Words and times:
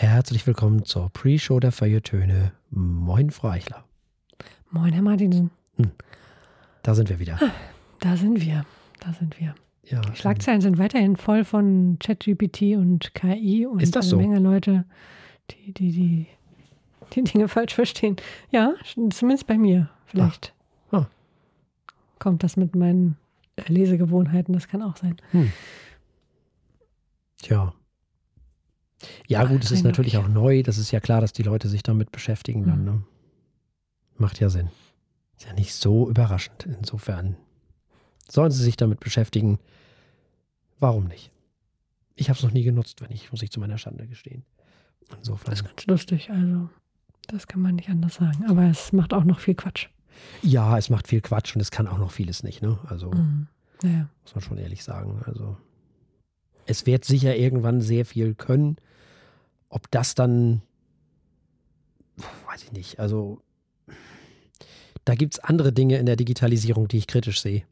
Herzlich 0.00 0.46
willkommen 0.46 0.86
zur 0.86 1.10
Pre-Show 1.10 1.60
der 1.60 1.72
Feuilletöne. 1.72 2.52
Moin, 2.70 3.28
Frau 3.30 3.48
Eichler. 3.50 3.84
Moin, 4.70 4.94
Herr 4.94 5.02
Martinsen. 5.02 5.50
Da 6.82 6.94
sind 6.94 7.10
wir 7.10 7.18
wieder. 7.18 7.38
Da 7.98 8.16
sind 8.16 8.40
wir. 8.40 8.64
Da 9.00 9.12
sind 9.12 9.38
wir. 9.38 9.54
Ja, 9.84 10.00
Die 10.00 10.16
Schlagzeilen 10.16 10.62
sind 10.62 10.78
weiterhin 10.78 11.16
voll 11.16 11.44
von 11.44 11.98
ChatGPT 12.00 12.76
und 12.78 13.12
KI 13.12 13.66
und 13.66 13.82
Ist 13.82 13.94
das 13.94 14.06
eine 14.06 14.10
so? 14.10 14.16
Menge 14.16 14.38
Leute, 14.38 14.86
die, 15.50 15.74
die, 15.74 15.92
die 15.92 16.26
die 17.14 17.22
Dinge 17.24 17.48
falsch 17.48 17.74
verstehen. 17.74 18.16
Ja, 18.50 18.72
zumindest 19.10 19.46
bei 19.48 19.58
mir. 19.58 19.90
Vielleicht 20.06 20.54
Ah. 20.92 21.08
kommt 22.18 22.42
das 22.42 22.56
mit 22.56 22.74
meinen 22.74 23.18
Lesegewohnheiten, 23.66 24.54
das 24.54 24.66
kann 24.66 24.80
auch 24.80 24.96
sein. 24.96 25.16
Tja. 27.42 27.74
Ja, 29.28 29.44
gut, 29.44 29.64
es 29.64 29.70
ist 29.70 29.82
natürlich 29.84 30.16
auch 30.18 30.28
neu. 30.28 30.62
Das 30.62 30.78
ist 30.78 30.90
ja 30.90 31.00
klar, 31.00 31.20
dass 31.20 31.32
die 31.32 31.42
Leute 31.42 31.68
sich 31.68 31.82
damit 31.82 32.12
beschäftigen 32.12 32.64
dann. 32.64 32.80
Mhm. 32.80 32.84
Ne? 32.84 33.02
Macht 34.18 34.40
ja 34.40 34.50
Sinn. 34.50 34.68
Ist 35.38 35.46
ja 35.46 35.52
nicht 35.54 35.74
so 35.74 36.08
überraschend. 36.08 36.66
Insofern 36.66 37.36
sollen 38.28 38.50
sie 38.50 38.62
sich 38.62 38.76
damit 38.76 39.00
beschäftigen. 39.00 39.58
Warum 40.78 41.04
nicht? 41.06 41.30
Ich 42.14 42.28
habe 42.28 42.36
es 42.36 42.42
noch 42.42 42.52
nie 42.52 42.62
genutzt, 42.64 43.00
wenn 43.00 43.10
ich, 43.10 43.30
muss 43.32 43.42
ich 43.42 43.50
zu 43.50 43.60
meiner 43.60 43.78
Schande 43.78 44.06
gestehen. 44.06 44.44
Insofern. 45.16 45.50
Das 45.50 45.60
ist 45.60 45.66
ganz 45.66 45.86
lustig, 45.86 46.30
also 46.30 46.68
das 47.26 47.46
kann 47.46 47.60
man 47.62 47.76
nicht 47.76 47.88
anders 47.88 48.16
sagen. 48.16 48.44
Aber 48.48 48.64
es 48.64 48.92
macht 48.92 49.14
auch 49.14 49.24
noch 49.24 49.40
viel 49.40 49.54
Quatsch. 49.54 49.88
Ja, 50.42 50.76
es 50.76 50.90
macht 50.90 51.08
viel 51.08 51.20
Quatsch 51.22 51.54
und 51.54 51.62
es 51.62 51.70
kann 51.70 51.86
auch 51.88 51.98
noch 51.98 52.10
vieles 52.10 52.42
nicht. 52.42 52.60
Ne? 52.60 52.78
Also 52.86 53.10
Mhm. 53.10 53.46
Naja. 53.82 54.08
muss 54.22 54.34
man 54.34 54.42
schon 54.42 54.58
ehrlich 54.58 54.84
sagen. 54.84 55.22
Also 55.24 55.56
es 56.66 56.84
wird 56.84 57.04
sicher 57.06 57.34
irgendwann 57.36 57.80
sehr 57.80 58.04
viel 58.04 58.34
können. 58.34 58.76
Ob 59.70 59.90
das 59.90 60.14
dann, 60.14 60.60
weiß 62.46 62.64
ich 62.64 62.72
nicht. 62.72 63.00
Also 63.00 63.40
da 65.04 65.14
gibt 65.14 65.34
es 65.34 65.38
andere 65.40 65.72
Dinge 65.72 65.96
in 65.96 66.06
der 66.06 66.16
Digitalisierung, 66.16 66.88
die 66.88 66.98
ich 66.98 67.06
kritisch 67.06 67.40
sehe. 67.40 67.62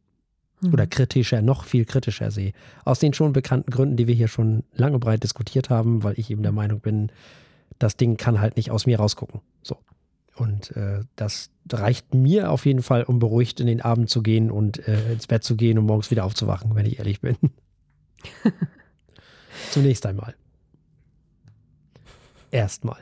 Mhm. 0.60 0.72
Oder 0.72 0.86
kritischer, 0.86 1.42
noch 1.42 1.64
viel 1.64 1.84
kritischer 1.84 2.30
sehe. 2.30 2.52
Aus 2.84 3.00
den 3.00 3.12
schon 3.12 3.32
bekannten 3.32 3.70
Gründen, 3.70 3.96
die 3.96 4.06
wir 4.06 4.14
hier 4.14 4.28
schon 4.28 4.64
lange 4.72 4.98
breit 4.98 5.22
diskutiert 5.22 5.70
haben, 5.70 6.02
weil 6.02 6.18
ich 6.18 6.30
eben 6.30 6.42
der 6.42 6.52
Meinung 6.52 6.80
bin, 6.80 7.12
das 7.78 7.96
Ding 7.96 8.16
kann 8.16 8.40
halt 8.40 8.56
nicht 8.56 8.70
aus 8.70 8.86
mir 8.86 8.98
rausgucken. 8.98 9.40
So. 9.62 9.76
Und 10.36 10.76
äh, 10.76 11.00
das 11.16 11.50
reicht 11.70 12.14
mir 12.14 12.50
auf 12.50 12.64
jeden 12.64 12.82
Fall, 12.82 13.02
um 13.02 13.18
beruhigt 13.18 13.60
in 13.60 13.66
den 13.66 13.82
Abend 13.82 14.08
zu 14.08 14.22
gehen 14.22 14.50
und 14.50 14.86
äh, 14.86 15.12
ins 15.12 15.26
Bett 15.26 15.42
zu 15.42 15.56
gehen 15.56 15.78
und 15.78 15.86
morgens 15.86 16.10
wieder 16.10 16.24
aufzuwachen, 16.24 16.74
wenn 16.76 16.86
ich 16.86 16.98
ehrlich 16.98 17.20
bin. 17.20 17.36
Zunächst 19.70 20.06
einmal. 20.06 20.34
Erstmal. 22.50 22.98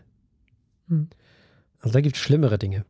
Hm. 0.89 1.09
Also 1.81 1.93
da 1.93 2.01
gibt 2.01 2.17
es 2.17 2.23
schlimmere 2.23 2.59
Dinge. 2.59 2.85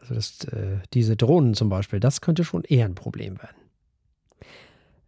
Also 0.00 0.14
das, 0.14 0.44
äh, 0.44 0.78
diese 0.94 1.16
Drohnen 1.16 1.54
zum 1.54 1.68
Beispiel, 1.68 2.00
das 2.00 2.20
könnte 2.20 2.44
schon 2.44 2.64
eher 2.64 2.84
ein 2.84 2.94
Problem 2.94 3.38
werden. 3.38 3.56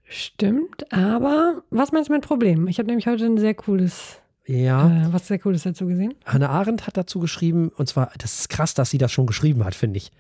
Stimmt, 0.05 0.93
aber 0.93 1.63
was 1.71 1.93
meinst 1.93 2.11
du 2.11 2.13
mit 2.13 2.23
Problemen? 2.23 2.69
Ich 2.69 2.79
habe 2.79 2.89
nämlich 2.89 3.07
heute 3.07 3.25
ein 3.25 3.39
sehr 3.39 3.55
cooles, 3.55 4.19
Ja, 4.47 5.07
äh, 5.07 5.13
was 5.13 5.29
sehr 5.29 5.39
cooles 5.39 5.63
dazu 5.63 5.87
gesehen. 5.87 6.15
Hannah 6.27 6.51
Arendt 6.51 6.87
hat 6.87 6.97
dazu 6.97 7.19
geschrieben, 7.19 7.71
und 7.77 7.89
zwar, 7.89 8.11
das 8.19 8.41
ist 8.41 8.49
krass, 8.51 8.75
dass 8.75 8.91
sie 8.91 8.99
das 8.99 9.11
schon 9.11 9.27
geschrieben 9.27 9.65
hat, 9.65 9.75
finde 9.75 9.97
ich. 9.97 10.11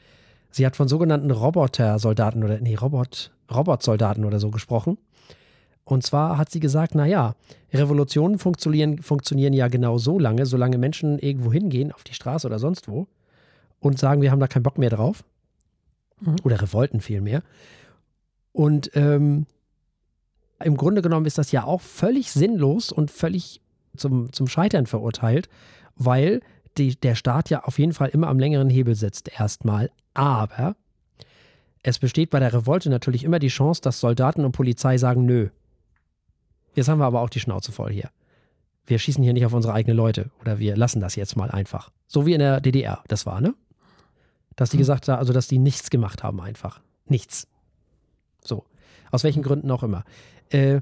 Sie 0.50 0.64
hat 0.64 0.76
von 0.76 0.88
sogenannten 0.88 1.30
Robotersoldaten 1.30 2.42
oder, 2.44 2.58
nee, 2.60 2.74
Robot, 2.74 3.32
Robotsoldaten 3.52 4.24
oder 4.24 4.38
so 4.38 4.50
gesprochen. 4.50 4.96
Und 5.92 6.02
zwar 6.02 6.38
hat 6.38 6.50
sie 6.50 6.58
gesagt, 6.58 6.94
naja, 6.94 7.34
Revolutionen 7.70 8.38
funktionieren, 8.38 9.02
funktionieren 9.02 9.52
ja 9.52 9.68
genau 9.68 9.98
so 9.98 10.18
lange, 10.18 10.46
solange 10.46 10.78
Menschen 10.78 11.18
irgendwo 11.18 11.52
hingehen, 11.52 11.92
auf 11.92 12.02
die 12.02 12.14
Straße 12.14 12.46
oder 12.46 12.58
sonst 12.58 12.88
wo, 12.88 13.08
und 13.78 13.98
sagen, 13.98 14.22
wir 14.22 14.30
haben 14.30 14.40
da 14.40 14.46
keinen 14.46 14.62
Bock 14.62 14.78
mehr 14.78 14.88
drauf. 14.88 15.22
Mhm. 16.20 16.36
Oder 16.44 16.62
Revolten 16.62 17.02
vielmehr. 17.02 17.42
Und 18.52 18.90
ähm, 18.94 19.44
im 20.64 20.78
Grunde 20.78 21.02
genommen 21.02 21.26
ist 21.26 21.36
das 21.36 21.52
ja 21.52 21.64
auch 21.64 21.82
völlig 21.82 22.32
sinnlos 22.32 22.90
und 22.90 23.10
völlig 23.10 23.60
zum, 23.94 24.32
zum 24.32 24.46
Scheitern 24.46 24.86
verurteilt, 24.86 25.50
weil 25.94 26.40
die, 26.78 26.98
der 26.98 27.16
Staat 27.16 27.50
ja 27.50 27.64
auf 27.64 27.78
jeden 27.78 27.92
Fall 27.92 28.08
immer 28.08 28.28
am 28.28 28.38
längeren 28.38 28.70
Hebel 28.70 28.94
sitzt, 28.94 29.30
erstmal. 29.38 29.90
Aber 30.14 30.74
es 31.82 31.98
besteht 31.98 32.30
bei 32.30 32.40
der 32.40 32.54
Revolte 32.54 32.88
natürlich 32.88 33.24
immer 33.24 33.38
die 33.38 33.48
Chance, 33.48 33.82
dass 33.82 34.00
Soldaten 34.00 34.46
und 34.46 34.52
Polizei 34.52 34.96
sagen, 34.96 35.26
nö. 35.26 35.50
Jetzt 36.74 36.88
haben 36.88 36.98
wir 36.98 37.06
aber 37.06 37.20
auch 37.20 37.30
die 37.30 37.40
Schnauze 37.40 37.72
voll 37.72 37.92
hier. 37.92 38.10
Wir 38.86 38.98
schießen 38.98 39.22
hier 39.22 39.32
nicht 39.32 39.46
auf 39.46 39.52
unsere 39.52 39.74
eigenen 39.74 39.96
Leute 39.96 40.30
oder 40.40 40.58
wir 40.58 40.76
lassen 40.76 41.00
das 41.00 41.14
jetzt 41.16 41.36
mal 41.36 41.50
einfach. 41.50 41.90
So 42.06 42.26
wie 42.26 42.32
in 42.32 42.40
der 42.40 42.60
DDR, 42.60 43.02
das 43.08 43.26
war, 43.26 43.40
ne? 43.40 43.54
Dass 44.56 44.70
die 44.70 44.76
Hm. 44.76 44.80
gesagt 44.80 45.08
haben, 45.08 45.18
also 45.18 45.32
dass 45.32 45.46
die 45.48 45.58
nichts 45.58 45.90
gemacht 45.90 46.22
haben 46.22 46.40
einfach. 46.40 46.80
Nichts. 47.06 47.46
So. 48.44 48.64
Aus 49.10 49.24
welchen 49.24 49.42
Gründen 49.42 49.70
auch 49.70 49.82
immer. 49.82 50.04
Äh, 50.50 50.80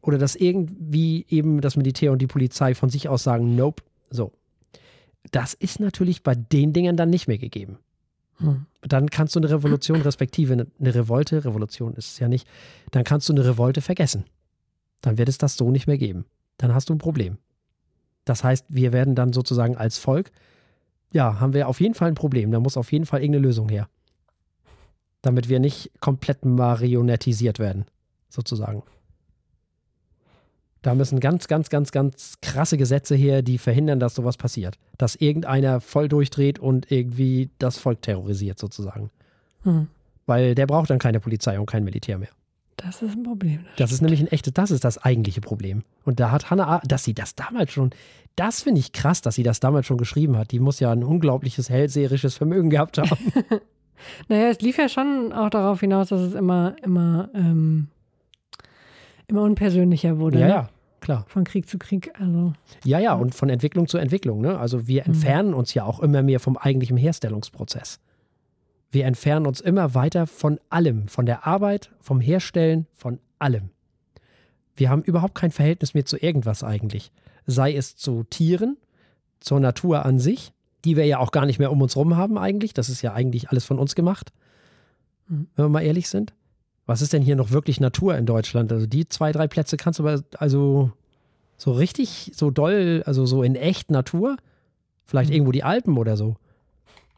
oder 0.00 0.18
dass 0.18 0.34
irgendwie 0.34 1.26
eben 1.28 1.60
das 1.60 1.76
Militär 1.76 2.12
und 2.12 2.18
die 2.18 2.26
Polizei 2.26 2.74
von 2.74 2.90
sich 2.90 3.08
aus 3.08 3.22
sagen, 3.22 3.54
nope. 3.54 3.82
So. 4.10 4.32
Das 5.30 5.54
ist 5.54 5.78
natürlich 5.80 6.22
bei 6.22 6.34
den 6.34 6.72
Dingen 6.72 6.96
dann 6.96 7.10
nicht 7.10 7.28
mehr 7.28 7.38
gegeben. 7.38 7.78
Hm. 8.38 8.66
Dann 8.80 9.10
kannst 9.10 9.36
du 9.36 9.40
eine 9.40 9.50
Revolution, 9.50 10.00
respektive 10.00 10.54
eine 10.54 10.94
Revolte, 10.94 11.44
Revolution 11.44 11.94
ist 11.94 12.12
es 12.12 12.18
ja 12.18 12.28
nicht, 12.28 12.48
dann 12.90 13.04
kannst 13.04 13.28
du 13.28 13.32
eine 13.32 13.44
Revolte 13.44 13.80
vergessen. 13.80 14.24
Dann 15.02 15.18
wird 15.18 15.28
es 15.28 15.36
das 15.36 15.56
so 15.56 15.70
nicht 15.70 15.86
mehr 15.86 15.98
geben. 15.98 16.24
Dann 16.56 16.74
hast 16.74 16.88
du 16.88 16.94
ein 16.94 16.98
Problem. 16.98 17.36
Das 18.24 18.44
heißt, 18.44 18.66
wir 18.68 18.92
werden 18.92 19.14
dann 19.14 19.32
sozusagen 19.32 19.76
als 19.76 19.98
Volk, 19.98 20.30
ja, 21.12 21.40
haben 21.40 21.52
wir 21.52 21.68
auf 21.68 21.80
jeden 21.80 21.94
Fall 21.94 22.08
ein 22.08 22.14
Problem. 22.14 22.50
Da 22.50 22.60
muss 22.60 22.76
auf 22.76 22.90
jeden 22.92 23.04
Fall 23.04 23.20
irgendeine 23.20 23.46
Lösung 23.46 23.68
her. 23.68 23.88
Damit 25.20 25.48
wir 25.48 25.60
nicht 25.60 25.90
komplett 26.00 26.44
marionettisiert 26.44 27.58
werden, 27.58 27.84
sozusagen. 28.28 28.82
Da 30.80 30.94
müssen 30.94 31.20
ganz, 31.20 31.46
ganz, 31.46 31.70
ganz, 31.70 31.92
ganz 31.92 32.38
krasse 32.42 32.76
Gesetze 32.76 33.14
her, 33.14 33.42
die 33.42 33.58
verhindern, 33.58 34.00
dass 34.00 34.16
sowas 34.16 34.36
passiert. 34.36 34.78
Dass 34.98 35.14
irgendeiner 35.14 35.80
voll 35.80 36.08
durchdreht 36.08 36.58
und 36.58 36.90
irgendwie 36.90 37.50
das 37.58 37.78
Volk 37.78 38.02
terrorisiert, 38.02 38.58
sozusagen. 38.58 39.10
Hm. 39.62 39.86
Weil 40.26 40.56
der 40.56 40.66
braucht 40.66 40.90
dann 40.90 40.98
keine 40.98 41.20
Polizei 41.20 41.58
und 41.60 41.66
kein 41.66 41.84
Militär 41.84 42.18
mehr. 42.18 42.30
Das 42.84 43.02
ist 43.02 43.16
ein 43.16 43.22
Problem. 43.22 43.60
Das 43.76 43.92
ist 43.92 44.00
nämlich 44.00 44.20
ein 44.20 44.28
echtes, 44.28 44.52
das 44.54 44.70
ist 44.70 44.84
das 44.84 44.98
eigentliche 44.98 45.40
Problem. 45.40 45.82
Und 46.04 46.20
da 46.20 46.30
hat 46.30 46.50
Hannah, 46.50 46.80
dass 46.84 47.04
sie 47.04 47.14
das 47.14 47.34
damals 47.34 47.72
schon, 47.72 47.90
das 48.36 48.62
finde 48.62 48.80
ich 48.80 48.92
krass, 48.92 49.20
dass 49.22 49.34
sie 49.34 49.42
das 49.42 49.60
damals 49.60 49.86
schon 49.86 49.98
geschrieben 49.98 50.36
hat. 50.36 50.50
Die 50.50 50.58
muss 50.58 50.80
ja 50.80 50.90
ein 50.90 51.04
unglaubliches 51.04 51.70
hellseherisches 51.70 52.36
Vermögen 52.36 52.70
gehabt 52.70 52.98
haben. 52.98 53.10
Naja, 54.28 54.48
es 54.48 54.60
lief 54.60 54.78
ja 54.78 54.88
schon 54.88 55.32
auch 55.32 55.50
darauf 55.50 55.80
hinaus, 55.80 56.08
dass 56.08 56.20
es 56.20 56.34
immer, 56.34 56.76
immer, 56.82 57.30
ähm, 57.34 57.88
immer 59.26 59.42
unpersönlicher 59.42 60.18
wurde. 60.18 60.40
ja, 60.40 60.46
ne? 60.46 60.52
ja, 60.52 60.68
klar. 61.00 61.24
Von 61.28 61.44
Krieg 61.44 61.68
zu 61.68 61.78
Krieg. 61.78 62.12
Also, 62.18 62.52
Ja, 62.84 62.98
ja, 62.98 63.14
und 63.14 63.34
von 63.34 63.48
Entwicklung 63.48 63.86
zu 63.88 63.98
Entwicklung. 63.98 64.40
Ne? 64.40 64.58
Also 64.58 64.86
wir 64.86 65.06
entfernen 65.06 65.54
uns 65.54 65.74
ja 65.74 65.84
auch 65.84 66.00
immer 66.00 66.22
mehr 66.22 66.40
vom 66.40 66.56
eigentlichen 66.56 66.96
Herstellungsprozess. 66.96 68.00
Wir 68.92 69.06
entfernen 69.06 69.46
uns 69.46 69.60
immer 69.62 69.94
weiter 69.94 70.26
von 70.26 70.60
allem, 70.68 71.08
von 71.08 71.24
der 71.24 71.46
Arbeit, 71.46 71.90
vom 71.98 72.20
Herstellen, 72.20 72.86
von 72.92 73.18
allem. 73.38 73.70
Wir 74.76 74.90
haben 74.90 75.02
überhaupt 75.02 75.34
kein 75.34 75.50
Verhältnis 75.50 75.94
mehr 75.94 76.04
zu 76.04 76.18
irgendwas 76.18 76.62
eigentlich. 76.62 77.10
Sei 77.46 77.74
es 77.74 77.96
zu 77.96 78.22
Tieren, 78.24 78.76
zur 79.40 79.60
Natur 79.60 80.04
an 80.04 80.18
sich, 80.18 80.52
die 80.84 80.96
wir 80.96 81.06
ja 81.06 81.18
auch 81.18 81.32
gar 81.32 81.46
nicht 81.46 81.58
mehr 81.58 81.72
um 81.72 81.80
uns 81.80 81.96
rum 81.96 82.16
haben 82.16 82.36
eigentlich. 82.36 82.74
Das 82.74 82.90
ist 82.90 83.00
ja 83.00 83.14
eigentlich 83.14 83.48
alles 83.48 83.64
von 83.64 83.78
uns 83.78 83.94
gemacht, 83.94 84.30
Mhm. 85.26 85.46
wenn 85.56 85.64
wir 85.64 85.68
mal 85.70 85.82
ehrlich 85.82 86.08
sind. 86.10 86.34
Was 86.84 87.00
ist 87.00 87.14
denn 87.14 87.22
hier 87.22 87.36
noch 87.36 87.50
wirklich 87.50 87.80
Natur 87.80 88.16
in 88.18 88.26
Deutschland? 88.26 88.72
Also 88.72 88.86
die 88.86 89.08
zwei, 89.08 89.32
drei 89.32 89.46
Plätze 89.48 89.76
kannst 89.78 90.00
du 90.00 90.06
aber, 90.06 90.22
also 90.36 90.90
so 91.56 91.72
richtig, 91.72 92.32
so 92.34 92.50
doll, 92.50 93.02
also 93.06 93.24
so 93.24 93.42
in 93.42 93.54
echt 93.54 93.90
Natur? 93.90 94.36
Vielleicht 95.06 95.30
Mhm. 95.30 95.34
irgendwo 95.36 95.52
die 95.52 95.64
Alpen 95.64 95.96
oder 95.96 96.16
so. 96.18 96.36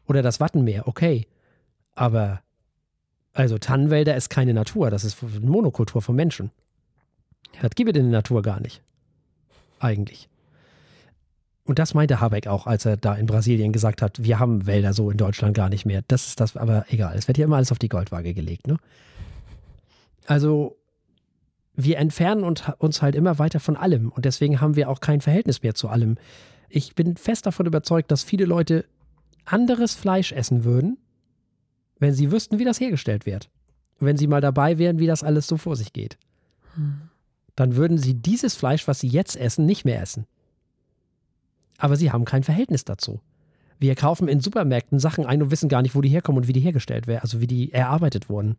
Oder 0.07 0.21
das 0.21 0.39
Wattenmeer, 0.39 0.87
okay. 0.87 1.27
Aber, 1.95 2.41
also 3.33 3.57
Tannenwälder 3.57 4.15
ist 4.15 4.29
keine 4.29 4.53
Natur, 4.53 4.89
das 4.89 5.03
ist 5.03 5.17
eine 5.23 5.39
Monokultur 5.49 6.01
von 6.01 6.15
Menschen. 6.15 6.51
Das 7.61 7.71
gibt 7.71 7.89
es 7.89 7.97
in 7.97 8.11
der 8.11 8.19
Natur 8.19 8.41
gar 8.41 8.59
nicht. 8.59 8.81
Eigentlich. 9.79 10.29
Und 11.63 11.79
das 11.79 11.93
meinte 11.93 12.19
Habeck 12.21 12.47
auch, 12.47 12.67
als 12.67 12.85
er 12.85 12.95
da 12.95 13.15
in 13.15 13.25
Brasilien 13.25 13.71
gesagt 13.71 14.01
hat, 14.01 14.23
wir 14.23 14.39
haben 14.39 14.67
Wälder 14.67 14.93
so 14.93 15.09
in 15.09 15.17
Deutschland 15.17 15.55
gar 15.55 15.69
nicht 15.69 15.85
mehr. 15.85 16.03
Das 16.07 16.27
ist 16.27 16.39
das, 16.39 16.55
aber 16.55 16.85
egal, 16.89 17.17
es 17.17 17.27
wird 17.27 17.37
ja 17.37 17.45
immer 17.45 17.55
alles 17.55 17.71
auf 17.71 17.79
die 17.79 17.89
Goldwaage 17.89 18.33
gelegt, 18.33 18.67
ne? 18.67 18.77
Also, 20.27 20.77
wir 21.75 21.97
entfernen 21.97 22.43
uns 22.43 23.01
halt 23.01 23.15
immer 23.15 23.39
weiter 23.39 23.59
von 23.59 23.75
allem 23.75 24.09
und 24.09 24.25
deswegen 24.25 24.61
haben 24.61 24.75
wir 24.75 24.89
auch 24.89 24.99
kein 24.99 25.21
Verhältnis 25.21 25.61
mehr 25.63 25.75
zu 25.75 25.89
allem. 25.89 26.17
Ich 26.69 26.95
bin 26.95 27.17
fest 27.17 27.45
davon 27.45 27.65
überzeugt, 27.65 28.11
dass 28.11 28.23
viele 28.23 28.45
Leute 28.45 28.85
anderes 29.43 29.93
Fleisch 29.93 30.31
essen 30.31 30.63
würden, 30.63 30.97
wenn 31.99 32.13
sie 32.13 32.31
wüssten, 32.31 32.59
wie 32.59 32.65
das 32.65 32.79
hergestellt 32.79 33.25
wird. 33.25 33.49
Wenn 33.99 34.17
sie 34.17 34.27
mal 34.27 34.41
dabei 34.41 34.77
wären, 34.77 34.99
wie 34.99 35.07
das 35.07 35.23
alles 35.23 35.47
so 35.47 35.57
vor 35.57 35.75
sich 35.75 35.93
geht. 35.93 36.17
hm. 36.75 37.01
Dann 37.57 37.77
würden 37.77 37.97
sie 37.97 38.15
dieses 38.15 38.53
Fleisch, 38.53 38.85
was 38.85 38.99
sie 38.99 39.07
jetzt 39.07 39.37
essen, 39.37 39.65
nicht 39.65 39.85
mehr 39.85 40.01
essen. 40.01 40.25
aber 41.77 41.95
sie 41.95 42.11
haben 42.11 42.25
kein 42.25 42.43
Verhältnis 42.43 42.83
dazu. 42.83 43.21
Wir 43.79 43.95
kaufen 43.95 44.27
in 44.27 44.39
Supermärkten 44.41 44.99
Sachen 44.99 45.25
ein 45.25 45.41
und 45.41 45.51
wissen 45.51 45.69
gar 45.69 45.81
nicht, 45.81 45.95
wo 45.95 46.01
die 46.01 46.09
herkommen 46.09 46.41
und 46.41 46.47
wie 46.49 46.53
die 46.53 46.59
hergestellt 46.61 47.07
werden, 47.07 47.21
also 47.21 47.39
wie 47.41 47.47
die 47.47 47.71
erarbeitet 47.73 48.27
wurden. 48.29 48.57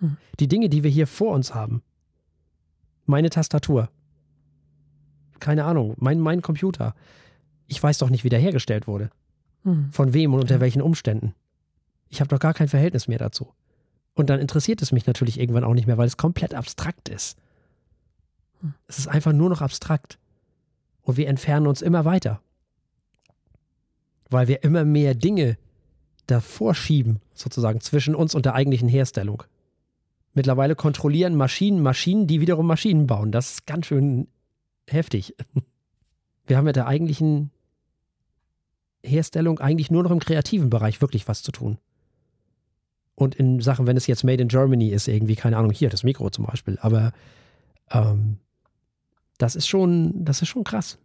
Hm. 0.00 0.16
Die 0.38 0.48
Dinge, 0.48 0.68
die 0.68 0.82
wir 0.82 0.90
hier 0.90 1.06
vor 1.06 1.32
uns 1.34 1.54
haben. 1.54 1.82
Meine 3.06 3.30
Tastatur. 3.30 3.88
Keine 5.38 5.64
Ahnung, 5.64 5.94
mein, 5.98 6.20
mein 6.20 6.42
Computer. 6.42 6.94
Ich 7.68 7.82
weiß 7.82 7.98
doch 7.98 8.10
nicht, 8.10 8.24
wie 8.24 8.28
der 8.28 8.38
hergestellt 8.38 8.86
wurde. 8.86 9.10
Hm. 9.64 9.90
Von 9.92 10.12
wem 10.12 10.34
und 10.34 10.40
unter 10.40 10.56
Ja. 10.56 10.60
welchen 10.60 10.82
Umständen. 10.82 11.34
Ich 12.10 12.20
habe 12.20 12.28
doch 12.28 12.38
gar 12.38 12.54
kein 12.54 12.68
Verhältnis 12.68 13.08
mehr 13.08 13.18
dazu. 13.18 13.54
Und 14.14 14.28
dann 14.28 14.40
interessiert 14.40 14.82
es 14.82 14.92
mich 14.92 15.06
natürlich 15.06 15.40
irgendwann 15.40 15.64
auch 15.64 15.74
nicht 15.74 15.86
mehr, 15.86 15.96
weil 15.96 16.06
es 16.06 16.16
komplett 16.16 16.54
abstrakt 16.54 17.08
ist. 17.08 17.38
Hm. 18.60 18.74
Es 18.88 18.98
ist 18.98 19.08
einfach 19.08 19.32
nur 19.32 19.48
noch 19.48 19.62
abstrakt. 19.62 20.18
Und 21.02 21.16
wir 21.16 21.28
entfernen 21.28 21.66
uns 21.66 21.80
immer 21.80 22.04
weiter. 22.04 22.42
Weil 24.28 24.48
wir 24.48 24.62
immer 24.62 24.84
mehr 24.84 25.14
Dinge 25.14 25.56
davor 26.26 26.74
schieben, 26.74 27.20
sozusagen 27.34 27.80
zwischen 27.80 28.14
uns 28.14 28.34
und 28.34 28.44
der 28.44 28.54
eigentlichen 28.54 28.88
Herstellung. 28.88 29.44
Mittlerweile 30.34 30.76
kontrollieren 30.76 31.34
Maschinen 31.34 31.82
Maschinen, 31.82 32.26
die 32.26 32.40
wiederum 32.40 32.66
Maschinen 32.66 33.06
bauen. 33.06 33.32
Das 33.32 33.52
ist 33.52 33.66
ganz 33.66 33.86
schön 33.86 34.28
heftig. 34.88 35.34
Wir 36.46 36.56
haben 36.56 36.64
mit 36.64 36.76
der 36.76 36.86
eigentlichen 36.86 37.50
Herstellung 39.02 39.60
eigentlich 39.60 39.90
nur 39.90 40.02
noch 40.02 40.10
im 40.10 40.20
kreativen 40.20 40.70
Bereich 40.70 41.00
wirklich 41.00 41.26
was 41.26 41.42
zu 41.42 41.52
tun. 41.52 41.78
Und 43.20 43.34
in 43.34 43.60
Sachen, 43.60 43.86
wenn 43.86 43.98
es 43.98 44.06
jetzt 44.06 44.24
Made 44.24 44.40
in 44.40 44.48
Germany 44.48 44.88
ist, 44.88 45.06
irgendwie, 45.06 45.34
keine 45.36 45.58
Ahnung, 45.58 45.72
hier 45.72 45.90
das 45.90 46.04
Mikro 46.04 46.30
zum 46.30 46.46
Beispiel, 46.46 46.78
aber 46.80 47.12
ähm, 47.90 48.38
das 49.36 49.56
ist 49.56 49.68
schon, 49.68 50.24
das 50.24 50.40
ist 50.40 50.48
schon 50.48 50.64
krass, 50.64 50.96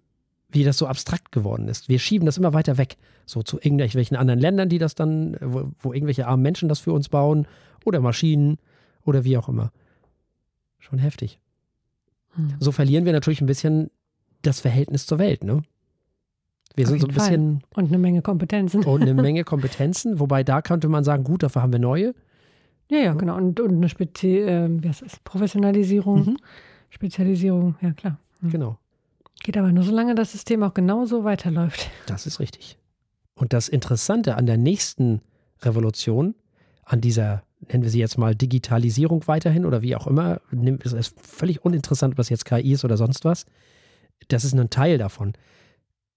wie 0.47 0.63
das 0.63 0.77
so 0.77 0.87
abstrakt 0.87 1.33
geworden 1.33 1.67
ist. 1.67 1.89
Wir 1.89 1.99
schieben 1.99 2.25
das 2.25 2.37
immer 2.37 2.53
weiter 2.53 2.77
weg, 2.77 2.95
so 3.25 3.43
zu 3.43 3.57
irgendwelchen 3.57 4.15
anderen 4.15 4.39
Ländern, 4.39 4.69
die 4.69 4.77
das 4.77 4.95
dann, 4.95 5.35
wo, 5.41 5.73
wo 5.79 5.91
irgendwelche 5.91 6.25
armen 6.25 6.41
Menschen 6.41 6.69
das 6.69 6.79
für 6.79 6.93
uns 6.93 7.09
bauen 7.09 7.49
oder 7.83 7.99
Maschinen 7.99 8.59
oder 9.03 9.25
wie 9.25 9.37
auch 9.37 9.49
immer. 9.49 9.73
Schon 10.79 10.99
heftig. 10.99 11.41
Hm. 12.35 12.53
So 12.59 12.71
verlieren 12.71 13.03
wir 13.03 13.11
natürlich 13.11 13.41
ein 13.41 13.45
bisschen 13.45 13.91
das 14.41 14.61
Verhältnis 14.61 15.05
zur 15.05 15.19
Welt, 15.19 15.43
ne? 15.43 15.63
Wir 16.75 16.85
Auf 16.85 16.89
sind 16.89 17.01
so 17.01 17.07
ein 17.07 17.13
Fall. 17.13 17.29
bisschen 17.29 17.63
Und 17.75 17.87
eine 17.87 17.97
Menge 17.97 18.21
Kompetenzen. 18.21 18.83
und 18.83 19.01
eine 19.01 19.13
Menge 19.13 19.43
Kompetenzen, 19.45 20.19
wobei 20.19 20.43
da 20.43 20.61
könnte 20.61 20.87
man 20.89 21.03
sagen, 21.03 21.23
gut, 21.23 21.43
dafür 21.43 21.61
haben 21.61 21.71
wir 21.71 21.79
neue. 21.79 22.13
Ja, 22.89 22.97
ja, 22.99 23.13
genau. 23.13 23.35
Und, 23.37 23.59
und 23.59 23.75
eine 23.77 23.89
Spezi 23.89 24.37
äh, 24.39 24.67
wie 24.69 24.87
heißt 24.89 25.01
das? 25.01 25.19
Professionalisierung, 25.23 26.25
Mhm. 26.25 26.37
Spezialisierung, 26.89 27.75
ja 27.81 27.91
klar. 27.93 28.19
Mhm. 28.41 28.49
Genau, 28.51 28.77
Geht 29.43 29.57
aber 29.57 29.71
nur 29.71 29.83
solange 29.83 30.15
das 30.15 30.31
System 30.31 30.63
auch 30.63 30.73
genauso 30.73 31.23
weiterläuft. 31.23 31.89
das 32.07 32.25
ist 32.25 32.39
richtig. 32.39 32.77
Und 33.35 33.53
das 33.53 33.67
Interessante 33.67 34.35
an 34.37 34.45
der 34.45 34.57
nächsten 34.57 35.21
Revolution, 35.61 36.35
an 36.85 37.01
dieser, 37.01 37.43
nennen 37.69 37.83
wir 37.83 37.89
sie 37.89 37.99
jetzt 37.99 38.17
mal 38.17 38.33
Digitalisierung 38.35 39.27
weiterhin 39.27 39.65
oder 39.65 39.81
wie 39.81 39.95
auch 39.95 40.07
immer, 40.07 40.39
es 40.83 40.93
ist 40.93 41.19
völlig 41.19 41.63
uninteressant, 41.65 42.13
ob 42.13 42.17
das 42.17 42.29
jetzt 42.29 42.45
KI 42.45 42.71
ist 42.71 42.85
oder 42.85 42.95
sonst 42.97 43.25
was, 43.25 43.45
das 44.29 44.45
ist 44.45 44.53
ein 44.53 44.69
Teil 44.69 44.97
davon, 44.97 45.33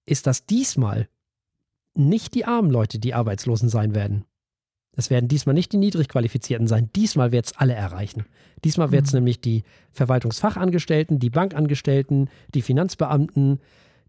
ist, 0.08 0.26
dass 0.26 0.46
diesmal 0.46 1.08
nicht 1.94 2.34
die 2.34 2.44
armen 2.44 2.70
Leute 2.70 2.98
die 2.98 3.14
Arbeitslosen 3.14 3.68
sein 3.68 3.94
werden. 3.94 4.24
Es 4.96 5.10
werden 5.10 5.28
diesmal 5.28 5.54
nicht 5.54 5.72
die 5.72 5.76
niedrig 5.76 6.08
qualifizierten 6.08 6.66
sein. 6.66 6.90
Diesmal 6.96 7.30
wird 7.30 7.46
es 7.46 7.56
alle 7.56 7.74
erreichen. 7.74 8.24
Diesmal 8.64 8.90
wird 8.90 9.06
es 9.06 9.12
Mhm. 9.12 9.18
nämlich 9.18 9.40
die 9.40 9.62
Verwaltungsfachangestellten, 9.92 11.18
die 11.20 11.30
Bankangestellten, 11.30 12.30
die 12.54 12.62
Finanzbeamten, 12.62 13.60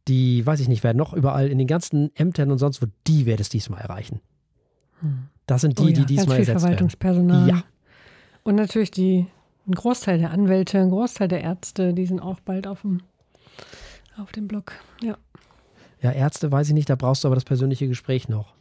die, 0.08 0.44
weiß 0.46 0.60
ich 0.62 0.68
nicht, 0.68 0.84
wer 0.84 0.96
noch 0.96 1.14
überall 1.14 1.48
in 1.48 1.60
den 1.60 1.68
ganzen 1.68 2.10
Ämtern 2.16 2.50
und 2.52 2.58
sonst 2.58 2.82
wo, 2.82 2.88
die 3.06 3.26
wird 3.28 3.40
es 3.40 3.50
diesmal 3.50 3.82
erreichen. 3.82 4.22
Hm. 5.02 5.28
Das 5.46 5.62
sind 5.62 5.78
die, 5.78 5.84
Oh 5.84 5.88
ja, 5.88 5.94
die 5.94 6.06
diesmal 6.06 6.26
ganz 6.26 6.36
viel 6.36 6.40
ersetzt 6.40 6.48
werden. 6.48 6.60
Verwaltungspersonal. 6.62 7.50
Ja. 7.50 7.64
Und 8.44 8.56
natürlich 8.56 8.90
die, 8.92 9.28
ein 9.68 9.74
Großteil 9.76 10.18
der 10.18 10.32
Anwälte, 10.32 10.80
ein 10.80 10.90
Großteil 10.90 11.28
der 11.28 11.42
Ärzte, 11.42 11.94
die 11.94 12.06
sind 12.08 12.20
auch 12.20 12.40
bald 12.40 12.66
auf 12.66 12.82
dem, 12.82 13.02
auf 14.18 14.32
dem 14.32 14.48
Block. 14.48 14.74
Ja. 15.02 15.18
Ja, 16.02 16.12
Ärzte 16.12 16.52
weiß 16.52 16.68
ich 16.70 16.74
nicht, 16.74 16.90
da 16.90 16.96
brauchst 16.96 17.24
du 17.24 17.28
aber 17.28 17.36
das 17.36 17.44
persönliche 17.46 17.88
Gespräch 17.88 18.30
noch. 18.30 18.54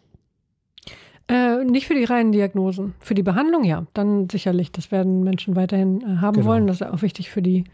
Äh, 1.30 1.64
nicht 1.64 1.86
für 1.86 1.94
die 1.94 2.04
reinen 2.04 2.32
Diagnosen. 2.32 2.94
Für 3.00 3.14
die 3.14 3.22
Behandlung 3.22 3.64
ja, 3.64 3.86
dann 3.92 4.28
sicherlich. 4.30 4.72
Das 4.72 4.90
werden 4.90 5.22
Menschen 5.22 5.56
weiterhin 5.56 6.00
äh, 6.00 6.16
haben 6.20 6.34
Genau. 6.36 6.46
wollen. 6.46 6.66
Das 6.66 6.80
ist 6.80 6.86
auch 6.86 7.02
wichtig 7.02 7.28
für 7.30 7.42
die, 7.42 7.64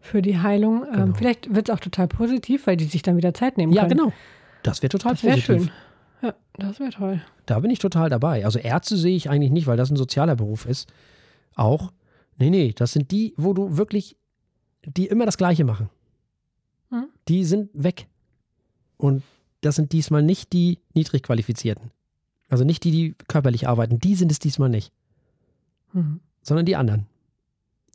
für 0.00 0.22
die 0.22 0.38
Heilung. 0.38 0.84
Ähm, 0.86 0.92
Genau. 0.92 1.14
Vielleicht 1.16 1.54
wird 1.54 1.68
es 1.68 1.74
auch 1.74 1.80
total 1.80 2.08
positiv, 2.08 2.66
weil 2.66 2.76
die 2.78 2.84
sich 2.84 3.02
dann 3.02 3.16
wieder 3.16 3.34
Zeit 3.34 3.58
nehmen 3.58 3.72
Ja, 3.74 3.82
können. 3.86 3.98
genau. 3.98 4.12
Das 4.62 4.82
wäre 4.82 4.88
total 4.88 5.12
Das 5.12 5.22
wäre 5.22 5.34
positiv. 5.36 5.64
schön. 5.64 5.70
Ja, 6.22 6.34
das 6.54 6.80
wäre 6.80 6.90
toll. 6.90 7.20
Da 7.44 7.60
bin 7.60 7.70
ich 7.70 7.78
total 7.78 8.08
dabei. 8.08 8.46
Also 8.46 8.58
Ärzte 8.58 8.96
sehe 8.96 9.14
ich 9.14 9.28
eigentlich 9.28 9.50
nicht, 9.52 9.66
weil 9.66 9.76
das 9.76 9.90
ein 9.90 9.96
sozialer 9.96 10.34
Beruf 10.36 10.64
ist. 10.64 10.90
Auch. 11.54 11.92
Nee, 12.38 12.48
nee, 12.48 12.72
das 12.74 12.92
sind 12.92 13.10
die, 13.10 13.34
wo 13.36 13.52
du 13.52 13.76
wirklich, 13.76 14.16
die 14.86 15.06
immer 15.06 15.26
das 15.26 15.36
Gleiche 15.36 15.64
machen. 15.64 15.90
Hm. 16.90 17.04
Die 17.28 17.44
sind 17.44 17.68
weg. 17.74 18.06
Und 19.04 19.22
das 19.60 19.76
sind 19.76 19.92
diesmal 19.92 20.22
nicht 20.22 20.54
die 20.54 20.78
niedrig 20.94 21.22
qualifizierten. 21.22 21.90
Also 22.48 22.64
nicht 22.64 22.84
die, 22.84 22.90
die 22.90 23.14
körperlich 23.28 23.68
arbeiten. 23.68 23.98
Die 23.98 24.14
sind 24.14 24.32
es 24.32 24.38
diesmal 24.38 24.70
nicht. 24.70 24.92
Mhm. 25.92 26.20
sondern 26.42 26.66
die 26.66 26.74
anderen. 26.74 27.06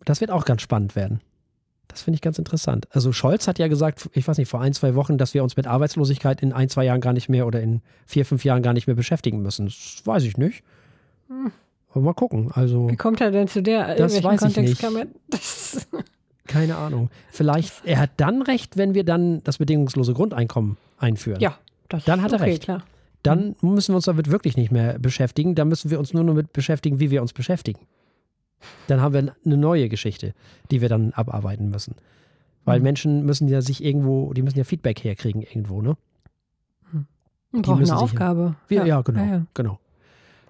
Das 0.05 0.21
wird 0.21 0.31
auch 0.31 0.45
ganz 0.45 0.61
spannend 0.61 0.95
werden. 0.95 1.19
Das 1.89 2.03
finde 2.03 2.15
ich 2.15 2.21
ganz 2.21 2.37
interessant. 2.37 2.87
Also 2.91 3.11
Scholz 3.11 3.47
hat 3.47 3.59
ja 3.59 3.67
gesagt, 3.67 4.09
ich 4.13 4.25
weiß 4.27 4.37
nicht, 4.37 4.47
vor 4.47 4.61
ein, 4.61 4.73
zwei 4.73 4.95
Wochen, 4.95 5.17
dass 5.17 5.33
wir 5.33 5.43
uns 5.43 5.57
mit 5.57 5.67
Arbeitslosigkeit 5.67 6.41
in 6.41 6.53
ein, 6.53 6.69
zwei 6.69 6.85
Jahren 6.85 7.01
gar 7.01 7.13
nicht 7.13 7.27
mehr 7.27 7.45
oder 7.45 7.61
in 7.61 7.81
vier, 8.05 8.25
fünf 8.25 8.45
Jahren 8.45 8.61
gar 8.61 8.73
nicht 8.73 8.87
mehr 8.87 8.95
beschäftigen 8.95 9.41
müssen. 9.41 9.65
Das 9.65 10.01
weiß 10.05 10.23
ich 10.23 10.37
nicht. 10.37 10.63
Hm. 11.27 11.51
Aber 11.89 12.01
mal 12.01 12.13
gucken. 12.13 12.51
Also, 12.53 12.89
Wie 12.89 12.95
kommt 12.95 13.19
er 13.19 13.31
denn 13.31 13.47
zu 13.47 13.61
der? 13.61 13.95
Das 13.95 14.13
in 14.13 14.23
welchem 14.23 14.25
weiß 14.25 14.49
ich 14.49 14.55
Kontext 14.55 14.69
nicht. 14.69 14.81
Kann 14.81 14.93
man, 14.93 15.07
das, 15.29 15.87
keine 16.45 16.77
Ahnung. 16.77 17.09
Vielleicht, 17.31 17.73
er 17.83 17.99
hat 17.99 18.11
dann 18.17 18.43
recht, 18.43 18.77
wenn 18.77 18.93
wir 18.93 19.03
dann 19.03 19.43
das 19.43 19.57
bedingungslose 19.57 20.13
Grundeinkommen 20.13 20.77
einführen. 20.99 21.39
ja, 21.41 21.57
das 21.87 22.05
Dann 22.05 22.21
hat 22.21 22.31
er 22.33 22.39
okay, 22.41 22.51
recht. 22.51 22.63
klar. 22.63 22.83
Dann 23.23 23.55
müssen 23.61 23.91
wir 23.91 23.95
uns 23.97 24.05
damit 24.05 24.29
wirklich 24.31 24.55
nicht 24.55 24.71
mehr 24.71 24.97
beschäftigen. 24.99 25.55
Dann 25.55 25.67
müssen 25.67 25.89
wir 25.91 25.99
uns 25.99 26.13
nur 26.13 26.23
noch 26.23 26.33
mit 26.33 26.53
beschäftigen, 26.53 26.99
wie 26.99 27.11
wir 27.11 27.21
uns 27.21 27.33
beschäftigen. 27.33 27.79
Dann 28.87 29.01
haben 29.01 29.13
wir 29.13 29.35
eine 29.45 29.57
neue 29.57 29.89
Geschichte, 29.89 30.33
die 30.71 30.81
wir 30.81 30.89
dann 30.89 31.11
abarbeiten 31.13 31.69
müssen. 31.69 31.95
Weil 32.65 32.79
Mhm. 32.79 32.83
Menschen 32.83 33.25
müssen 33.25 33.47
ja 33.47 33.61
sich 33.61 33.83
irgendwo, 33.83 34.31
die 34.33 34.41
müssen 34.41 34.57
ja 34.57 34.63
Feedback 34.63 35.03
herkriegen 35.03 35.41
irgendwo, 35.41 35.81
ne? 35.81 35.97
Man 37.51 37.61
braucht 37.63 37.79
müssen 37.79 37.93
eine 37.93 38.01
Aufgabe. 38.01 38.55
Wir, 38.67 38.85
ja, 38.85 39.01
genau, 39.01 39.19
ja, 39.19 39.25
ja. 39.31 39.45
genau. 39.53 39.79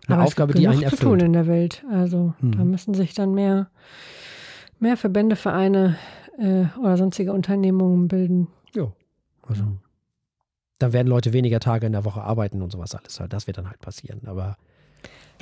Eine 0.08 0.18
Aber 0.18 0.26
Aufgabe, 0.26 0.52
es 0.52 0.56
gibt 0.60 0.64
die 0.64 0.68
einen 0.68 0.90
zu 0.90 0.96
tun 0.98 1.12
erfüllt. 1.14 1.22
in 1.24 1.34
der 1.34 1.48
Welt. 1.48 1.84
Also 1.92 2.34
Hm. 2.40 2.52
da 2.58 2.64
müssen 2.66 2.94
sich 2.94 3.14
dann 3.14 3.34
mehr, 3.34 3.70
mehr 4.80 4.98
Verbände, 4.98 5.36
Vereine 5.36 5.98
äh, 6.38 6.66
oder 6.80 6.98
sonstige 6.98 7.32
Unternehmungen 7.32 8.08
bilden. 8.08 8.48
Jo. 8.76 8.92
Also, 9.48 9.64
dann 10.80 10.94
werden 10.94 11.08
Leute 11.08 11.34
weniger 11.34 11.60
Tage 11.60 11.86
in 11.86 11.92
der 11.92 12.06
Woche 12.06 12.22
arbeiten 12.22 12.62
und 12.62 12.72
sowas 12.72 12.96
alles. 12.96 13.20
halt. 13.20 13.32
Das 13.34 13.48
wird 13.48 13.58
dann 13.58 13.68
halt 13.70 13.80
passieren. 13.82 14.22
Aber 14.26 14.58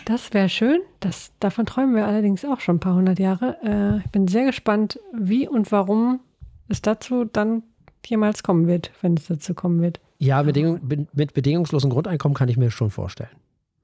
Das 0.06 0.34
wäre 0.34 0.50
schön. 0.50 0.80
Das, 1.00 1.32
davon 1.40 1.66
träumen 1.66 1.96
wir 1.96 2.06
allerdings 2.08 2.44
auch 2.46 2.60
schon 2.60 2.78
ein 2.78 2.80
paar 2.80 2.96
hundert 2.96 3.20
Jahre. 3.20 3.58
Äh, 3.64 3.98
ich 4.06 4.12
bin 4.12 4.28
sehr 4.28 4.46
gespannt, 4.46 5.00
wie 5.18 5.48
und 5.48 5.72
warum 5.72 6.20
es 6.68 6.82
dazu 6.82 7.24
dann 7.26 7.64
jemals 8.06 8.42
kommen 8.44 8.68
wird, 8.68 8.92
wenn 9.02 9.16
es 9.16 9.28
dazu 9.28 9.54
kommen 9.54 9.82
wird. 9.82 10.00
ja, 10.20 10.42
Bedingung, 10.42 10.80
be- 10.88 11.08
mit 11.14 11.34
bedingungslosem 11.34 11.90
Grundeinkommen 11.90 12.36
kann 12.36 12.50
ich 12.50 12.58
mir 12.58 12.72
schon 12.72 12.90
vorstellen. 12.90 13.30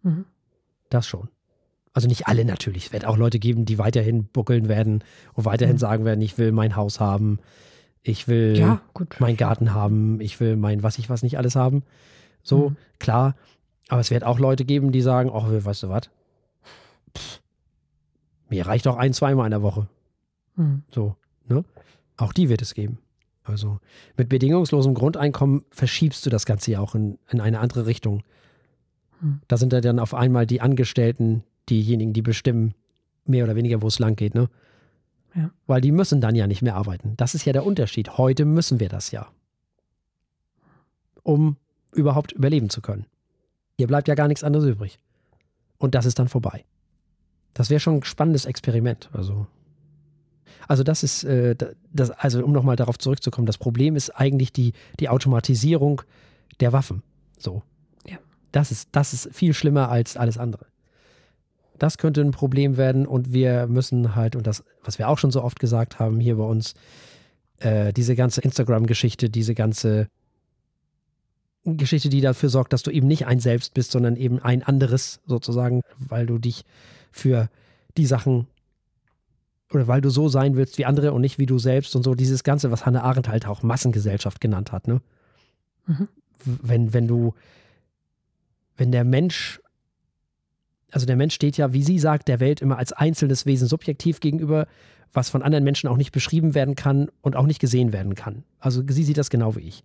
Mhm. 0.02 0.26
Das 0.90 1.08
schon. 1.08 1.28
Also 1.94 2.08
nicht 2.08 2.26
alle 2.28 2.44
natürlich. 2.46 2.88
Es 2.88 2.94
wird 2.94 3.06
auch 3.06 3.18
Leute 3.18 3.38
geben, 3.38 3.66
die 3.66 3.78
weiterhin 3.78 4.26
buckeln 4.26 4.68
werden 4.68 5.04
und 5.34 5.46
weiterhin 5.46 5.76
Mhm. 5.76 5.80
sagen 5.80 6.06
werden, 6.06 6.22
ich 6.22 6.38
will 6.38 6.52
mein 6.52 6.76
Haus 6.76 7.00
haben, 7.00 7.40
ich 8.04 8.28
will 8.28 8.58
Ja, 8.58 8.82
gut. 8.94 9.20
meinen 9.20 9.38
Garten 9.38 9.74
haben, 9.74 10.20
ich 10.22 10.40
will 10.40 10.56
mein 10.58 10.84
was 10.84 10.98
ich 11.00 11.10
was 11.10 11.24
nicht 11.24 11.38
alles 11.38 11.56
haben. 11.56 11.84
So, 12.44 12.70
Mhm. 12.72 12.78
klar. 13.00 13.36
Aber 13.90 14.02
es 14.02 14.12
wird 14.12 14.24
auch 14.24 14.40
Leute 14.40 14.66
geben, 14.66 14.92
die 14.92 15.02
sagen, 15.02 15.30
ach, 15.34 15.46
weißt 15.50 15.84
du 15.84 15.90
was? 15.90 16.10
Mir 18.50 18.66
reicht 18.68 18.88
auch 18.88 18.98
ein, 18.98 19.14
zweimal 19.14 19.46
in 19.46 19.52
der 19.52 19.62
Woche. 19.62 19.88
Mhm. 20.56 20.84
So, 20.92 21.16
ne? 21.48 21.64
Auch 22.18 22.34
die 22.34 22.50
wird 22.50 22.62
es 22.62 22.74
geben. 22.74 23.00
Also 23.44 23.80
mit 24.16 24.30
bedingungslosem 24.30 24.94
Grundeinkommen 24.94 25.64
verschiebst 25.72 26.26
du 26.26 26.30
das 26.30 26.46
Ganze 26.46 26.72
ja 26.72 26.80
auch 26.80 26.96
in, 26.96 27.18
in 27.30 27.42
eine 27.42 27.60
andere 27.60 27.86
Richtung. 27.86 28.24
Hm. 29.20 29.42
Da 29.50 29.58
sind 29.58 29.74
ja 29.74 29.82
dann 29.82 30.00
auf 30.00 30.14
einmal 30.14 30.46
die 30.46 30.62
Angestellten, 30.62 31.44
diejenigen, 31.70 32.14
die 32.14 32.22
bestimmen, 32.22 32.74
mehr 33.26 33.44
oder 33.44 33.56
weniger, 33.58 33.82
wo 33.82 33.88
es 33.88 34.00
lang 34.00 34.16
geht, 34.16 34.34
ne? 34.36 34.50
Ja. 35.36 35.50
Weil 35.68 35.82
die 35.82 35.92
müssen 35.92 36.22
dann 36.22 36.36
ja 36.36 36.48
nicht 36.48 36.62
mehr 36.62 36.75
arbeiten. 36.75 37.16
Das 37.18 37.34
ist 37.36 37.46
ja 37.46 37.54
der 37.54 37.66
Unterschied. 37.66 38.18
Heute 38.18 38.46
müssen 38.46 38.80
wir 38.80 38.90
das 38.90 39.12
ja. 39.12 39.28
Um 41.24 41.58
überhaupt 41.94 42.32
überleben 42.32 42.70
zu 42.70 42.82
können. 42.82 43.06
Hier 43.78 43.88
bleibt 43.88 44.08
ja 44.08 44.16
gar 44.16 44.28
nichts 44.28 44.44
anderes 44.44 44.66
übrig. 44.68 45.00
Und 45.78 45.96
das 45.96 46.06
ist 46.06 46.20
dann 46.20 46.28
vorbei. 46.28 46.66
Das 47.54 47.70
wäre 47.70 47.80
schon 47.80 47.96
ein 47.98 48.04
spannendes 48.04 48.46
Experiment. 48.46 49.10
Also, 49.13 49.48
also 50.68 50.84
das 50.84 51.04
ist, 51.04 51.24
äh, 51.24 51.56
da- 51.56 51.72
das, 51.92 52.12
also 52.12 52.44
um 52.44 52.52
nochmal 52.52 52.75
darauf 52.75 52.98
zurückzukommen, 52.98 53.46
das 53.48 53.58
Problem 53.58 53.96
ist 53.96 54.10
eigentlich 54.12 54.52
die, 54.54 54.74
die 55.00 55.10
Automatisierung 55.10 56.02
der 56.60 56.74
Waffen. 56.74 57.04
So. 57.38 57.63
Ja. 58.08 58.18
Das 58.52 58.72
ist, 58.72 58.90
das 58.92 59.13
ist 59.13 59.30
viel 59.36 59.54
schlimmer 59.54 59.90
als 59.90 60.18
alles 60.18 60.38
andere. 60.38 60.66
Das 61.80 61.98
könnte 61.98 62.22
ein 62.22 62.32
Problem 62.32 62.77
werden 62.77 63.06
und 63.08 63.34
wir 63.34 63.68
müssen 63.68 64.15
halt, 64.15 64.36
und 64.36 64.46
das, 64.48 64.63
was 64.84 65.00
wir 65.00 65.10
auch 65.10 65.18
schon 65.18 65.32
so 65.32 65.44
oft 65.44 65.60
gesagt 65.60 66.00
haben 66.00 66.20
hier 66.20 66.38
bei 66.38 66.44
uns, 66.44 66.75
äh, 67.60 67.94
diese 67.94 68.15
ganze 68.15 68.42
Instagram-Geschichte, 68.42 69.30
diese 69.30 69.56
ganze 69.56 70.08
Geschichte, 71.65 72.10
die 72.10 72.22
dafür 72.22 72.50
sorgt, 72.50 72.74
dass 72.74 72.84
du 72.84 72.92
eben 72.92 73.08
nicht 73.08 73.25
ein 73.25 73.39
Selbst 73.39 73.74
bist, 73.74 73.92
sondern 73.92 74.18
eben 74.18 74.39
ein 74.39 74.63
anderes 74.63 75.22
sozusagen, 75.25 75.82
weil 75.98 76.25
du 76.25 76.38
dich 76.38 76.65
für 77.12 77.50
die 77.98 78.06
Sachen 78.06 78.48
oder 79.72 79.88
weil 79.88 80.01
du 80.01 80.10
so 80.10 80.30
sein 80.30 80.56
willst 80.56 80.77
wie 80.77 80.86
andere 80.86 81.13
und 81.13 81.22
nicht 81.22 81.39
wie 81.39 81.46
du 81.46 81.58
selbst 81.58 81.96
und 81.96 82.03
so 82.03 82.15
dieses 82.15 82.44
Ganze, 82.44 82.70
was 82.70 82.86
Hannah 82.86 83.03
Arendt 83.03 83.27
halt 83.27 83.48
auch 83.48 83.63
Massengesellschaft 83.63 84.42
genannt 84.42 84.72
hat, 84.72 84.88
ne? 84.88 85.01
Mhm. 85.86 86.08
Wenn, 86.46 86.94
wenn 86.94 87.08
du, 87.08 87.34
wenn 88.75 88.92
der 88.92 89.06
Mensch, 89.06 89.62
also 90.94 91.06
der 91.06 91.16
Mensch 91.16 91.34
steht 91.34 91.58
ja, 91.58 91.74
wie 91.74 91.84
sie 91.84 92.00
sagt, 92.00 92.28
der 92.28 92.40
Welt 92.40 92.62
immer 92.62 92.78
als 92.78 92.94
einzelnes 92.94 93.46
Wesen 93.46 93.68
subjektiv 93.68 94.20
gegenüber, 94.20 94.68
was 95.12 95.30
von 95.30 95.44
anderen 95.44 95.64
Menschen 95.64 95.88
auch 95.90 95.98
nicht 95.98 96.12
beschrieben 96.12 96.56
werden 96.56 96.76
kann 96.76 97.10
und 97.22 97.36
auch 97.36 97.46
nicht 97.46 97.60
gesehen 97.60 97.94
werden 97.94 98.16
kann. 98.16 98.44
Also 98.60 98.84
sie 98.88 99.04
sieht 99.04 99.18
das 99.18 99.30
genau 99.30 99.56
wie 99.56 99.62
ich. 99.62 99.84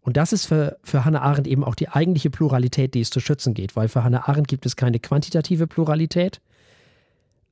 Und 0.00 0.16
das 0.16 0.32
ist 0.32 0.46
für, 0.46 0.78
für 0.84 1.04
Hannah 1.04 1.22
Arendt 1.22 1.48
eben 1.48 1.64
auch 1.64 1.74
die 1.74 1.88
eigentliche 1.88 2.30
Pluralität, 2.30 2.94
die 2.94 3.00
es 3.00 3.10
zu 3.10 3.20
schützen 3.20 3.54
geht, 3.54 3.74
weil 3.74 3.88
für 3.88 4.04
Hannah 4.04 4.28
Arendt 4.28 4.48
gibt 4.48 4.66
es 4.66 4.76
keine 4.76 5.00
quantitative 5.00 5.66
Pluralität, 5.66 6.40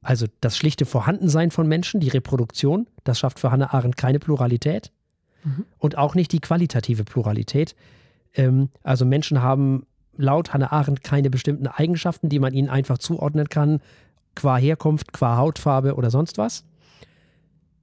also 0.03 0.27
das 0.41 0.57
schlichte 0.57 0.85
Vorhandensein 0.85 1.51
von 1.51 1.67
Menschen, 1.67 1.99
die 1.99 2.11
Reproduktion, 2.11 2.87
das 3.05 3.19
schafft 3.19 3.41
für 3.41 3.51
Hannah 3.51 3.73
Arendt 3.73 3.97
keine 3.97 4.19
Pluralität 4.19 4.93
Mhm. 5.45 5.67
und 5.79 5.99
auch 5.99 6.15
nicht 6.15 6.33
die 6.33 6.41
qualitative 6.41 7.05
Pluralität. 7.05 7.75
Ähm, 8.35 8.71
also 8.83 9.05
Menschen 9.05 9.43
haben 9.43 9.87
laut 10.17 10.53
Hannah 10.53 10.73
Arendt 10.73 11.03
keine 11.03 11.31
bestimmten 11.31 11.67
Eigenschaften, 11.67 12.29
die 12.29 12.39
man 12.39 12.55
ihnen 12.55 12.69
einfach 12.69 12.99
zuordnen 12.99 13.49
kann, 13.49 13.81
qua 14.35 14.57
Herkunft, 14.57 15.13
qua 15.13 15.37
Hautfarbe 15.37 15.95
oder 15.95 16.11
sonst 16.11 16.39
was. 16.39 16.65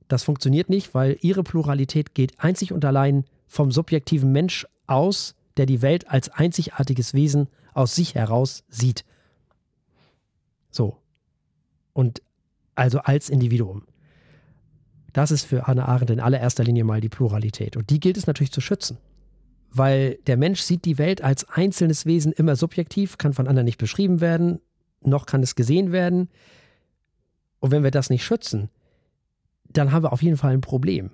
Das 0.07 0.23
funktioniert 0.23 0.69
nicht, 0.69 0.93
weil 0.93 1.17
ihre 1.21 1.43
Pluralität 1.43 2.13
geht 2.13 2.33
einzig 2.39 2.73
und 2.73 2.83
allein 2.83 3.23
vom 3.47 3.71
subjektiven 3.71 4.31
Mensch 4.31 4.67
aus, 4.87 5.35
der 5.57 5.65
die 5.65 5.81
Welt 5.81 6.09
als 6.09 6.29
einzigartiges 6.29 7.13
Wesen 7.13 7.47
aus 7.73 7.95
sich 7.95 8.15
heraus 8.15 8.63
sieht. 8.69 9.05
So. 10.69 10.97
Und 11.93 12.21
also 12.75 12.99
als 12.99 13.29
Individuum. 13.29 13.83
Das 15.13 15.31
ist 15.31 15.43
für 15.43 15.67
Hannah 15.67 15.85
Arendt 15.85 16.09
in 16.09 16.19
allererster 16.19 16.63
Linie 16.63 16.83
mal 16.83 17.01
die 17.01 17.09
Pluralität. 17.09 17.75
Und 17.75 17.89
die 17.89 17.99
gilt 17.99 18.17
es 18.17 18.27
natürlich 18.27 18.51
zu 18.51 18.61
schützen. 18.61 18.97
Weil 19.73 20.19
der 20.27 20.37
Mensch 20.37 20.61
sieht 20.61 20.85
die 20.85 20.97
Welt 20.97 21.23
als 21.23 21.47
einzelnes 21.49 22.05
Wesen 22.05 22.33
immer 22.33 22.55
subjektiv, 22.55 23.17
kann 23.17 23.33
von 23.33 23.47
anderen 23.47 23.65
nicht 23.65 23.77
beschrieben 23.77 24.19
werden, 24.19 24.59
noch 25.01 25.25
kann 25.25 25.41
es 25.41 25.55
gesehen 25.55 25.91
werden. 25.91 26.29
Und 27.59 27.71
wenn 27.71 27.83
wir 27.83 27.91
das 27.91 28.09
nicht 28.09 28.23
schützen, 28.23 28.69
dann 29.69 29.91
haben 29.91 30.03
wir 30.03 30.11
auf 30.11 30.21
jeden 30.21 30.37
Fall 30.37 30.53
ein 30.53 30.61
Problem. 30.61 31.11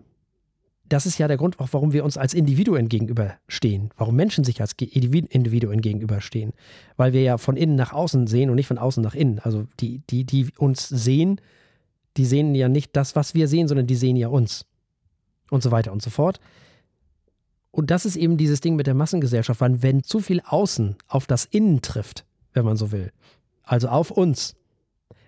Das 0.89 1.05
ist 1.05 1.17
ja 1.17 1.27
der 1.27 1.37
Grund, 1.37 1.59
auch 1.59 1.67
warum 1.71 1.91
wir 1.91 2.05
uns 2.05 2.17
als 2.17 2.33
Individuen 2.33 2.87
gegenüberstehen, 2.87 3.91
warum 3.97 4.15
Menschen 4.15 4.45
sich 4.45 4.61
als 4.61 4.71
Individuen 4.73 5.81
gegenüberstehen. 5.81 6.53
Weil 6.95 7.11
wir 7.11 7.21
ja 7.21 7.37
von 7.37 7.57
innen 7.57 7.75
nach 7.75 7.91
außen 7.91 8.25
sehen 8.25 8.49
und 8.49 8.55
nicht 8.55 8.67
von 8.67 8.77
außen 8.77 9.03
nach 9.03 9.13
innen. 9.13 9.39
Also 9.39 9.67
die, 9.81 10.01
die, 10.09 10.23
die 10.23 10.47
uns 10.57 10.87
sehen, 10.87 11.41
die 12.15 12.25
sehen 12.25 12.55
ja 12.55 12.69
nicht 12.69 12.95
das, 12.95 13.15
was 13.15 13.35
wir 13.35 13.47
sehen, 13.47 13.67
sondern 13.67 13.85
die 13.85 13.95
sehen 13.95 14.15
ja 14.15 14.29
uns. 14.29 14.65
Und 15.51 15.61
so 15.61 15.71
weiter 15.71 15.91
und 15.91 16.01
so 16.01 16.09
fort. 16.09 16.39
Und 17.77 17.91
das 17.91 18.07
ist 18.07 18.15
eben 18.15 18.37
dieses 18.37 18.59
Ding 18.59 18.75
mit 18.75 18.87
der 18.87 18.95
Massengesellschaft, 18.95 19.61
wann, 19.61 19.83
wenn 19.83 20.01
zu 20.01 20.19
viel 20.19 20.41
Außen 20.43 20.95
auf 21.07 21.27
das 21.27 21.45
Innen 21.45 21.83
trifft, 21.83 22.25
wenn 22.53 22.65
man 22.65 22.75
so 22.75 22.91
will, 22.91 23.11
also 23.61 23.87
auf 23.89 24.09
uns, 24.09 24.55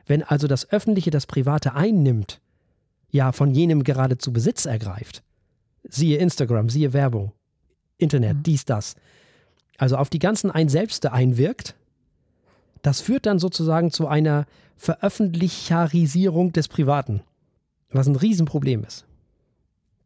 wenn 0.07 0.23
also 0.23 0.47
das 0.47 0.67
Öffentliche 0.71 1.11
das 1.11 1.27
Private 1.27 1.75
einnimmt, 1.75 2.41
ja 3.11 3.33
von 3.33 3.53
jenem 3.53 3.83
geradezu 3.83 4.33
Besitz 4.33 4.65
ergreift, 4.65 5.21
siehe 5.83 6.17
Instagram, 6.17 6.69
siehe 6.69 6.91
Werbung, 6.91 7.33
Internet, 7.99 8.37
Mhm. 8.37 8.43
dies, 8.43 8.65
das, 8.65 8.95
also 9.77 9.97
auf 9.97 10.09
die 10.09 10.17
ganzen 10.17 10.49
Einselbste 10.49 11.13
einwirkt, 11.13 11.75
das 12.81 12.99
führt 12.99 13.27
dann 13.27 13.37
sozusagen 13.37 13.91
zu 13.91 14.07
einer 14.07 14.47
Veröffentlicharisierung 14.75 16.51
des 16.51 16.67
Privaten, 16.67 17.21
was 17.91 18.07
ein 18.07 18.15
Riesenproblem 18.15 18.85
ist. 18.85 19.05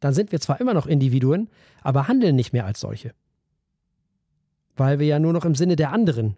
Dann 0.03 0.13
sind 0.13 0.33
wir 0.33 0.41
zwar 0.41 0.59
immer 0.59 0.73
noch 0.73 0.85
Individuen, 0.85 1.47
aber 1.81 2.09
handeln 2.09 2.35
nicht 2.35 2.51
mehr 2.51 2.65
als 2.65 2.81
solche. 2.81 3.13
Weil 4.75 4.99
wir 4.99 5.07
ja 5.07 5.17
nur 5.17 5.31
noch 5.31 5.45
im 5.45 5.55
Sinne 5.55 5.77
der 5.77 5.93
anderen 5.93 6.35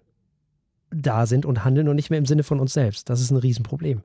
da 0.92 1.26
sind 1.26 1.48
und 1.48 1.66
handeln 1.66 1.88
und 1.88 1.96
nicht 1.96 2.12
mehr 2.12 2.20
im 2.20 2.28
Sinne 2.28 2.44
von 2.44 2.60
uns 2.60 2.74
selbst. 2.74 3.10
Das 3.10 3.22
ist 3.22 3.32
ein 3.32 3.38
Riesenproblem. 3.38 4.04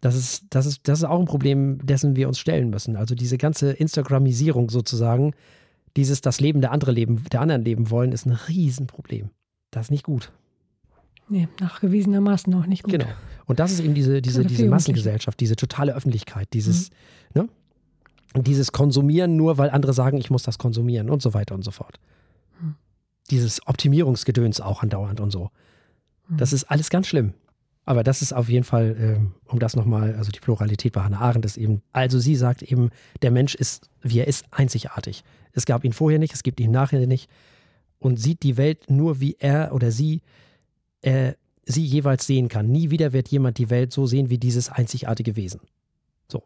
Das 0.00 0.16
ist, 0.16 0.46
das 0.48 0.64
ist, 0.64 0.88
das 0.88 1.00
ist 1.00 1.04
auch 1.04 1.20
ein 1.20 1.26
Problem, 1.26 1.84
dessen 1.84 2.16
wir 2.16 2.28
uns 2.28 2.38
stellen 2.38 2.70
müssen. 2.70 2.96
Also 2.96 3.14
diese 3.14 3.36
ganze 3.36 3.72
Instagramisierung 3.72 4.70
sozusagen, 4.70 5.34
dieses 5.98 6.22
das 6.22 6.40
Leben 6.40 6.62
der 6.62 6.72
andere 6.72 6.92
leben, 6.92 7.24
der 7.30 7.42
anderen 7.42 7.62
leben 7.62 7.90
wollen, 7.90 8.12
ist 8.12 8.24
ein 8.24 8.32
Riesenproblem. 8.32 9.28
Das 9.70 9.86
ist 9.86 9.90
nicht 9.90 10.04
gut. 10.04 10.32
Nee, 11.28 11.48
nachgewiesenermaßen 11.60 12.54
auch 12.54 12.66
nicht 12.66 12.82
gut. 12.82 12.92
Genau. 12.92 13.06
Und 13.46 13.58
das 13.58 13.72
ist 13.72 13.80
eben 13.80 13.94
diese, 13.94 14.22
diese, 14.22 14.44
diese. 14.44 14.66
Massengesellschaft, 14.66 15.40
diese 15.40 15.56
totale 15.56 15.94
Öffentlichkeit, 15.94 16.48
dieses, 16.52 16.90
ne? 17.34 17.48
Und 18.34 18.46
dieses 18.46 18.72
Konsumieren 18.72 19.36
nur, 19.36 19.56
weil 19.56 19.70
andere 19.70 19.94
sagen, 19.94 20.18
ich 20.18 20.30
muss 20.30 20.42
das 20.42 20.58
konsumieren 20.58 21.08
und 21.08 21.22
so 21.22 21.32
weiter 21.32 21.54
und 21.54 21.64
so 21.64 21.70
fort. 21.70 21.98
Hm. 22.60 22.74
Dieses 23.30 23.66
Optimierungsgedöns 23.66 24.60
auch 24.60 24.82
andauernd 24.82 25.20
und 25.20 25.30
so. 25.30 25.50
Das 26.30 26.52
ist 26.52 26.64
alles 26.64 26.90
ganz 26.90 27.06
schlimm. 27.06 27.32
Aber 27.86 28.04
das 28.04 28.20
ist 28.20 28.34
auf 28.34 28.50
jeden 28.50 28.64
Fall, 28.64 28.96
ähm, 29.00 29.34
um 29.46 29.58
das 29.58 29.74
nochmal, 29.74 30.14
also 30.16 30.30
die 30.30 30.40
Pluralität 30.40 30.92
bei 30.92 31.00
Hannah 31.00 31.20
Arendt 31.20 31.46
ist 31.46 31.56
eben, 31.56 31.80
also 31.92 32.18
sie 32.18 32.36
sagt 32.36 32.62
eben, 32.62 32.90
der 33.22 33.30
Mensch 33.30 33.54
ist, 33.54 33.88
wie 34.02 34.18
er 34.18 34.26
ist, 34.26 34.44
einzigartig. 34.50 35.24
Es 35.52 35.64
gab 35.64 35.84
ihn 35.84 35.94
vorher 35.94 36.18
nicht, 36.18 36.34
es 36.34 36.42
gibt 36.42 36.60
ihn 36.60 36.70
nachher 36.70 37.06
nicht 37.06 37.30
und 37.98 38.20
sieht 38.20 38.42
die 38.42 38.58
Welt 38.58 38.90
nur, 38.90 39.20
wie 39.20 39.36
er 39.38 39.72
oder 39.72 39.90
sie 39.90 40.16
äh, 40.16 40.20
sie 41.02 41.84
jeweils 41.84 42.26
sehen 42.26 42.48
kann. 42.48 42.68
Nie 42.68 42.90
wieder 42.90 43.12
wird 43.12 43.28
jemand 43.28 43.58
die 43.58 43.70
Welt 43.70 43.92
so 43.92 44.06
sehen 44.06 44.30
wie 44.30 44.38
dieses 44.38 44.70
einzigartige 44.70 45.36
Wesen. 45.36 45.60
So. 46.28 46.42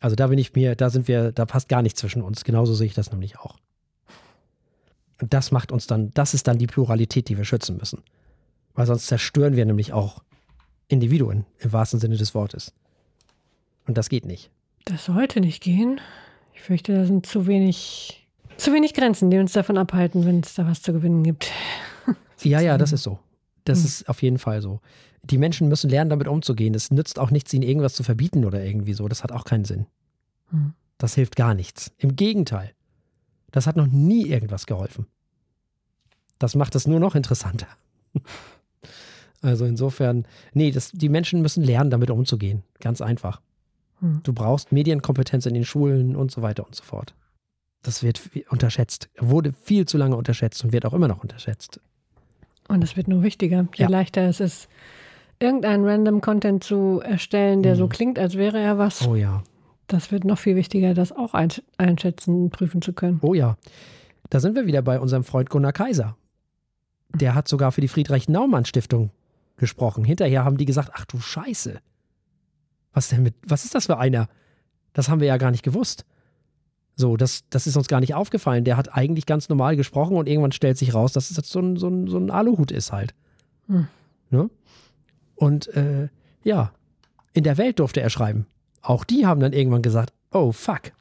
Also 0.00 0.16
da 0.16 0.26
bin 0.26 0.38
ich 0.38 0.54
mir, 0.54 0.76
da 0.76 0.90
sind 0.90 1.08
wir, 1.08 1.32
da 1.32 1.46
passt 1.46 1.68
gar 1.68 1.82
nichts 1.82 2.00
zwischen 2.00 2.22
uns. 2.22 2.44
Genauso 2.44 2.74
sehe 2.74 2.86
ich 2.86 2.94
das 2.94 3.10
nämlich 3.10 3.38
auch. 3.38 3.56
Und 5.20 5.32
das 5.32 5.50
macht 5.50 5.72
uns 5.72 5.86
dann, 5.86 6.10
das 6.12 6.34
ist 6.34 6.46
dann 6.46 6.58
die 6.58 6.66
Pluralität, 6.66 7.28
die 7.28 7.38
wir 7.38 7.44
schützen 7.44 7.78
müssen. 7.78 8.02
Weil 8.74 8.86
sonst 8.86 9.06
zerstören 9.06 9.56
wir 9.56 9.64
nämlich 9.64 9.92
auch 9.94 10.22
Individuen 10.88 11.46
im 11.58 11.72
wahrsten 11.72 11.98
Sinne 11.98 12.16
des 12.16 12.34
Wortes. 12.34 12.74
Und 13.86 13.96
das 13.96 14.10
geht 14.10 14.26
nicht. 14.26 14.50
Das 14.84 15.06
sollte 15.06 15.40
nicht 15.40 15.62
gehen. 15.62 16.00
Ich 16.54 16.60
fürchte, 16.60 16.94
da 16.94 17.06
sind 17.06 17.24
zu 17.24 17.46
wenig, 17.46 18.28
zu 18.58 18.72
wenig 18.72 18.92
Grenzen, 18.94 19.30
die 19.30 19.38
uns 19.38 19.52
davon 19.52 19.78
abhalten, 19.78 20.26
wenn 20.26 20.40
es 20.40 20.54
da 20.54 20.66
was 20.66 20.82
zu 20.82 20.92
gewinnen 20.92 21.24
gibt. 21.24 21.50
Ja, 22.42 22.60
ja, 22.60 22.78
das 22.78 22.92
ist 22.92 23.02
so. 23.02 23.18
Das 23.64 23.78
Hm. 23.80 23.84
ist 23.86 24.08
auf 24.08 24.22
jeden 24.22 24.38
Fall 24.38 24.62
so. 24.62 24.80
Die 25.24 25.38
Menschen 25.38 25.68
müssen 25.68 25.90
lernen, 25.90 26.10
damit 26.10 26.28
umzugehen. 26.28 26.74
Es 26.74 26.90
nützt 26.90 27.18
auch 27.18 27.30
nichts, 27.30 27.52
ihnen 27.52 27.64
irgendwas 27.64 27.94
zu 27.94 28.02
verbieten 28.04 28.44
oder 28.44 28.64
irgendwie 28.64 28.92
so. 28.94 29.08
Das 29.08 29.22
hat 29.24 29.32
auch 29.32 29.44
keinen 29.44 29.64
Sinn. 29.64 29.86
Hm. 30.50 30.74
Das 30.98 31.14
hilft 31.14 31.36
gar 31.36 31.54
nichts. 31.54 31.92
Im 31.98 32.14
Gegenteil. 32.16 32.72
Das 33.50 33.66
hat 33.66 33.76
noch 33.76 33.86
nie 33.86 34.26
irgendwas 34.26 34.66
geholfen. 34.66 35.06
Das 36.38 36.54
macht 36.54 36.74
es 36.74 36.86
nur 36.86 37.00
noch 37.00 37.14
interessanter. 37.14 37.68
Also 39.42 39.64
insofern, 39.66 40.26
nee, 40.54 40.70
das, 40.70 40.90
die 40.92 41.10
Menschen 41.10 41.42
müssen 41.42 41.62
lernen, 41.62 41.90
damit 41.90 42.10
umzugehen. 42.10 42.62
Ganz 42.80 43.00
einfach. 43.00 43.42
Hm. 44.00 44.20
Du 44.22 44.32
brauchst 44.32 44.72
Medienkompetenz 44.72 45.46
in 45.46 45.54
den 45.54 45.64
Schulen 45.64 46.16
und 46.16 46.30
so 46.30 46.42
weiter 46.42 46.66
und 46.66 46.74
so 46.74 46.82
fort. 46.82 47.14
Das 47.82 48.02
wird 48.02 48.20
unterschätzt, 48.48 49.10
wurde 49.18 49.52
viel 49.52 49.86
zu 49.86 49.98
lange 49.98 50.16
unterschätzt 50.16 50.64
und 50.64 50.72
wird 50.72 50.86
auch 50.86 50.94
immer 50.94 51.06
noch 51.06 51.22
unterschätzt. 51.22 51.80
Und 52.68 52.82
es 52.82 52.96
wird 52.96 53.08
nur 53.08 53.22
wichtiger, 53.22 53.66
je 53.74 53.84
Ja. 53.84 53.88
leichter 53.88 54.22
es 54.28 54.40
ist, 54.40 54.68
irgendeinen 55.38 55.84
random 55.84 56.20
Content 56.20 56.64
zu 56.64 57.00
erstellen, 57.04 57.62
der 57.62 57.76
so 57.76 57.84
Mhm. 57.84 57.90
klingt, 57.90 58.18
als 58.18 58.36
wäre 58.36 58.58
er 58.58 58.78
was. 58.78 59.06
Oh 59.06 59.14
ja. 59.14 59.42
Das 59.86 60.10
wird 60.10 60.24
noch 60.24 60.38
viel 60.38 60.56
wichtiger, 60.56 60.94
das 60.94 61.12
auch 61.12 61.34
einsch- 61.34 61.62
einschätzen 61.78 62.50
prüfen 62.50 62.82
zu 62.82 62.92
können. 62.92 63.18
Oh 63.22 63.34
ja. 63.34 63.56
Da 64.30 64.40
sind 64.40 64.56
wir 64.56 64.66
wieder 64.66 64.82
bei 64.82 64.98
unserem 64.98 65.22
Freund 65.22 65.48
Gunnar 65.50 65.72
Kaiser. 65.72 66.16
Der 67.14 67.34
hat 67.36 67.46
sogar 67.46 67.70
für 67.70 67.80
die 67.80 67.88
Friedrich-Naumann-Stiftung 67.88 69.10
gesprochen. 69.56 70.04
Hinterher 70.04 70.44
haben 70.44 70.56
die 70.56 70.64
gesagt: 70.64 70.90
Ach 70.94 71.04
du 71.04 71.20
Scheiße. 71.20 71.78
Was 72.92 73.08
denn 73.08 73.22
mit, 73.22 73.34
was 73.46 73.64
ist 73.64 73.74
das 73.76 73.86
für 73.86 73.98
einer? 73.98 74.28
Das 74.92 75.08
haben 75.08 75.20
wir 75.20 75.28
ja 75.28 75.36
gar 75.36 75.50
nicht 75.52 75.62
gewusst. 75.62 76.04
So, 76.98 77.18
das, 77.18 77.44
das 77.50 77.66
ist 77.66 77.76
uns 77.76 77.88
gar 77.88 78.00
nicht 78.00 78.14
aufgefallen. 78.14 78.64
Der 78.64 78.78
hat 78.78 78.94
eigentlich 78.94 79.26
ganz 79.26 79.50
normal 79.50 79.76
gesprochen 79.76 80.16
und 80.16 80.28
irgendwann 80.28 80.52
stellt 80.52 80.78
sich 80.78 80.94
raus, 80.94 81.12
dass 81.12 81.30
es 81.30 81.36
jetzt 81.36 81.50
so 81.50 81.60
ein, 81.60 81.76
so 81.76 81.88
ein, 81.88 82.08
so 82.08 82.16
ein 82.16 82.30
Aluhut 82.30 82.70
ist 82.72 82.90
halt. 82.90 83.14
Hm. 83.68 83.86
Ne? 84.30 84.50
Und 85.34 85.68
äh, 85.74 86.08
ja, 86.42 86.72
in 87.34 87.44
der 87.44 87.58
Welt 87.58 87.78
durfte 87.78 88.00
er 88.00 88.08
schreiben. 88.08 88.46
Auch 88.80 89.04
die 89.04 89.26
haben 89.26 89.40
dann 89.40 89.52
irgendwann 89.52 89.82
gesagt, 89.82 90.14
oh 90.32 90.52
fuck. 90.52 90.92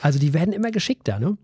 Also 0.00 0.20
die 0.20 0.32
werden 0.34 0.52
immer 0.52 0.70
geschickter, 0.70 1.18
ne? 1.18 1.36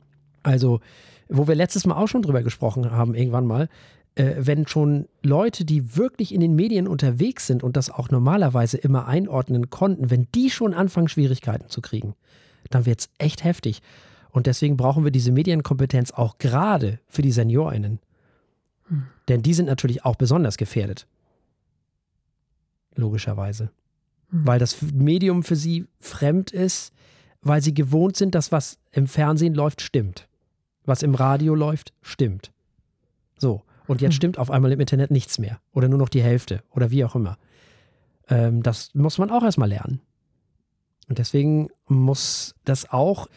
Also, 0.44 0.80
wo 1.28 1.48
wir 1.48 1.54
letztes 1.54 1.86
Mal 1.86 1.96
auch 1.96 2.06
schon 2.06 2.22
drüber 2.22 2.42
gesprochen 2.42 2.92
haben, 2.92 3.14
irgendwann 3.14 3.46
mal, 3.46 3.68
äh, 4.14 4.34
wenn 4.38 4.68
schon 4.68 5.08
Leute, 5.22 5.64
die 5.64 5.96
wirklich 5.96 6.32
in 6.32 6.40
den 6.40 6.54
Medien 6.54 6.86
unterwegs 6.86 7.46
sind 7.46 7.64
und 7.64 7.76
das 7.76 7.90
auch 7.90 8.10
normalerweise 8.10 8.76
immer 8.76 9.08
einordnen 9.08 9.70
konnten, 9.70 10.10
wenn 10.10 10.28
die 10.34 10.50
schon 10.50 10.74
anfangen, 10.74 11.08
Schwierigkeiten 11.08 11.68
zu 11.68 11.80
kriegen, 11.80 12.14
dann 12.70 12.86
wird 12.86 13.00
es 13.00 13.08
echt 13.18 13.44
heftig. 13.44 13.82
Und 14.30 14.46
deswegen 14.46 14.76
brauchen 14.76 15.04
wir 15.04 15.10
diese 15.10 15.32
Medienkompetenz 15.32 16.10
auch 16.10 16.38
gerade 16.38 16.98
für 17.06 17.22
die 17.22 17.30
SeniorInnen. 17.30 18.00
Hm. 18.88 19.06
Denn 19.28 19.42
die 19.42 19.54
sind 19.54 19.66
natürlich 19.66 20.04
auch 20.04 20.16
besonders 20.16 20.56
gefährdet. 20.56 21.06
Logischerweise. 22.96 23.70
Hm. 24.30 24.46
Weil 24.46 24.58
das 24.58 24.82
Medium 24.82 25.44
für 25.44 25.56
sie 25.56 25.86
fremd 26.00 26.50
ist, 26.50 26.92
weil 27.42 27.62
sie 27.62 27.74
gewohnt 27.74 28.16
sind, 28.16 28.34
dass 28.34 28.50
was 28.50 28.78
im 28.90 29.06
Fernsehen 29.06 29.54
läuft, 29.54 29.82
stimmt. 29.82 30.28
Was 30.84 31.02
im 31.02 31.14
Radio 31.14 31.54
läuft, 31.54 31.92
stimmt. 32.02 32.50
So. 33.38 33.62
Und 33.86 34.00
jetzt 34.00 34.14
hm. 34.14 34.16
stimmt 34.16 34.38
auf 34.38 34.50
einmal 34.50 34.72
im 34.72 34.80
Internet 34.80 35.10
nichts 35.10 35.38
mehr. 35.38 35.60
Oder 35.72 35.88
nur 35.88 35.98
noch 35.98 36.08
die 36.08 36.22
Hälfte. 36.22 36.62
Oder 36.70 36.90
wie 36.90 37.04
auch 37.04 37.14
immer. 37.14 37.38
Ähm, 38.28 38.62
das 38.62 38.94
muss 38.94 39.18
man 39.18 39.30
auch 39.30 39.42
erstmal 39.42 39.68
lernen. 39.68 40.00
Und 41.08 41.18
deswegen 41.18 41.68
muss 41.86 42.54
das 42.64 42.90
auch 42.90 43.28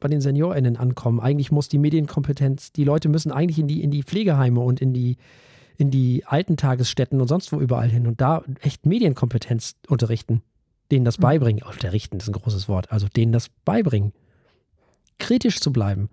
bei 0.00 0.08
den 0.08 0.20
SeniorInnen 0.20 0.76
ankommen. 0.76 1.20
Eigentlich 1.20 1.50
muss 1.50 1.68
die 1.68 1.78
Medienkompetenz, 1.78 2.72
die 2.72 2.84
Leute 2.84 3.08
müssen 3.08 3.32
eigentlich 3.32 3.58
in 3.58 3.66
die, 3.66 3.82
in 3.82 3.90
die 3.90 4.02
Pflegeheime 4.02 4.60
und 4.60 4.80
in 4.80 4.92
die, 4.92 5.16
in 5.76 5.90
die 5.90 6.24
Altentagesstätten 6.24 7.20
und 7.20 7.28
sonst 7.28 7.52
wo 7.52 7.60
überall 7.60 7.88
hin 7.88 8.06
und 8.06 8.20
da 8.20 8.42
echt 8.60 8.86
Medienkompetenz 8.86 9.74
unterrichten. 9.88 10.42
Denen 10.90 11.04
das 11.04 11.16
hm. 11.16 11.22
beibringen. 11.22 11.62
Unterrichten 11.64 12.18
ist 12.18 12.28
ein 12.28 12.32
großes 12.32 12.68
Wort. 12.68 12.92
Also 12.92 13.08
denen 13.08 13.32
das 13.32 13.48
beibringen. 13.64 14.12
Kritisch 15.18 15.60
zu 15.60 15.72
bleiben. 15.72 16.08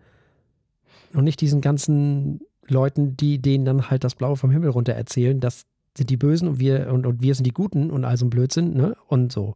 Und 1.13 1.25
nicht 1.25 1.41
diesen 1.41 1.61
ganzen 1.61 2.41
Leuten, 2.67 3.15
die 3.15 3.39
denen 3.39 3.65
dann 3.65 3.89
halt 3.89 4.03
das 4.03 4.15
Blaue 4.15 4.35
vom 4.35 4.49
Himmel 4.49 4.69
runter 4.69 4.93
erzählen, 4.93 5.39
das 5.39 5.65
sind 5.95 6.09
die 6.09 6.17
Bösen 6.17 6.47
und 6.47 6.59
wir, 6.59 6.91
und, 6.91 7.05
und 7.05 7.21
wir 7.21 7.35
sind 7.35 7.45
die 7.45 7.51
Guten 7.51 7.91
und 7.91 8.03
all 8.03 8.17
so 8.17 8.25
ein 8.25 8.29
Blödsinn, 8.29 8.73
ne? 8.73 8.95
Und 9.07 9.31
so. 9.31 9.55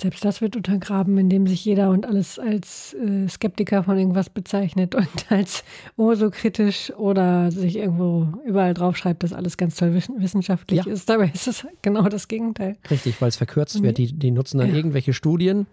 Selbst 0.00 0.24
das 0.24 0.40
wird 0.40 0.54
untergraben, 0.54 1.18
indem 1.18 1.46
sich 1.48 1.64
jeder 1.64 1.90
und 1.90 2.06
alles 2.06 2.38
als 2.38 2.94
äh, 2.94 3.28
Skeptiker 3.28 3.82
von 3.82 3.98
irgendwas 3.98 4.30
bezeichnet 4.30 4.94
und 4.94 5.08
als 5.28 5.64
oh 5.96 6.14
so 6.14 6.30
kritisch 6.30 6.92
oder 6.96 7.50
sich 7.50 7.76
irgendwo 7.76 8.28
überall 8.46 8.74
draufschreibt, 8.74 9.22
dass 9.22 9.32
alles 9.32 9.56
ganz 9.56 9.74
toll 9.74 9.94
wissenschaftlich 9.94 10.84
ja. 10.84 10.92
ist. 10.92 11.08
Dabei 11.08 11.30
ist 11.34 11.48
es 11.48 11.66
genau 11.82 12.08
das 12.08 12.28
Gegenteil. 12.28 12.76
Richtig, 12.90 13.20
weil 13.20 13.28
es 13.28 13.36
verkürzt 13.36 13.82
wird. 13.82 13.98
Die, 13.98 14.12
die 14.12 14.30
nutzen 14.30 14.58
dann 14.58 14.70
ja. 14.70 14.76
irgendwelche 14.76 15.12
Studien, 15.12 15.66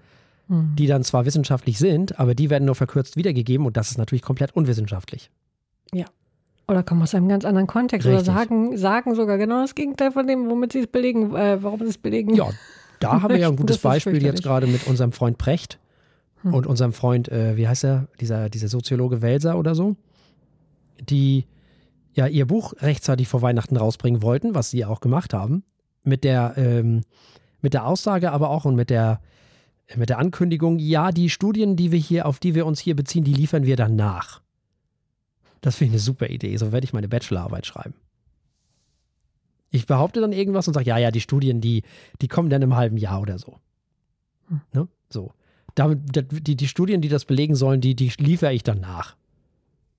mhm. 0.48 0.75
die 0.75 0.88
dann 0.88 1.03
zwar 1.03 1.25
wissenschaftlich 1.25 1.77
sind, 1.77 2.20
aber 2.20 2.34
die 2.34 2.50
werden 2.50 2.65
nur 2.65 2.75
verkürzt 2.75 3.17
wiedergegeben 3.17 3.67
und 3.67 3.77
das 3.77 3.91
ist 3.91 3.98
natürlich 3.98 4.24
komplett 4.24 4.55
unwissenschaftlich. 4.55 5.29
Ja. 5.94 6.05
Oder 6.67 6.82
kommen 6.82 7.03
aus 7.03 7.13
einem 7.13 7.27
ganz 7.29 7.46
anderen 7.46 7.67
Kontext 7.67 8.08
Richtig. 8.08 8.27
oder 8.27 8.39
sagen, 8.39 8.75
sagen 8.75 9.13
sogar 9.13 9.38
genau 9.38 9.62
das 9.62 9.75
Gegenteil 9.75 10.12
von 10.12 10.25
dem, 10.25 10.50
womit 10.50 10.74
sie 10.74 10.79
es 10.79 10.88
belegen, 10.88 11.36
äh, 11.36 11.62
warum 11.62 11.82
sie 11.82 11.89
es 11.89 12.00
belegen. 12.00 12.34
Ja, 12.34 12.50
da 13.00 13.22
haben 13.22 13.34
wir 13.34 13.40
ja 13.40 13.50
ein 13.50 13.56
gutes 13.56 13.78
Beispiel 13.78 14.22
jetzt 14.22 14.44
gerade 14.44 14.68
mit 14.68 14.88
unserem 14.88 15.12
Freund 15.12 15.38
Precht 15.38 15.80
hm. 16.42 16.54
und 16.54 16.68
unserem 16.68 16.94
Freund, 16.94 17.30
äh, 17.30 17.58
wie 17.58 17.68
heißt 17.68 17.84
er, 17.84 18.08
dieser, 18.20 18.50
dieser 18.50 18.68
Soziologe 18.68 19.22
Welser 19.22 19.58
oder 19.58 19.75
so, 19.75 19.96
die 21.00 21.46
ja 22.14 22.28
ihr 22.28 22.46
Buch 22.48 22.74
rechtzeitig 22.80 23.28
vor 23.28 23.42
Weihnachten 23.42 23.78
rausbringen 23.78 24.22
wollten, 24.22 24.56
was 24.56 24.70
sie 24.70 24.86
auch 24.86 25.02
gemacht 25.02 25.34
haben, 25.34 25.64
mit 26.04 26.24
der, 26.24 26.54
ähm, 26.58 27.02
mit 27.62 27.74
der 27.74 27.86
Aussage 27.86 28.32
aber 28.32 28.50
auch 28.50 28.66
und 28.66 28.75
mit 28.75 28.90
der, 28.90 29.22
mit 29.96 30.10
der 30.10 30.20
Ankündigung, 30.20 30.80
ja, 30.80 31.12
die 31.12 31.30
Studien, 31.30 31.75
die 31.75 31.92
wir 31.92 32.00
hier, 32.00 32.25
auf 32.25 32.40
die 32.40 32.56
wir 32.56 32.66
uns 32.66 32.80
hier 32.80 32.96
beziehen, 32.96 33.24
die 33.24 33.34
liefern 33.34 33.66
wir 33.66 33.75
dann 33.75 33.96
nach. 33.96 34.42
Das 35.62 35.75
finde 35.75 35.90
ich 35.90 35.94
eine 35.94 36.00
super 36.00 36.30
Idee. 36.30 36.56
So 36.58 36.72
werde 36.72 36.86
ich 36.86 36.94
meine 36.94 37.08
Bachelorarbeit 37.08 37.65
schreiben. 37.65 37.96
Ich 39.76 39.86
behaupte 39.88 40.22
dann 40.22 40.32
irgendwas 40.32 40.68
und 40.68 40.74
sage, 40.74 40.90
ja, 40.90 40.98
ja, 40.98 41.12
die 41.12 41.22
Studien, 41.22 41.60
die, 41.60 41.84
die 42.22 42.28
kommen 42.28 42.50
dann 42.50 42.62
im 42.62 42.76
halben 42.76 42.98
Jahr 42.98 43.22
oder 43.22 43.38
so. 43.38 43.60
Hm. 44.48 44.62
Ne? 44.74 44.88
So. 45.10 45.34
Damit, 45.76 46.00
die, 46.48 46.56
die 46.56 46.68
Studien, 46.68 47.02
die 47.02 47.10
das 47.10 47.26
belegen 47.26 47.56
sollen, 47.56 47.82
die, 47.82 47.96
die 47.96 48.12
liefere 48.18 48.54
ich 48.54 48.64
dann 48.64 48.80
nach. 48.80 49.16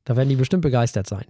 Da 0.04 0.16
werden 0.16 0.30
die 0.30 0.36
bestimmt 0.36 0.62
begeistert 0.62 1.06
sein. 1.06 1.26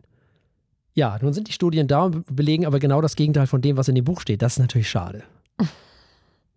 Ja, 0.95 1.19
nun 1.21 1.33
sind 1.33 1.49
die 1.49 1.53
Studien 1.53 1.89
da 1.89 2.05
und 2.05 2.25
belegen 2.35 2.65
aber 2.65 2.79
genau 2.79 3.01
das 3.01 3.17
Gegenteil 3.17 3.49
von 3.49 3.61
dem, 3.61 3.77
was 3.77 3.89
in 3.89 3.97
dem 3.97 4.05
Buch 4.05 4.21
steht. 4.21 4.43
Das 4.43 4.55
ist 4.55 4.59
natürlich 4.61 4.89
schade. 4.89 5.25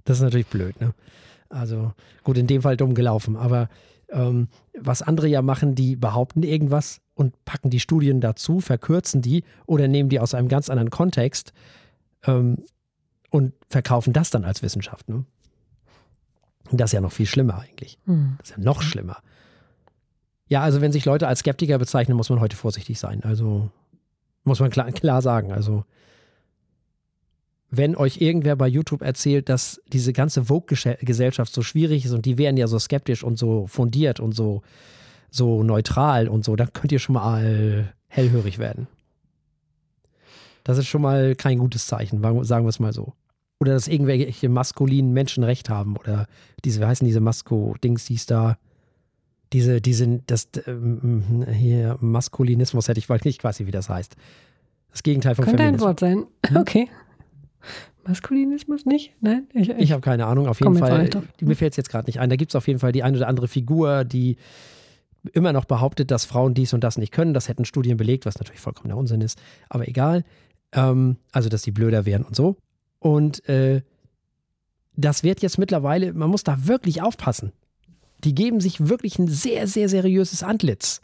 Das 0.06 0.18
ist 0.18 0.24
natürlich 0.24 0.48
blöd, 0.48 0.80
ne? 0.82 0.96
Also, 1.50 1.94
gut, 2.24 2.38
in 2.38 2.48
dem 2.48 2.64
Fall 2.64 2.78
dumm 2.78 2.96
gelaufen. 2.96 3.36
Aber 3.36 3.70
ähm, 4.10 4.48
was 4.76 5.04
andere 5.04 5.28
ja 5.28 5.44
machen, 5.44 5.76
die 5.76 5.96
behaupten 5.96 6.42
irgendwas 6.42 7.02
und 7.14 7.34
packen 7.46 7.70
die 7.70 7.80
Studien 7.80 8.22
dazu, 8.22 8.60
verkürzen 8.60 9.22
die 9.22 9.44
oder 9.68 9.88
nehmen 9.88 10.10
die 10.10 10.20
aus 10.20 10.34
einem 10.34 10.48
ganz 10.48 10.70
anderen 10.70 10.90
Kontext 10.90 11.54
ähm, 12.26 12.64
und 13.30 13.54
verkaufen 13.70 14.14
das 14.14 14.30
dann 14.30 14.46
als 14.46 14.62
Wissenschaft. 14.62 15.10
Ne? 15.10 15.26
Und 16.72 16.80
das 16.80 16.90
ist 16.90 16.94
ja 16.94 17.02
noch 17.02 17.12
viel 17.12 17.26
schlimmer 17.26 17.60
eigentlich. 17.60 18.00
Mhm. 18.06 18.36
Das 18.40 18.50
ist 18.50 18.58
ja 18.58 18.64
noch 18.64 18.82
schlimmer. 18.82 19.18
Ja, 20.48 20.62
also 20.62 20.82
wenn 20.82 20.92
sich 20.92 21.06
Leute 21.06 21.28
als 21.28 21.40
Skeptiker 21.40 21.78
bezeichnen, 21.78 22.18
muss 22.18 22.30
man 22.30 22.40
heute 22.40 22.56
vorsichtig 22.56 23.00
sein. 23.00 23.24
Also 23.24 23.70
muss 24.44 24.60
man 24.60 24.72
klar, 24.72 24.92
klar 24.92 25.22
sagen. 25.22 25.52
Also 25.52 25.86
wenn 27.72 27.96
euch 27.96 28.20
irgendwer 28.20 28.56
bei 28.56 28.68
YouTube 28.68 29.04
erzählt, 29.04 29.48
dass 29.48 29.80
diese 29.88 30.12
ganze 30.12 30.46
Vogue-Gesellschaft 30.46 31.54
so 31.54 31.62
schwierig 31.62 32.06
ist 32.06 32.14
und 32.14 32.26
die 32.26 32.40
wären 32.40 32.58
ja 32.58 32.66
so 32.66 32.80
skeptisch 32.80 33.24
und 33.24 33.38
so 33.38 33.68
fundiert 33.68 34.20
und 34.20 34.32
so, 34.32 34.64
so 35.30 35.62
neutral 35.62 36.28
und 36.28 36.44
so, 36.44 36.56
dann 36.56 36.74
könnt 36.74 36.92
ihr 36.92 37.00
schon 37.00 37.14
mal 37.14 37.94
hellhörig 38.08 38.58
werden. 38.58 38.88
Das 40.70 40.78
ist 40.78 40.86
schon 40.86 41.02
mal 41.02 41.34
kein 41.34 41.58
gutes 41.58 41.88
Zeichen, 41.88 42.22
sagen 42.44 42.64
wir 42.64 42.70
es 42.70 42.80
mal 42.80 42.94
so. 42.94 43.14
Oder 43.60 43.74
dass 43.74 43.88
irgendwelche 43.88 44.50
maskulinen 44.50 45.14
Menschen 45.14 45.44
Recht 45.44 45.68
haben 45.68 45.98
oder 45.98 46.28
diese, 46.64 46.80
wie 46.80 46.86
heißen 46.86 47.08
diese 47.08 47.22
Masko-Dings, 47.22 48.06
die 48.06 48.14
ist 48.14 48.30
da, 48.30 48.60
diese, 49.52 49.82
diese, 49.82 50.22
das, 50.28 50.48
ähm, 50.68 51.44
hier, 51.52 51.98
Maskulinismus 52.02 52.88
hätte 52.88 53.00
ich, 53.00 53.10
weil 53.10 53.20
ich 53.24 53.44
weiß 53.44 53.58
nicht, 53.58 53.66
wie 53.66 53.72
das 53.72 53.90
heißt. 53.90 54.16
Das 54.92 55.02
Gegenteil 55.02 55.34
von 55.34 55.46
Könnte 55.46 55.58
Feminismus. 55.58 55.82
ein 55.82 55.88
Wort 55.88 56.00
sein. 56.02 56.26
Hm? 56.46 56.58
Okay. 56.62 56.88
Maskulinismus 58.06 58.86
nicht? 58.86 59.16
Nein? 59.22 59.48
Ich, 59.54 59.72
ich, 59.72 59.76
ich 59.76 59.92
habe 59.92 60.02
keine 60.02 60.28
Ahnung. 60.28 60.48
Auf 60.48 60.60
jeden 60.60 60.76
Fall, 60.76 61.10
mir 61.42 61.56
fällt 61.56 61.74
es 61.74 61.78
jetzt 61.78 61.90
gerade 61.90 62.06
nicht 62.06 62.20
ein. 62.20 62.30
Da 62.30 62.36
gibt 62.36 62.52
es 62.52 62.56
auf 62.56 62.68
jeden 62.68 62.80
Fall 62.80 62.92
die 62.92 63.02
eine 63.02 63.18
oder 63.18 63.28
andere 63.28 63.48
Figur, 63.48 64.04
die 64.04 64.38
immer 65.34 65.52
noch 65.52 65.66
behauptet, 65.66 66.12
dass 66.12 66.26
Frauen 66.26 66.54
dies 66.54 66.74
und 66.74 66.84
das 66.84 67.00
nicht 67.00 67.12
können. 67.12 67.34
Das 67.34 67.50
hätten 67.50 67.66
Studien 67.66 67.98
belegt, 67.98 68.28
was 68.28 68.38
natürlich 68.38 68.62
vollkommener 68.62 68.98
Unsinn 68.98 69.22
ist. 69.22 69.42
Aber 69.68 69.88
egal. 69.88 70.24
Ähm, 70.72 71.18
also, 71.32 71.50
dass 71.50 71.62
die 71.62 71.72
blöder 71.72 72.06
wären 72.06 72.24
und 72.24 72.36
so. 72.36 72.58
Und 73.00 73.48
äh, 73.48 73.82
das 74.96 75.24
wird 75.24 75.42
jetzt 75.42 75.58
mittlerweile, 75.58 76.14
man 76.14 76.30
muss 76.30 76.44
da 76.44 76.68
wirklich 76.68 77.02
aufpassen. 77.02 77.54
Die 78.24 78.36
geben 78.36 78.60
sich 78.60 78.88
wirklich 78.90 79.18
ein 79.18 79.28
sehr, 79.28 79.68
sehr 79.68 79.88
seriöses 79.88 80.44
Antlitz. 80.44 81.02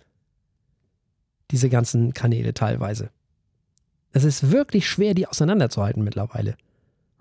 Diese 1.52 1.70
ganzen 1.70 2.14
Kanäle 2.14 2.54
teilweise. 2.54 3.10
Es 4.12 4.24
ist 4.24 4.52
wirklich 4.52 4.88
schwer, 4.88 5.14
die 5.14 5.28
auseinanderzuhalten 5.28 6.04
mittlerweile. 6.04 6.58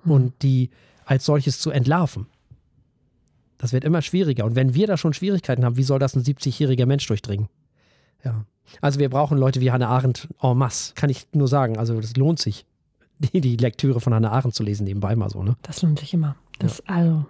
Hm. 0.02 0.10
Und 0.10 0.42
die 0.42 0.70
als 1.04 1.24
solches 1.24 1.60
zu 1.60 1.70
entlarven. 1.70 2.26
Das 3.58 3.72
wird 3.72 3.84
immer 3.84 4.02
schwieriger. 4.02 4.44
Und 4.44 4.56
wenn 4.56 4.74
wir 4.74 4.86
da 4.86 4.96
schon 4.96 5.12
Schwierigkeiten 5.12 5.64
haben, 5.64 5.76
wie 5.76 5.84
soll 5.84 5.98
das 5.98 6.16
ein 6.16 6.22
70-jähriger 6.22 6.86
Mensch 6.86 7.06
durchdringen? 7.06 7.48
Ja. 8.24 8.44
Also 8.80 8.98
wir 8.98 9.08
brauchen 9.08 9.38
Leute 9.38 9.60
wie 9.60 9.70
Hannah 9.70 9.88
Arendt 9.88 10.28
en 10.40 10.56
masse, 10.56 10.94
kann 10.94 11.10
ich 11.10 11.26
nur 11.32 11.48
sagen. 11.48 11.78
Also 11.78 12.00
das 12.00 12.16
lohnt 12.16 12.38
sich, 12.38 12.66
die, 13.18 13.40
die 13.40 13.56
Lektüre 13.56 14.00
von 14.00 14.14
Hannah 14.14 14.32
Arendt 14.32 14.54
zu 14.54 14.62
lesen, 14.62 14.84
nebenbei 14.84 15.16
mal 15.16 15.30
so. 15.30 15.42
Ne? 15.42 15.56
Das 15.62 15.82
lohnt 15.82 15.98
sich 15.98 16.14
immer. 16.14 16.36
Das 16.58 16.78
ja. 16.78 16.94
also 16.94 17.26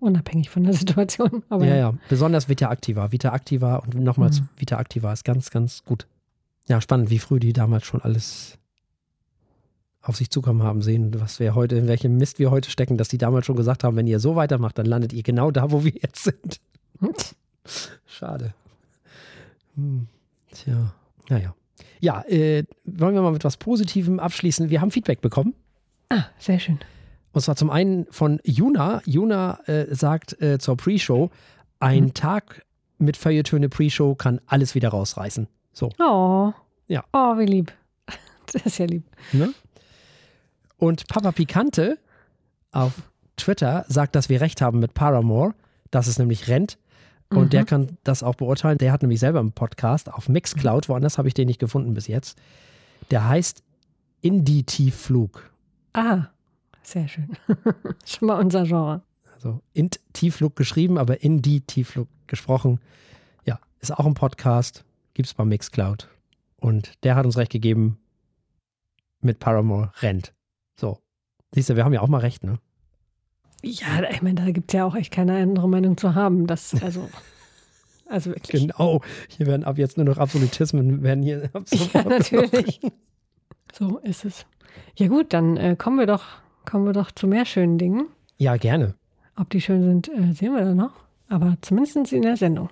unabhängig 0.00 0.50
von 0.50 0.64
der 0.64 0.74
Situation. 0.74 1.42
Aber 1.48 1.64
ja, 1.64 1.76
ja. 1.76 1.94
Besonders 2.08 2.48
Vita 2.48 2.70
Activa. 2.70 3.12
Vita 3.12 3.34
Activa 3.34 3.76
und 3.76 3.94
nochmals 3.94 4.40
mhm. 4.40 4.48
Vita 4.56 4.78
Activa 4.78 5.12
ist 5.12 5.24
ganz, 5.24 5.50
ganz 5.50 5.84
gut. 5.84 6.06
Ja, 6.68 6.80
spannend, 6.80 7.10
wie 7.10 7.18
früh 7.18 7.40
die 7.40 7.52
damals 7.52 7.84
schon 7.84 8.02
alles 8.02 8.58
auf 10.02 10.16
sich 10.16 10.30
zukommen 10.30 10.62
haben 10.62 10.82
sehen, 10.82 11.20
was 11.20 11.38
wir 11.38 11.54
heute, 11.54 11.76
in 11.76 11.86
welchem 11.86 12.16
Mist 12.16 12.40
wir 12.40 12.50
heute 12.50 12.70
stecken, 12.70 12.98
dass 12.98 13.08
die 13.08 13.18
damals 13.18 13.46
schon 13.46 13.56
gesagt 13.56 13.84
haben, 13.84 13.96
wenn 13.96 14.08
ihr 14.08 14.18
so 14.18 14.34
weitermacht, 14.34 14.76
dann 14.76 14.86
landet 14.86 15.12
ihr 15.12 15.22
genau 15.22 15.52
da, 15.52 15.70
wo 15.70 15.84
wir 15.84 15.92
jetzt 15.92 16.24
sind. 16.24 16.60
Schade. 18.06 18.52
Hm. 19.76 20.08
Tja, 20.52 20.94
naja. 21.28 21.54
Ja, 22.00 22.22
äh, 22.22 22.64
wollen 22.84 23.14
wir 23.14 23.22
mal 23.22 23.32
mit 23.32 23.44
was 23.44 23.56
Positivem 23.56 24.18
abschließen? 24.18 24.70
Wir 24.70 24.80
haben 24.80 24.90
Feedback 24.90 25.20
bekommen. 25.20 25.54
Ah, 26.08 26.24
sehr 26.38 26.58
schön. 26.58 26.78
Und 27.32 27.40
zwar 27.40 27.56
zum 27.56 27.70
einen 27.70 28.06
von 28.10 28.40
Juna. 28.44 29.00
Juna 29.06 29.60
äh, 29.66 29.94
sagt 29.94 30.40
äh, 30.42 30.58
zur 30.58 30.76
Pre-Show, 30.76 31.30
ein 31.80 32.06
hm. 32.06 32.14
Tag 32.14 32.64
mit 32.98 33.16
Feuilletöne 33.16 33.68
Pre-Show 33.68 34.14
kann 34.14 34.40
alles 34.46 34.74
wieder 34.74 34.90
rausreißen. 34.90 35.48
So. 35.72 35.90
Oh. 35.98 36.52
Ja. 36.88 37.04
Oh, 37.12 37.38
wie 37.38 37.46
lieb. 37.46 37.72
Das 38.52 38.66
ist 38.66 38.78
ja 38.78 38.84
lieb. 38.84 39.04
Ne? 39.32 39.54
Und 40.76 41.08
Papa 41.08 41.32
Pikante 41.32 41.96
auf 42.70 42.92
Twitter 43.36 43.86
sagt, 43.88 44.14
dass 44.14 44.28
wir 44.28 44.42
recht 44.42 44.60
haben 44.60 44.78
mit 44.78 44.92
Paramore, 44.92 45.54
dass 45.90 46.06
es 46.06 46.18
nämlich 46.18 46.48
rennt. 46.48 46.76
Und 47.34 47.44
mhm. 47.44 47.50
der 47.50 47.64
kann 47.64 47.98
das 48.04 48.22
auch 48.22 48.34
beurteilen. 48.34 48.78
Der 48.78 48.92
hat 48.92 49.02
nämlich 49.02 49.20
selber 49.20 49.40
einen 49.40 49.52
Podcast 49.52 50.12
auf 50.12 50.28
Mixcloud. 50.28 50.88
Woanders 50.88 51.18
habe 51.18 51.28
ich 51.28 51.34
den 51.34 51.46
nicht 51.46 51.58
gefunden 51.58 51.94
bis 51.94 52.06
jetzt. 52.06 52.38
Der 53.10 53.28
heißt 53.28 53.62
Indie-Tiefflug. 54.20 55.50
Ah, 55.92 56.26
sehr 56.82 57.08
schön. 57.08 57.36
Schon 58.04 58.28
mal 58.28 58.38
unser 58.38 58.64
Genre. 58.64 59.02
Also 59.34 59.60
Int-Tiefflug 59.72 60.54
geschrieben, 60.56 60.98
aber 60.98 61.22
Indie-Tiefflug 61.22 62.08
gesprochen. 62.26 62.80
Ja, 63.44 63.58
ist 63.80 63.96
auch 63.96 64.06
ein 64.06 64.14
Podcast. 64.14 64.84
Gibt 65.14 65.26
es 65.26 65.34
bei 65.34 65.44
Mixcloud. 65.44 66.08
Und 66.56 66.92
der 67.02 67.16
hat 67.16 67.26
uns 67.26 67.36
recht 67.36 67.50
gegeben 67.50 67.98
mit 69.20 69.38
Paramore 69.38 69.92
rennt. 70.00 70.32
So. 70.76 70.98
Siehst 71.54 71.70
du, 71.70 71.76
wir 71.76 71.84
haben 71.84 71.92
ja 71.92 72.00
auch 72.00 72.08
mal 72.08 72.18
recht, 72.18 72.44
ne? 72.44 72.58
Ja, 73.62 74.02
ich 74.10 74.22
meine, 74.22 74.34
da 74.34 74.50
gibt 74.50 74.70
es 74.70 74.74
ja 74.74 74.84
auch 74.84 74.94
echt 74.94 75.12
keine 75.12 75.36
andere 75.36 75.68
Meinung 75.68 75.96
zu 75.96 76.14
haben. 76.14 76.46
Das, 76.46 76.80
also, 76.82 77.08
also 78.06 78.30
wirklich. 78.30 78.62
Genau. 78.62 79.00
Hier 79.28 79.46
werden 79.46 79.64
ab 79.64 79.78
jetzt 79.78 79.96
nur 79.96 80.06
noch 80.06 80.18
Absolutismen 80.18 81.02
werden 81.02 81.22
hier 81.22 81.50
Ja, 81.94 82.02
natürlich. 82.02 82.80
so 83.72 83.98
ist 83.98 84.24
es. 84.24 84.46
Ja, 84.96 85.08
gut, 85.08 85.32
dann 85.32 85.56
äh, 85.56 85.76
kommen 85.76 85.98
wir 85.98 86.06
doch, 86.06 86.24
kommen 86.64 86.86
wir 86.86 86.92
doch 86.92 87.10
zu 87.12 87.26
mehr 87.26 87.44
schönen 87.44 87.78
Dingen. 87.78 88.06
Ja, 88.36 88.56
gerne. 88.56 88.94
Ob 89.36 89.50
die 89.50 89.60
schön 89.60 89.82
sind, 89.82 90.08
äh, 90.08 90.32
sehen 90.32 90.54
wir 90.54 90.64
dann 90.64 90.76
noch. 90.76 90.92
Aber 91.28 91.56
zumindest 91.62 92.12
in 92.12 92.22
der 92.22 92.36
Sendung. 92.36 92.68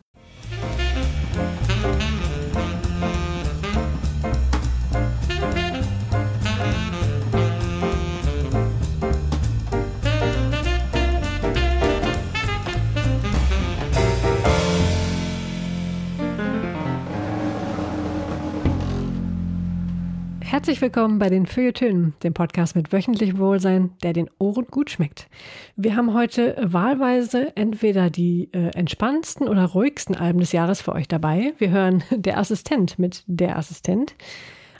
Herzlich 20.50 20.80
willkommen 20.80 21.20
bei 21.20 21.28
den 21.28 21.46
Feuilletönen, 21.46 22.14
dem 22.24 22.34
Podcast 22.34 22.74
mit 22.74 22.92
wöchentlichem 22.92 23.38
Wohlsein, 23.38 23.92
der 24.02 24.12
den 24.12 24.28
Ohren 24.40 24.66
gut 24.66 24.90
schmeckt. 24.90 25.28
Wir 25.76 25.94
haben 25.94 26.12
heute 26.12 26.56
wahlweise 26.60 27.56
entweder 27.56 28.10
die 28.10 28.48
äh, 28.52 28.74
entspannendsten 28.74 29.46
oder 29.46 29.64
ruhigsten 29.64 30.16
Alben 30.16 30.40
des 30.40 30.50
Jahres 30.50 30.80
für 30.80 30.90
euch 30.92 31.06
dabei. 31.06 31.54
Wir 31.58 31.70
hören 31.70 32.02
Der 32.10 32.36
Assistent 32.36 32.98
mit 32.98 33.22
Der 33.28 33.56
Assistent. 33.56 34.16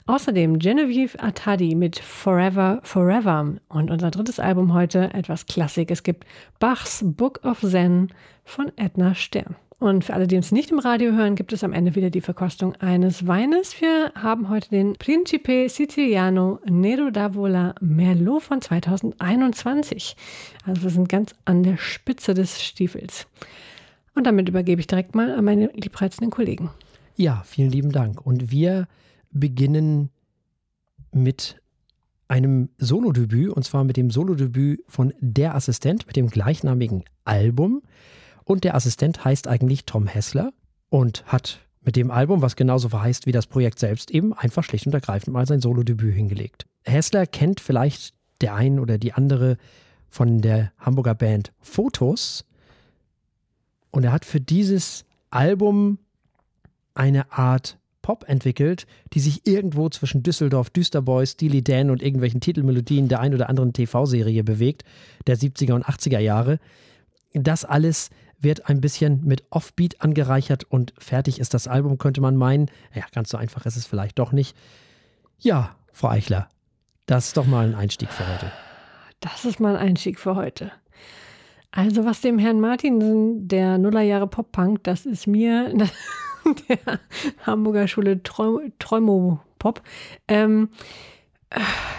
Außerdem 0.07 0.59
Genevieve 0.59 1.17
Atadi 1.23 1.73
mit 1.73 1.99
Forever 1.99 2.81
Forever. 2.83 3.55
Und 3.69 3.91
unser 3.91 4.11
drittes 4.11 4.41
Album 4.41 4.73
heute 4.73 5.13
etwas 5.13 5.45
Klassik. 5.45 5.89
Es 5.89 6.03
gibt 6.03 6.25
Bachs 6.59 7.01
Book 7.01 7.45
of 7.45 7.61
Zen 7.61 8.11
von 8.43 8.73
Edna 8.75 9.15
Stern. 9.15 9.55
Und 9.81 10.05
für 10.05 10.13
alle, 10.13 10.27
die 10.27 10.35
uns 10.35 10.51
nicht 10.51 10.69
im 10.69 10.77
Radio 10.77 11.13
hören, 11.13 11.33
gibt 11.33 11.53
es 11.53 11.63
am 11.63 11.73
Ende 11.73 11.95
wieder 11.95 12.11
die 12.11 12.21
Verkostung 12.21 12.75
eines 12.75 13.25
Weines. 13.25 13.81
Wir 13.81 14.11
haben 14.13 14.47
heute 14.47 14.69
den 14.69 14.93
Principe 14.93 15.67
Siciliano 15.69 16.59
Nero 16.69 17.07
d'Avola 17.07 17.73
Merlot 17.81 18.43
von 18.43 18.61
2021. 18.61 20.15
Also 20.67 20.83
wir 20.83 20.91
sind 20.91 21.09
ganz 21.09 21.33
an 21.45 21.63
der 21.63 21.77
Spitze 21.77 22.35
des 22.35 22.61
Stiefels. 22.61 23.25
Und 24.13 24.27
damit 24.27 24.49
übergebe 24.49 24.79
ich 24.79 24.85
direkt 24.85 25.15
mal 25.15 25.33
an 25.33 25.43
meine 25.43 25.71
liebreizenden 25.73 26.29
Kollegen. 26.29 26.69
Ja, 27.15 27.41
vielen 27.43 27.71
lieben 27.71 27.91
Dank. 27.91 28.23
Und 28.23 28.51
wir 28.51 28.87
beginnen 29.31 30.11
mit 31.11 31.59
einem 32.27 32.69
Solodebüt, 32.77 33.49
und 33.49 33.63
zwar 33.63 33.83
mit 33.83 33.97
dem 33.97 34.11
Solodebüt 34.11 34.83
von 34.87 35.11
Der 35.21 35.55
Assistent, 35.55 36.05
mit 36.05 36.17
dem 36.17 36.27
gleichnamigen 36.27 37.03
Album. 37.25 37.81
Und 38.43 38.63
der 38.63 38.75
Assistent 38.75 39.23
heißt 39.23 39.47
eigentlich 39.47 39.85
Tom 39.85 40.07
Hessler 40.07 40.51
und 40.89 41.25
hat 41.25 41.59
mit 41.81 41.95
dem 41.95 42.11
Album, 42.11 42.41
was 42.41 42.55
genauso 42.55 42.89
verheißt 42.89 43.25
wie 43.25 43.31
das 43.31 43.47
Projekt 43.47 43.79
selbst, 43.79 44.11
eben 44.11 44.33
einfach 44.33 44.63
schlicht 44.63 44.85
und 44.85 44.93
ergreifend 44.93 45.33
mal 45.33 45.47
sein 45.47 45.61
Solodebüt 45.61 46.13
hingelegt. 46.13 46.65
Hessler 46.83 47.25
kennt 47.25 47.59
vielleicht 47.59 48.13
der 48.41 48.55
ein 48.55 48.79
oder 48.79 48.97
die 48.97 49.13
andere 49.13 49.57
von 50.09 50.41
der 50.41 50.71
Hamburger 50.77 51.15
Band 51.15 51.53
Fotos. 51.59 52.45
Und 53.89 54.03
er 54.03 54.11
hat 54.11 54.25
für 54.25 54.39
dieses 54.39 55.05
Album 55.29 55.99
eine 56.93 57.31
Art 57.31 57.77
Pop 58.01 58.27
entwickelt, 58.27 58.87
die 59.13 59.19
sich 59.19 59.45
irgendwo 59.45 59.87
zwischen 59.89 60.23
Düsseldorf, 60.23 60.69
Düsterboys, 60.69 61.31
Steely 61.31 61.63
Dan 61.63 61.91
und 61.91 62.01
irgendwelchen 62.01 62.41
Titelmelodien 62.41 63.07
der 63.07 63.19
ein 63.19 63.33
oder 63.33 63.47
anderen 63.47 63.73
TV-Serie 63.73 64.43
bewegt, 64.43 64.83
der 65.27 65.37
70er 65.37 65.73
und 65.73 65.85
80er 65.85 66.19
Jahre. 66.19 66.59
Das 67.33 67.63
alles 67.63 68.09
wird 68.41 68.69
ein 68.69 68.81
bisschen 68.81 69.25
mit 69.25 69.43
Offbeat 69.49 70.01
angereichert 70.01 70.63
und 70.63 70.93
fertig 70.97 71.39
ist 71.39 71.53
das 71.53 71.67
Album, 71.67 71.97
könnte 71.97 72.21
man 72.21 72.35
meinen. 72.35 72.69
Ja, 72.93 73.03
ganz 73.13 73.29
so 73.29 73.37
einfach 73.37 73.65
ist 73.65 73.75
es 73.75 73.85
vielleicht 73.85 74.19
doch 74.19 74.31
nicht. 74.31 74.55
Ja, 75.39 75.75
Frau 75.91 76.09
Eichler, 76.09 76.49
das 77.05 77.27
ist 77.27 77.37
doch 77.37 77.45
mal 77.45 77.67
ein 77.67 77.75
Einstieg 77.75 78.09
für 78.09 78.27
heute. 78.27 78.51
Das 79.19 79.45
ist 79.45 79.59
mal 79.59 79.75
ein 79.75 79.89
Einstieg 79.89 80.19
für 80.19 80.35
heute. 80.35 80.71
Also, 81.71 82.03
was 82.03 82.21
dem 82.21 82.37
Herrn 82.37 82.59
Martinsen, 82.59 83.47
der 83.47 83.77
Nullerjahre 83.77 84.27
Pop-Punk, 84.27 84.83
das 84.83 85.05
ist 85.05 85.25
mir 85.25 85.73
der 86.69 86.99
Hamburger 87.45 87.87
Schule 87.87 88.21
Träumo 88.23 89.39
Pop. 89.57 89.81
Ähm, 90.27 90.69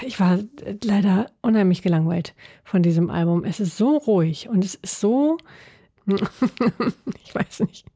ich 0.04 0.18
war 0.18 0.38
leider 0.82 1.26
unheimlich 1.42 1.82
gelangweilt 1.82 2.34
von 2.64 2.82
diesem 2.82 3.10
Album. 3.10 3.44
Es 3.44 3.60
ist 3.60 3.76
so 3.76 3.96
ruhig 3.96 4.48
und 4.48 4.64
es 4.64 4.74
ist 4.74 5.00
so 5.00 5.38
ich 7.24 7.34
weiß 7.34 7.60
nicht, 7.60 7.86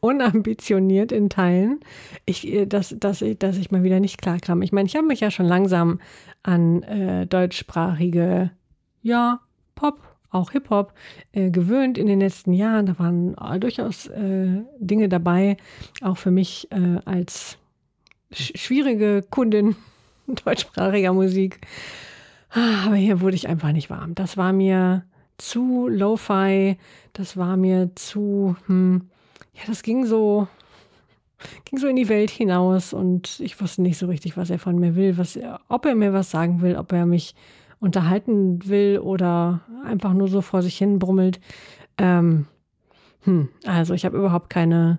unambitioniert 0.00 1.12
in 1.12 1.28
Teilen, 1.28 1.80
ich, 2.26 2.46
äh, 2.46 2.66
dass, 2.66 2.94
dass, 2.98 3.22
ich, 3.22 3.38
dass 3.38 3.56
ich 3.56 3.70
mal 3.70 3.82
wieder 3.82 4.00
nicht 4.00 4.20
klarkam. 4.20 4.62
Ich 4.62 4.72
meine, 4.72 4.86
ich 4.86 4.96
habe 4.96 5.06
mich 5.06 5.20
ja 5.20 5.30
schon 5.30 5.46
langsam 5.46 6.00
an 6.42 6.82
äh, 6.82 7.26
deutschsprachige, 7.26 8.50
ja, 9.02 9.40
Pop, 9.74 10.00
auch 10.30 10.52
Hip-Hop 10.52 10.94
äh, 11.32 11.50
gewöhnt 11.50 11.98
in 11.98 12.06
den 12.06 12.20
letzten 12.20 12.52
Jahren. 12.52 12.86
Da 12.86 12.98
waren 12.98 13.34
äh, 13.36 13.58
durchaus 13.58 14.06
äh, 14.06 14.62
Dinge 14.78 15.08
dabei, 15.08 15.56
auch 16.02 16.16
für 16.16 16.30
mich 16.30 16.70
äh, 16.70 16.98
als 17.04 17.58
sch 18.32 18.52
schwierige 18.56 19.22
Kundin 19.28 19.76
deutschsprachiger 20.44 21.12
Musik. 21.12 21.60
Ah, 22.50 22.86
aber 22.86 22.96
hier 22.96 23.20
wurde 23.20 23.36
ich 23.36 23.48
einfach 23.48 23.72
nicht 23.72 23.90
warm. 23.90 24.14
Das 24.14 24.36
war 24.36 24.52
mir 24.52 25.04
zu 25.40 25.88
Lo-Fi, 25.88 26.76
das 27.12 27.36
war 27.36 27.56
mir 27.56 27.90
zu, 27.94 28.56
hm, 28.66 29.08
ja, 29.54 29.62
das 29.66 29.82
ging 29.82 30.04
so, 30.06 30.48
ging 31.64 31.78
so 31.78 31.86
in 31.86 31.96
die 31.96 32.08
Welt 32.08 32.30
hinaus 32.30 32.92
und 32.92 33.40
ich 33.40 33.60
wusste 33.60 33.82
nicht 33.82 33.98
so 33.98 34.06
richtig, 34.06 34.36
was 34.36 34.50
er 34.50 34.58
von 34.58 34.78
mir 34.78 34.94
will, 34.96 35.18
was 35.18 35.36
er, 35.36 35.60
ob 35.68 35.86
er 35.86 35.94
mir 35.94 36.12
was 36.12 36.30
sagen 36.30 36.60
will, 36.60 36.76
ob 36.76 36.92
er 36.92 37.06
mich 37.06 37.34
unterhalten 37.80 38.68
will 38.68 38.98
oder 38.98 39.60
einfach 39.84 40.12
nur 40.12 40.28
so 40.28 40.42
vor 40.42 40.62
sich 40.62 40.76
hin 40.76 40.98
brummelt. 40.98 41.40
Ähm, 41.96 42.46
hm, 43.22 43.48
also 43.66 43.94
ich 43.94 44.04
habe 44.04 44.18
überhaupt 44.18 44.50
keine 44.50 44.98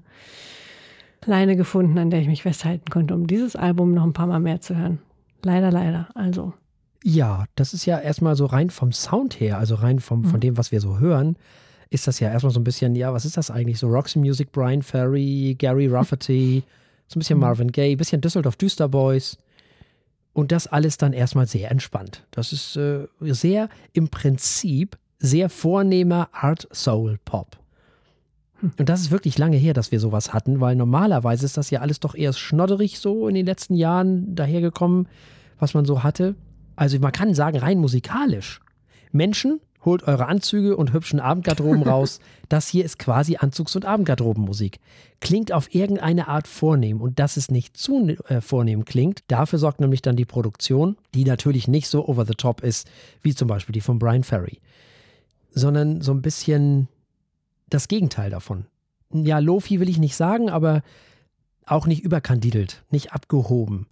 Leine 1.26 1.56
gefunden, 1.56 1.98
an 2.00 2.10
der 2.10 2.20
ich 2.20 2.28
mich 2.28 2.42
festhalten 2.42 2.90
konnte, 2.90 3.14
um 3.14 3.28
dieses 3.28 3.56
Album 3.56 3.94
noch 3.94 4.04
ein 4.04 4.14
paar 4.14 4.28
Mal 4.28 4.40
mehr 4.40 4.62
zu 4.62 4.76
hören. 4.76 5.00
Leider, 5.44 5.72
leider. 5.72 6.10
Also 6.16 6.54
ja, 7.04 7.46
das 7.56 7.74
ist 7.74 7.86
ja 7.86 8.00
erstmal 8.00 8.36
so 8.36 8.46
rein 8.46 8.70
vom 8.70 8.92
Sound 8.92 9.40
her, 9.40 9.58
also 9.58 9.76
rein 9.76 10.00
vom, 10.00 10.24
von 10.24 10.36
mhm. 10.36 10.42
dem, 10.42 10.58
was 10.58 10.72
wir 10.72 10.82
so 10.82 11.00
hören, 11.00 11.36
ist 11.90 12.08
das 12.08 12.20
ja 12.20 12.30
erstmal 12.30 12.54
so 12.54 12.60
ein 12.60 12.64
bisschen, 12.64 12.96
ja, 12.96 13.14
was 13.14 13.26
ist 13.26 13.38
das 13.38 13.52
eigentlich? 13.52 13.80
So 13.80 13.88
Roxy 13.88 14.20
Music, 14.20 14.52
Brian 14.52 14.82
Ferry, 14.82 15.56
Gary 15.58 15.88
Rafferty, 15.88 16.64
so 17.08 17.18
ein 17.18 17.20
bisschen 17.20 17.38
mhm. 17.38 17.42
Marvin 17.42 17.72
Gaye, 17.72 17.94
ein 17.94 17.98
bisschen 17.98 18.22
Düsseldorf 18.22 18.56
Düsterboys. 18.56 19.38
Und 20.34 20.54
das 20.54 20.68
alles 20.68 20.98
dann 20.98 21.12
erstmal 21.12 21.46
sehr 21.46 21.70
entspannt. 21.72 22.26
Das 22.32 22.54
ist 22.54 22.78
äh, 22.78 23.06
sehr 23.20 23.68
im 23.92 24.08
Prinzip 24.08 24.98
sehr 25.20 25.50
vornehmer 25.50 26.30
Art 26.32 26.70
Soul 26.72 27.20
Pop. 27.26 27.58
Hm. 28.62 28.72
Und 28.80 28.88
das 28.88 29.02
ist 29.02 29.12
wirklich 29.12 29.38
lange 29.38 29.58
her, 29.58 29.74
dass 29.74 29.92
wir 29.92 30.00
sowas 30.00 30.34
hatten, 30.34 30.62
weil 30.62 30.78
normalerweise 30.78 31.46
ist 31.46 31.58
das 31.58 31.70
ja 31.70 31.82
alles 31.82 32.00
doch 32.00 32.16
eher 32.16 32.32
schnodderig 32.32 33.00
so 33.00 33.28
in 33.28 33.36
den 33.36 33.46
letzten 33.46 33.76
Jahren 33.76 34.34
dahergekommen, 34.34 35.10
was 35.60 35.74
man 35.74 35.84
so 35.84 36.04
hatte. 36.04 36.36
Also 36.82 36.98
man 36.98 37.12
kann 37.12 37.36
sagen, 37.36 37.60
rein 37.60 37.78
musikalisch. 37.78 38.60
Menschen, 39.12 39.62
holt 39.86 40.02
eure 40.08 40.26
Anzüge 40.26 40.76
und 40.76 40.94
hübschen 40.94 41.20
Abendgarderoben 41.20 41.84
raus. 41.84 42.20
Das 42.50 42.68
hier 42.68 42.84
ist 42.84 42.98
quasi 43.00 43.38
Anzugs- 43.38 43.78
und 43.78 43.86
Abendgarderobenmusik. 43.86 44.80
Klingt 45.22 45.54
auf 45.54 45.74
irgendeine 45.74 46.28
Art 46.28 46.48
vornehm 46.48 47.00
und 47.00 47.20
dass 47.20 47.38
es 47.38 47.50
nicht 47.50 47.78
zu 47.78 48.10
äh, 48.28 48.42
vornehm 48.42 48.84
klingt, 48.84 49.24
dafür 49.28 49.58
sorgt 49.58 49.80
nämlich 49.80 50.02
dann 50.02 50.18
die 50.18 50.26
Produktion, 50.26 50.98
die 51.14 51.24
natürlich 51.24 51.70
nicht 51.70 51.88
so 51.88 52.10
over 52.10 52.26
the 52.26 52.34
top 52.34 52.62
ist, 52.62 52.90
wie 53.22 53.36
zum 53.36 53.48
Beispiel 53.48 53.72
die 53.72 53.80
von 53.80 54.00
Brian 54.00 54.24
Ferry, 54.24 54.60
sondern 55.52 56.02
so 56.02 56.12
ein 56.12 56.22
bisschen 56.22 56.90
das 57.70 57.88
Gegenteil 57.88 58.32
davon. 58.32 58.66
Ja, 59.14 59.38
Lofi 59.38 59.80
will 59.80 59.88
ich 59.88 60.00
nicht 60.00 60.16
sagen, 60.16 60.50
aber 60.50 60.82
auch 61.66 61.86
nicht 61.86 62.04
überkandidelt, 62.04 62.84
nicht 62.90 63.14
abgehoben 63.14 63.86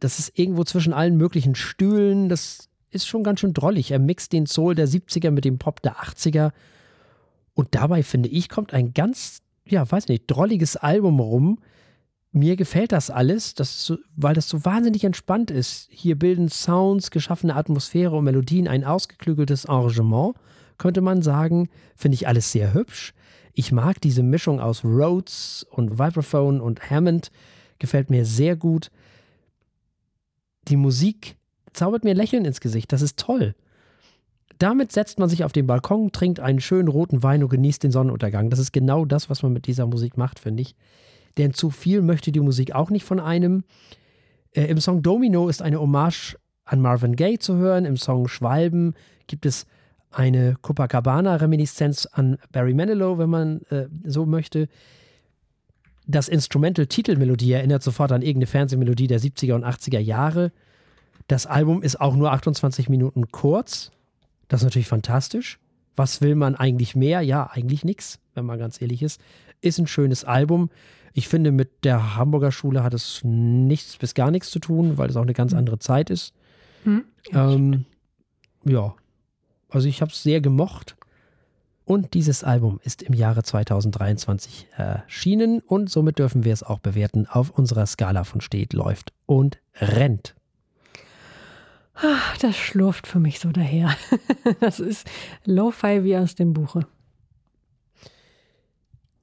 das 0.00 0.18
ist 0.18 0.38
irgendwo 0.38 0.64
zwischen 0.64 0.92
allen 0.92 1.16
möglichen 1.16 1.54
Stühlen. 1.54 2.28
Das 2.28 2.68
ist 2.90 3.06
schon 3.06 3.24
ganz 3.24 3.40
schön 3.40 3.54
drollig. 3.54 3.90
Er 3.90 3.98
mixt 3.98 4.32
den 4.32 4.46
Soul 4.46 4.74
der 4.74 4.88
70er 4.88 5.30
mit 5.30 5.44
dem 5.44 5.58
Pop 5.58 5.82
der 5.82 5.96
80er. 5.96 6.52
Und 7.54 7.74
dabei, 7.74 8.02
finde 8.02 8.28
ich, 8.28 8.48
kommt 8.48 8.74
ein 8.74 8.92
ganz 8.92 9.40
ja, 9.66 9.90
weiß 9.90 10.08
nicht, 10.08 10.24
drolliges 10.26 10.76
Album 10.76 11.20
rum. 11.20 11.58
Mir 12.32 12.56
gefällt 12.56 12.92
das 12.92 13.10
alles, 13.10 13.54
das 13.54 13.84
so, 13.84 13.96
weil 14.14 14.34
das 14.34 14.48
so 14.48 14.64
wahnsinnig 14.64 15.04
entspannt 15.04 15.50
ist. 15.50 15.88
Hier 15.90 16.18
bilden 16.18 16.48
Sounds, 16.48 17.10
geschaffene 17.10 17.56
Atmosphäre 17.56 18.16
und 18.16 18.24
Melodien 18.24 18.68
ein 18.68 18.84
ausgeklügeltes 18.84 19.66
Arrangement, 19.66 20.34
könnte 20.78 21.00
man 21.00 21.22
sagen. 21.22 21.68
Finde 21.96 22.14
ich 22.14 22.28
alles 22.28 22.52
sehr 22.52 22.74
hübsch. 22.74 23.14
Ich 23.54 23.72
mag 23.72 24.00
diese 24.00 24.22
Mischung 24.22 24.60
aus 24.60 24.84
Rhodes 24.84 25.66
und 25.70 25.98
Vibraphone 25.98 26.60
und 26.60 26.90
Hammond. 26.90 27.30
Gefällt 27.78 28.10
mir 28.10 28.24
sehr 28.24 28.54
gut. 28.54 28.90
Die 30.68 30.76
Musik 30.76 31.36
zaubert 31.72 32.04
mir 32.04 32.14
Lächeln 32.14 32.44
ins 32.44 32.60
Gesicht. 32.60 32.92
Das 32.92 33.02
ist 33.02 33.18
toll. 33.18 33.54
Damit 34.58 34.92
setzt 34.92 35.18
man 35.18 35.28
sich 35.28 35.44
auf 35.44 35.52
den 35.52 35.66
Balkon, 35.66 36.12
trinkt 36.12 36.40
einen 36.40 36.60
schönen 36.60 36.88
roten 36.88 37.22
Wein 37.22 37.42
und 37.42 37.50
genießt 37.50 37.82
den 37.82 37.92
Sonnenuntergang. 37.92 38.48
Das 38.48 38.58
ist 38.58 38.72
genau 38.72 39.04
das, 39.04 39.28
was 39.28 39.42
man 39.42 39.52
mit 39.52 39.66
dieser 39.66 39.86
Musik 39.86 40.16
macht, 40.16 40.38
finde 40.38 40.62
ich. 40.62 40.74
Denn 41.36 41.52
zu 41.52 41.70
viel 41.70 42.00
möchte 42.00 42.32
die 42.32 42.40
Musik 42.40 42.74
auch 42.74 42.90
nicht 42.90 43.04
von 43.04 43.20
einem. 43.20 43.64
Äh, 44.52 44.64
Im 44.64 44.80
Song 44.80 45.02
Domino 45.02 45.48
ist 45.48 45.60
eine 45.60 45.80
Hommage 45.80 46.36
an 46.64 46.80
Marvin 46.80 47.16
Gaye 47.16 47.38
zu 47.38 47.56
hören. 47.56 47.84
Im 47.84 47.98
Song 47.98 48.28
Schwalben 48.28 48.94
gibt 49.26 49.44
es 49.44 49.66
eine 50.10 50.56
Copacabana-Reminiszenz 50.62 52.06
an 52.06 52.38
Barry 52.50 52.72
Manilow, 52.72 53.18
wenn 53.18 53.28
man 53.28 53.60
äh, 53.68 53.88
so 54.04 54.24
möchte. 54.24 54.68
Das 56.06 56.28
Instrumental-Titelmelodie 56.28 57.52
erinnert 57.52 57.82
sofort 57.82 58.12
an 58.12 58.22
irgendeine 58.22 58.46
Fernsehmelodie 58.46 59.08
der 59.08 59.20
70er 59.20 59.54
und 59.54 59.64
80er 59.64 59.98
Jahre. 59.98 60.52
Das 61.26 61.46
Album 61.46 61.82
ist 61.82 62.00
auch 62.00 62.14
nur 62.14 62.32
28 62.32 62.88
Minuten 62.88 63.30
kurz. 63.32 63.90
Das 64.48 64.60
ist 64.60 64.64
natürlich 64.64 64.88
fantastisch. 64.88 65.58
Was 65.96 66.20
will 66.20 66.36
man 66.36 66.54
eigentlich 66.54 66.94
mehr? 66.94 67.22
Ja, 67.22 67.50
eigentlich 67.50 67.84
nichts, 67.84 68.20
wenn 68.34 68.44
man 68.44 68.58
ganz 68.58 68.80
ehrlich 68.80 69.02
ist. 69.02 69.20
Ist 69.60 69.78
ein 69.78 69.86
schönes 69.86 70.24
Album. 70.24 70.70
Ich 71.14 71.28
finde, 71.28 71.50
mit 71.50 71.84
der 71.84 72.16
Hamburger 72.16 72.52
Schule 72.52 72.82
hat 72.82 72.94
es 72.94 73.22
nichts 73.24 73.96
bis 73.96 74.14
gar 74.14 74.30
nichts 74.30 74.50
zu 74.50 74.58
tun, 74.58 74.98
weil 74.98 75.08
es 75.08 75.16
auch 75.16 75.22
eine 75.22 75.32
ganz 75.32 75.54
andere 75.54 75.78
Zeit 75.78 76.10
ist. 76.10 76.34
Hm, 76.84 77.04
ja, 77.32 77.50
ähm, 77.50 77.86
ja, 78.64 78.94
also 79.70 79.88
ich 79.88 80.02
habe 80.02 80.12
es 80.12 80.22
sehr 80.22 80.40
gemocht. 80.40 80.96
Und 81.86 82.14
dieses 82.14 82.42
Album 82.42 82.80
ist 82.82 83.02
im 83.02 83.14
Jahre 83.14 83.44
2023 83.44 84.66
erschienen 84.76 85.60
und 85.60 85.88
somit 85.88 86.18
dürfen 86.18 86.42
wir 86.42 86.52
es 86.52 86.64
auch 86.64 86.80
bewerten 86.80 87.28
auf 87.28 87.50
unserer 87.50 87.86
Skala 87.86 88.24
von 88.24 88.40
steht, 88.40 88.72
läuft 88.72 89.12
und 89.24 89.60
rennt. 89.80 90.34
Ach, 91.94 92.36
das 92.38 92.56
schlurft 92.56 93.06
für 93.06 93.20
mich 93.20 93.38
so 93.38 93.52
daher. 93.52 93.96
Das 94.60 94.80
ist 94.80 95.08
Lo-Fi 95.44 96.02
wie 96.02 96.16
aus 96.16 96.34
dem 96.34 96.52
Buche. 96.52 96.86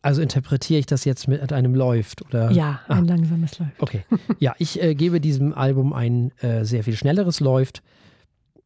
Also 0.01 0.21
interpretiere 0.21 0.79
ich 0.79 0.85
das 0.85 1.05
jetzt 1.05 1.27
mit 1.27 1.51
einem 1.51 1.75
läuft 1.75 2.21
oder? 2.23 2.51
Ja, 2.51 2.79
ein 2.87 3.03
ah. 3.03 3.13
langsames 3.13 3.59
läuft. 3.59 3.81
Okay. 3.81 4.05
Ja, 4.39 4.55
ich 4.57 4.81
äh, 4.81 4.95
gebe 4.95 5.19
diesem 5.19 5.53
Album 5.53 5.91
ein 5.91 6.31
äh, 6.39 6.63
sehr 6.63 6.83
viel 6.85 6.95
schnelleres 6.95 7.41
läuft, 7.41 7.83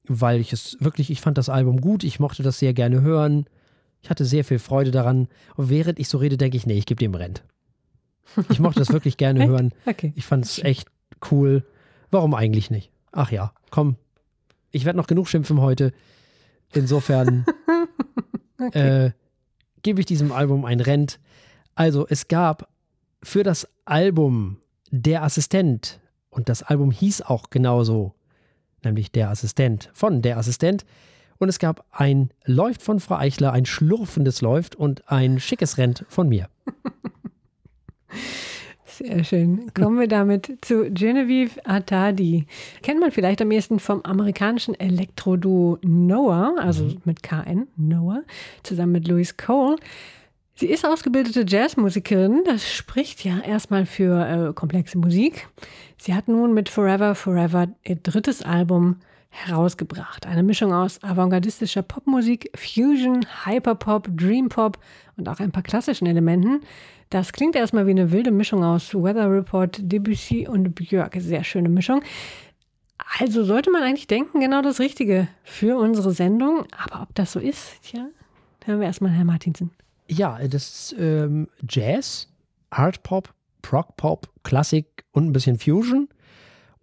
weil 0.08 0.40
ich 0.40 0.54
es 0.54 0.78
wirklich, 0.80 1.10
ich 1.10 1.22
fand 1.22 1.38
das 1.38 1.50
Album 1.50 1.82
gut, 1.82 2.04
ich 2.04 2.20
mochte 2.20 2.44
das 2.44 2.60
sehr 2.60 2.74
gerne 2.74 3.02
hören. 3.02 3.46
Ich 4.02 4.10
hatte 4.10 4.26
sehr 4.26 4.44
viel 4.44 4.60
Freude 4.60 4.92
daran. 4.92 5.28
Und 5.56 5.70
während 5.70 6.00
ich 6.00 6.08
so 6.10 6.18
rede, 6.18 6.38
denke 6.38 6.58
ich, 6.58 6.66
nee, 6.66 6.78
ich 6.78 6.86
gebe 6.86 7.00
dem 7.00 7.16
Rent. 7.16 7.44
Ich 8.50 8.60
mochte 8.60 8.80
das 8.80 8.92
wirklich 8.92 9.18
gerne 9.18 9.46
hören. 9.48 9.74
Okay. 9.86 10.14
Ich 10.16 10.26
fand 10.26 10.46
es 10.46 10.60
echt 10.60 10.90
cool. 11.32 11.66
Warum 12.12 12.34
eigentlich 12.34 12.70
nicht? 12.70 12.92
Ach 13.12 13.32
ja, 13.32 13.54
komm. 13.70 13.96
Ich 14.72 14.86
werde 14.86 14.98
noch 14.98 15.08
genug 15.08 15.28
schimpfen 15.28 15.62
heute. 15.62 15.94
Insofern 16.74 17.46
okay. 18.60 19.06
äh, 19.06 19.12
gebe 19.82 20.00
ich 20.00 20.06
diesem 20.06 20.32
Album 20.32 20.66
ein 20.66 20.80
Rent. 20.80 21.20
Also, 21.76 22.06
es 22.08 22.28
gab 22.28 22.70
für 23.24 23.44
das 23.44 23.68
Album 23.86 24.58
Der 24.92 25.24
Assistent, 25.24 26.00
und 26.30 26.50
das 26.50 26.62
Album 26.62 26.92
hieß 26.92 27.24
auch 27.24 27.50
genauso, 27.50 28.14
nämlich 28.84 29.12
Der 29.12 29.30
Assistent 29.30 29.90
von 29.94 30.22
Der 30.22 30.38
Assistent. 30.38 30.86
Und 31.40 31.50
es 31.50 31.60
gab 31.60 31.86
ein 31.92 32.32
Läuft 32.46 32.82
von 32.82 33.00
Frau 33.00 33.16
Eichler, 33.16 33.54
ein 33.54 33.66
schlurfendes 33.66 34.42
Läuft 34.42 34.76
und 34.76 35.10
ein 35.10 35.40
schickes 35.40 35.78
Rent 35.78 36.06
von 36.10 36.30
mir. 36.30 36.50
Sehr 38.86 39.24
schön. 39.24 39.72
Kommen 39.76 40.00
wir 40.00 40.08
damit 40.08 40.58
zu 40.62 40.90
Genevieve 40.90 41.64
Attadi. 41.66 42.48
Kennt 42.82 43.00
man 43.00 43.12
vielleicht 43.12 43.42
am 43.44 43.52
ehesten 43.52 43.80
vom 43.80 44.02
amerikanischen 44.02 44.74
Elektroduo 44.74 45.78
Noah, 45.84 46.56
also 46.58 46.86
mhm. 46.86 47.02
mit 47.06 47.22
KN, 47.22 47.68
Noah, 47.76 48.24
zusammen 48.64 48.94
mit 48.94 49.08
Louis 49.08 49.38
Cole. 49.38 49.76
Sie 50.56 50.66
ist 50.66 50.84
ausgebildete 50.84 51.46
Jazzmusikerin. 51.48 52.42
Das 52.46 52.68
spricht 52.68 53.24
ja 53.24 53.40
erstmal 53.40 53.86
für 53.86 54.50
äh, 54.50 54.54
komplexe 54.54 54.98
Musik. 54.98 55.48
Sie 56.00 56.16
hat 56.16 56.28
nun 56.28 56.56
mit 56.56 56.68
Forever 56.68 57.14
Forever 57.14 57.68
ihr 57.84 57.98
drittes 57.98 58.42
Album 58.42 58.96
herausgebracht. 59.46 60.26
Eine 60.26 60.44
Mischung 60.44 60.74
aus 60.74 61.02
avantgardistischer 61.04 61.84
Popmusik, 61.84 62.52
Fusion, 62.56 63.26
Hyperpop, 63.46 64.10
Dreampop 64.16 64.78
und 65.16 65.30
auch 65.30 65.40
ein 65.40 65.52
paar 65.52 65.64
klassischen 65.64 66.08
Elementen. 66.08 66.62
Das 67.10 67.32
klingt 67.32 67.56
erstmal 67.56 67.88
wie 67.88 67.92
eine 67.92 68.12
wilde 68.12 68.32
Mischung 68.32 68.64
aus 68.64 68.94
Weather 68.94 69.32
Report, 69.32 69.78
Debussy 69.80 70.48
und 70.48 70.74
Björk. 70.76 71.16
Sehr 71.20 71.44
schöne 71.44 71.70
Mischung. 71.70 72.02
Also 73.20 73.44
sollte 73.44 73.72
man 73.72 73.84
eigentlich 73.84 74.08
denken, 74.08 74.40
genau 74.40 74.62
das 74.62 74.80
Richtige 74.80 75.28
für 75.44 75.78
unsere 75.78 76.12
Sendung. 76.12 76.66
Aber 76.78 77.04
ob 77.04 77.16
das 77.16 77.32
so 77.32 77.40
ist, 77.40 77.84
tja, 77.84 78.08
hören 78.66 78.80
wir 78.80 78.88
erstmal 78.88 79.12
Herrn 79.12 79.28
Martinsen. 79.28 79.72
Ja, 80.10 80.40
das 80.48 80.92
ist 80.92 80.96
ähm, 81.00 81.48
Jazz, 81.68 82.28
Art 82.70 83.04
Pop, 83.04 83.34
Prog 83.62 83.96
Pop, 83.98 84.30
Klassik 84.44 85.06
und 85.12 85.28
ein 85.28 85.34
bisschen 85.34 85.60
Fusion. 85.60 86.10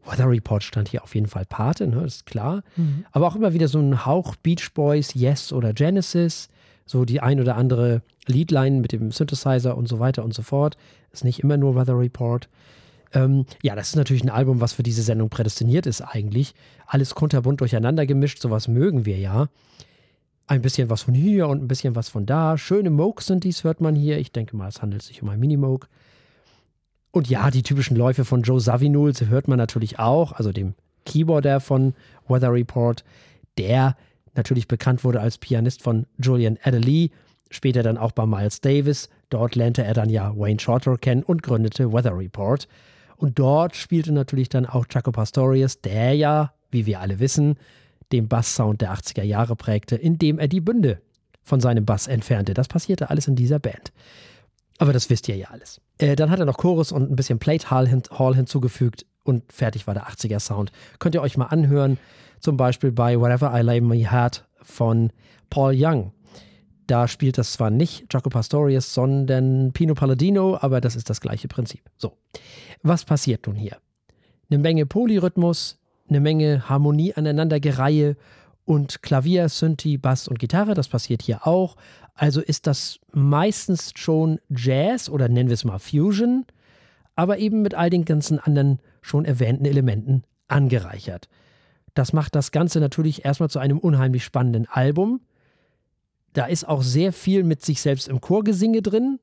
Weather 0.07 0.29
Report 0.29 0.63
stand 0.63 0.89
hier 0.89 1.03
auf 1.03 1.15
jeden 1.15 1.27
Fall 1.27 1.45
Pate, 1.47 1.87
ne, 1.87 2.05
ist 2.05 2.27
klar. 2.27 2.63
Mhm. 2.77 3.05
Aber 3.13 3.27
auch 3.27 3.37
immer 3.37 3.53
wieder 3.55 3.69
so 3.69 3.79
ein 3.79 4.05
Hauch 4.05 4.37
Beach 4.37 4.73
Boys, 4.75 5.15
Yes 5.15 5.53
oder 5.53 5.73
Genesis 5.73 6.49
so 6.87 7.05
die 7.05 7.21
ein 7.21 7.41
oder 7.41 7.57
andere 7.57 8.03
Leadline 8.27 8.81
mit 8.81 8.93
dem 8.93 9.11
Synthesizer 9.11 9.77
und 9.77 9.89
so 9.89 9.99
weiter 9.99 10.25
und 10.25 10.35
so 10.35 10.43
fort. 10.43 10.77
Ist 11.13 11.25
nicht 11.25 11.41
immer 11.41 11.57
nur 11.57 11.75
Weather 11.75 11.99
Report. 11.99 12.49
Ähm, 13.13 13.47
ja, 13.63 13.75
das 13.75 13.89
ist 13.89 13.97
natürlich 13.97 14.25
ein 14.25 14.31
Album, 14.31 14.61
was 14.61 14.73
für 14.73 14.83
diese 14.83 15.03
Sendung 15.03 15.29
prädestiniert 15.29 15.87
ist 15.87 16.01
eigentlich. 16.01 16.55
Alles 16.87 17.15
kunterbunt 17.15 17.61
durcheinander 17.61 18.07
gemischt, 18.07 18.41
sowas 18.41 18.69
mögen 18.69 19.07
wir 19.07 19.19
ja. 19.19 19.49
Ein 20.47 20.61
bisschen 20.61 20.91
was 20.91 21.03
von 21.03 21.15
hier 21.15 21.49
und 21.49 21.63
ein 21.63 21.69
bisschen 21.69 21.95
was 21.95 22.09
von 22.09 22.27
da. 22.27 22.59
Schöne 22.59 22.91
Mokes 22.91 23.27
sind 23.27 23.45
dies, 23.45 23.65
hört 23.65 23.81
man 23.81 23.95
hier. 23.95 24.19
Ich 24.19 24.33
denke 24.33 24.57
mal, 24.57 24.69
es 24.69 24.83
handelt 24.83 25.03
sich 25.03 25.23
um 25.23 25.29
ein 25.31 25.41
Minimoke. 25.41 25.89
Und 27.15 27.31
ja, 27.31 27.49
die 27.53 27.63
typischen 27.63 27.97
Läufe 27.97 28.25
von 28.25 28.43
Joe 28.43 28.61
Zawinul 28.61 29.13
hört 29.29 29.47
man 29.47 29.57
natürlich 29.57 30.01
auch, 30.01 30.33
also 30.33 30.51
dem 30.51 30.75
Keyboarder 31.07 31.61
von 31.61 31.95
Weather 32.27 32.53
Report. 32.53 33.05
Der 33.57 33.97
natürlich 34.35 34.67
bekannt 34.67 35.05
wurde 35.05 35.21
als 35.21 35.39
Pianist 35.39 35.81
von 35.81 36.07
Julian 36.19 36.59
Adderley, 36.65 37.13
später 37.51 37.85
dann 37.85 37.99
auch 37.99 38.11
bei 38.11 38.27
Miles 38.27 38.61
Davis. 38.61 39.11
Dort 39.31 39.55
lernte 39.55 39.85
er 39.85 39.95
dann 39.95 40.11
ja 40.11 40.37
Wayne 40.37 40.59
Shorter 40.59 40.99
kennen 40.99 41.23
und 41.23 41.45
gründete 41.45 41.93
Weather 41.93 42.19
Report. 42.19 42.67
Und 43.17 43.39
dort 43.39 43.77
spielte 43.77 44.11
natürlich 44.11 44.49
dann 44.49 44.67
auch 44.67 44.85
Jaco 44.91 45.13
Pastorius, 45.13 45.81
der 45.83 46.15
ja, 46.15 46.53
wie 46.73 46.85
wir 46.85 46.99
alle 46.99 47.21
wissen, 47.21 47.55
den 48.11 48.27
Basssound 48.27 48.81
der 48.81 48.93
80er 48.93 49.23
Jahre 49.23 49.55
prägte, 49.55 49.95
indem 49.95 50.41
er 50.41 50.49
die 50.49 50.61
Bünde 50.61 51.01
von 51.45 51.61
seinem 51.61 51.85
Bass 51.85 52.09
entfernte. 52.09 52.55
Das 52.55 52.67
passierte 52.67 53.09
alles 53.09 53.29
in 53.29 53.37
dieser 53.37 53.61
Band. 53.61 53.93
Aber 54.79 54.93
das 54.93 55.11
wisst 55.11 55.29
ihr 55.29 55.37
ja 55.37 55.49
alles. 55.49 55.81
Äh, 55.99 56.17
dann 56.17 56.31
hat 56.31 56.41
er 56.41 56.47
noch 56.47 56.57
Chorus 56.57 56.93
und 56.93 57.11
ein 57.11 57.17
bisschen 57.17 57.39
Plate 57.39 57.71
Hall, 57.71 57.87
hin 57.87 58.03
Hall 58.11 58.35
hinzugefügt 58.35 59.07
und 59.23 59.53
fertig 59.53 59.87
war 59.87 59.95
der 59.95 60.09
80er 60.09 60.41
Sound. 60.41 60.73
Könnt 60.99 61.15
ihr 61.15 61.23
euch 61.23 61.37
mal 61.37 61.47
anhören. 61.47 61.99
Zum 62.41 62.57
Beispiel 62.57 62.93
bei 62.93 63.19
Whatever 63.19 63.59
I 63.59 63.63
Lay 63.63 63.81
My 63.81 64.03
Heart 64.03 64.47
von 64.63 65.11
Paul 65.49 65.75
Young. 65.77 66.13
Da 66.87 67.09
spielt 67.09 67.39
das 67.39 67.53
zwar 67.53 67.71
nicht 67.71 68.13
Jaco 68.13 68.29
Pastorius, 68.29 68.93
sondern 68.93 69.73
Pino 69.73 69.95
Palladino, 69.95 70.59
aber 70.61 70.83
das 70.83 70.97
ist 70.97 71.09
das 71.09 71.23
gleiche 71.23 71.49
Prinzip. 71.49 71.81
So, 71.97 72.19
was 72.83 73.05
passiert 73.07 73.47
nun 73.47 73.57
hier? 73.57 73.79
Eine 74.51 74.59
Menge 74.59 74.85
Polyrhythmus, 74.85 75.79
eine 76.09 76.21
Menge 76.21 76.69
Harmonie 76.69 77.15
aneinandergereihe 77.15 78.17
und 78.65 79.03
Klavier, 79.03 79.49
Synthi, 79.49 79.99
Bass 79.99 80.29
und 80.29 80.39
Gitarre, 80.39 80.75
das 80.75 80.89
passiert 80.89 81.23
hier 81.23 81.47
auch. 81.47 81.77
Also 82.15 82.41
ist 82.41 82.67
das 82.67 82.99
meistens 83.13 83.93
schon 83.95 84.41
Jazz 84.49 85.09
oder 85.09 85.29
nennen 85.29 85.49
wir 85.49 85.55
es 85.55 85.65
mal 85.65 85.79
Fusion, 85.79 86.47
aber 87.15 87.39
eben 87.39 87.63
mit 87.63 87.75
all 87.75 87.91
den 87.91 88.05
ganzen 88.05 88.39
anderen 88.39 88.81
schon 89.03 89.25
erwähnten 89.25 89.65
Elementen 89.65 90.25
angereichert. 90.49 91.29
Das 91.95 92.13
macht 92.13 92.35
das 92.35 92.51
Ganze 92.51 92.81
natürlich 92.81 93.25
erstmal 93.25 93.51
zu 93.51 93.59
einem 93.59 93.79
unheimlich 93.79 94.25
spannenden 94.25 94.67
Album. 94.67 95.21
Da 96.33 96.47
ist 96.47 96.67
auch 96.67 96.83
sehr 96.83 97.13
viel 97.13 97.45
mit 97.45 97.65
sich 97.65 97.81
selbst 97.81 98.09
im 98.09 98.21
Chorgesinge 98.21 98.83
drin. 98.83 99.21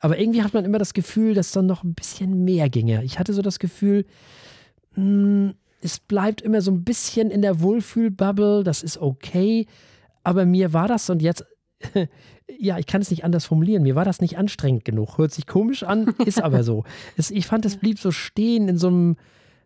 Aber 0.00 0.18
irgendwie 0.18 0.42
hat 0.42 0.54
man 0.54 0.64
immer 0.64 0.78
das 0.78 0.94
Gefühl, 0.94 1.34
dass 1.34 1.52
dann 1.52 1.66
noch 1.66 1.84
ein 1.84 1.94
bisschen 1.94 2.44
mehr 2.44 2.70
ginge. 2.70 3.04
Ich 3.04 3.18
hatte 3.18 3.34
so 3.34 3.42
das 3.42 3.58
Gefühl, 3.58 4.06
mh, 4.96 5.02
hm, 5.02 5.54
es 5.84 6.00
bleibt 6.00 6.40
immer 6.40 6.60
so 6.60 6.70
ein 6.70 6.84
bisschen 6.84 7.30
in 7.30 7.42
der 7.42 7.60
Wohlfühlbubble, 7.60 8.64
das 8.64 8.82
ist 8.82 8.98
okay. 8.98 9.66
Aber 10.22 10.46
mir 10.46 10.72
war 10.72 10.88
das 10.88 11.10
und 11.10 11.20
jetzt 11.22 11.44
ja, 12.58 12.78
ich 12.78 12.86
kann 12.86 13.00
es 13.00 13.10
nicht 13.10 13.24
anders 13.24 13.46
formulieren. 13.46 13.82
Mir 13.82 13.94
war 13.94 14.04
das 14.04 14.20
nicht 14.20 14.38
anstrengend 14.38 14.84
genug. 14.84 15.18
Hört 15.18 15.32
sich 15.32 15.46
komisch 15.46 15.82
an, 15.82 16.14
ist 16.24 16.42
aber 16.42 16.62
so. 16.62 16.84
Es, 17.16 17.30
ich 17.30 17.46
fand, 17.46 17.64
es 17.64 17.76
blieb 17.76 17.98
so 17.98 18.10
stehen 18.10 18.68
in 18.68 18.78
so 18.78 18.88
einem, 18.88 19.16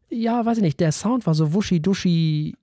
ja, 0.09 0.44
weiß 0.44 0.59
ich 0.59 0.62
nicht, 0.62 0.81
der 0.81 0.92
Sound 0.92 1.26
war 1.26 1.35
so 1.35 1.52
wuschi-duschi 1.54 2.54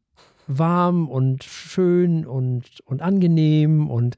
warm 0.47 1.09
und 1.09 1.43
schön 1.43 2.25
und, 2.25 2.63
und 2.85 3.01
angenehm 3.01 3.89
und 3.89 4.15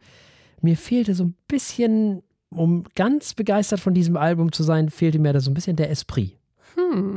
mir 0.61 0.75
fehlte 0.75 1.13
so 1.13 1.23
ein 1.23 1.35
bisschen, 1.47 2.21
um 2.49 2.83
ganz 2.95 3.33
begeistert 3.33 3.79
von 3.79 3.93
diesem 3.93 4.17
Album 4.17 4.51
zu 4.51 4.63
sein, 4.63 4.89
fehlte 4.89 5.19
mir 5.19 5.31
da 5.31 5.39
so 5.39 5.51
ein 5.51 5.53
bisschen 5.53 5.77
der 5.77 5.89
Esprit. 5.89 6.37
Hm, 6.75 7.15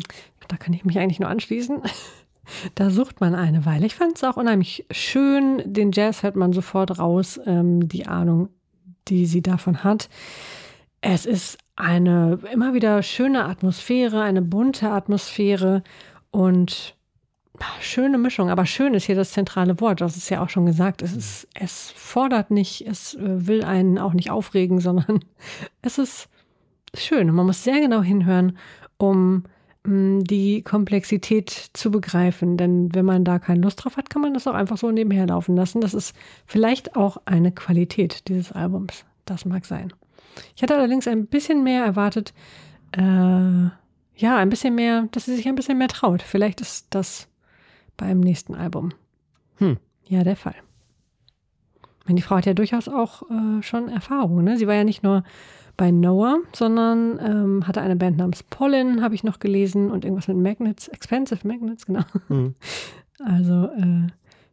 da 0.51 0.57
kann 0.57 0.75
ich 0.75 0.85
mich 0.85 0.99
eigentlich 0.99 1.21
nur 1.21 1.31
anschließen. 1.31 1.83
Da 2.75 2.91
sucht 2.91 3.21
man 3.21 3.37
eine 3.37 3.65
Weile. 3.65 3.87
Ich 3.87 3.95
fand 3.95 4.17
es 4.17 4.25
auch 4.25 4.37
unheimlich 4.37 4.85
schön. 4.91 5.63
Den 5.65 5.93
Jazz 5.93 6.25
hört 6.25 6.35
man 6.35 6.53
sofort 6.53 6.99
raus, 6.99 7.39
ähm, 7.47 7.87
die 7.87 8.09
Ahnung, 8.09 8.49
die 9.07 9.27
sie 9.27 9.41
davon 9.41 9.85
hat. 9.85 10.09
Es 11.01 11.27
ist 11.27 11.59
eine 11.77 12.41
immer 12.53 12.75
wieder 12.75 13.05
schöne 13.05 13.45
Atmosphäre, 13.45 14.23
eine 14.23 14.43
bunte 14.43 14.91
Atmosphäre 14.91 15.85
und 16.33 16.97
schöne 17.81 18.19
Mischung. 18.19 18.51
Aber 18.51 18.67
schön 18.67 18.95
ist 18.95 19.05
hier 19.05 19.15
das 19.15 19.33
zentrale 19.33 19.81
Wort. 19.81 20.01
Das 20.01 20.17
ist 20.17 20.29
ja 20.29 20.43
auch 20.43 20.49
schon 20.49 20.67
gesagt. 20.67 21.03
Es, 21.03 21.15
ist, 21.15 21.49
es 21.55 21.93
fordert 21.95 22.51
nicht, 22.51 22.87
es 22.87 23.15
äh, 23.15 23.47
will 23.47 23.63
einen 23.63 23.99
auch 23.99 24.13
nicht 24.13 24.31
aufregen, 24.31 24.81
sondern 24.81 25.21
es 25.83 25.99
ist 25.99 26.29
schön. 26.95 27.33
Man 27.33 27.47
muss 27.47 27.63
sehr 27.63 27.81
genau 27.81 28.03
hinhören, 28.03 28.59
um 28.97 29.45
die 29.85 30.63
Komplexität 30.63 31.71
zu 31.73 31.91
begreifen. 31.91 32.57
Denn 32.57 32.95
wenn 32.95 33.05
man 33.05 33.25
da 33.25 33.39
keine 33.39 33.61
Lust 33.61 33.83
drauf 33.85 33.97
hat, 33.97 34.11
kann 34.11 34.23
man 34.23 34.35
das 34.35 34.47
auch 34.47 34.55
einfach 34.55 34.77
so 34.77 34.91
nebenher 34.91 35.27
laufen 35.27 35.57
lassen. 35.57 35.81
Das 35.81 35.95
ist 35.95 36.15
vielleicht 36.47 36.97
auch 36.97 37.19
eine 37.25 37.53
Qualität 37.53 38.29
dieses 38.29 38.53
Albums. 38.53 39.05
Das 39.25 39.45
mag 39.45 39.65
sein. 39.65 39.93
Ich 40.55 40.63
hatte 40.63 40.77
allerdings 40.77 41.09
ein 41.09 41.27
bisschen 41.27 41.63
mehr 41.63 41.85
erwartet, 41.85 42.35
äh, 42.93 43.01
ja, 43.01 44.37
ein 44.37 44.51
bisschen 44.51 44.75
mehr, 44.75 45.09
dass 45.13 45.25
sie 45.25 45.35
sich 45.35 45.49
ein 45.49 45.55
bisschen 45.55 45.79
mehr 45.79 45.89
traut. 45.89 46.23
Vielleicht 46.23 46.61
ist 46.61 46.87
das 46.91 47.29
beim 47.97 48.21
nächsten 48.21 48.55
Album. 48.55 48.91
Hm. 49.57 49.79
Ja, 50.07 50.25
der 50.25 50.37
Fall. 50.37 50.57
Die 52.07 52.23
Frau 52.23 52.37
hat 52.37 52.47
ja 52.47 52.55
durchaus 52.55 52.89
auch 52.89 53.23
äh, 53.31 53.63
schon 53.63 53.89
Erfahrung. 53.89 54.43
Ne? 54.43 54.57
Sie 54.57 54.67
war 54.67 54.75
ja 54.75 54.85
nicht 54.85 55.03
nur 55.03 55.23
bei 55.81 55.91
Noah, 55.91 56.37
sondern 56.53 57.19
ähm, 57.25 57.67
hatte 57.67 57.81
eine 57.81 57.97
Band 57.97 58.19
namens 58.19 58.43
Pollen, 58.43 59.01
habe 59.03 59.15
ich 59.15 59.25
noch 59.25 59.39
gelesen, 59.39 59.91
und 59.91 60.05
irgendwas 60.05 60.29
mit 60.29 60.37
Magnets, 60.37 60.89
Expensive 60.89 61.49
Magnets, 61.49 61.87
genau. 61.87 62.05
Mhm. 62.29 62.55
Also 63.23 63.67
äh, 63.77 64.07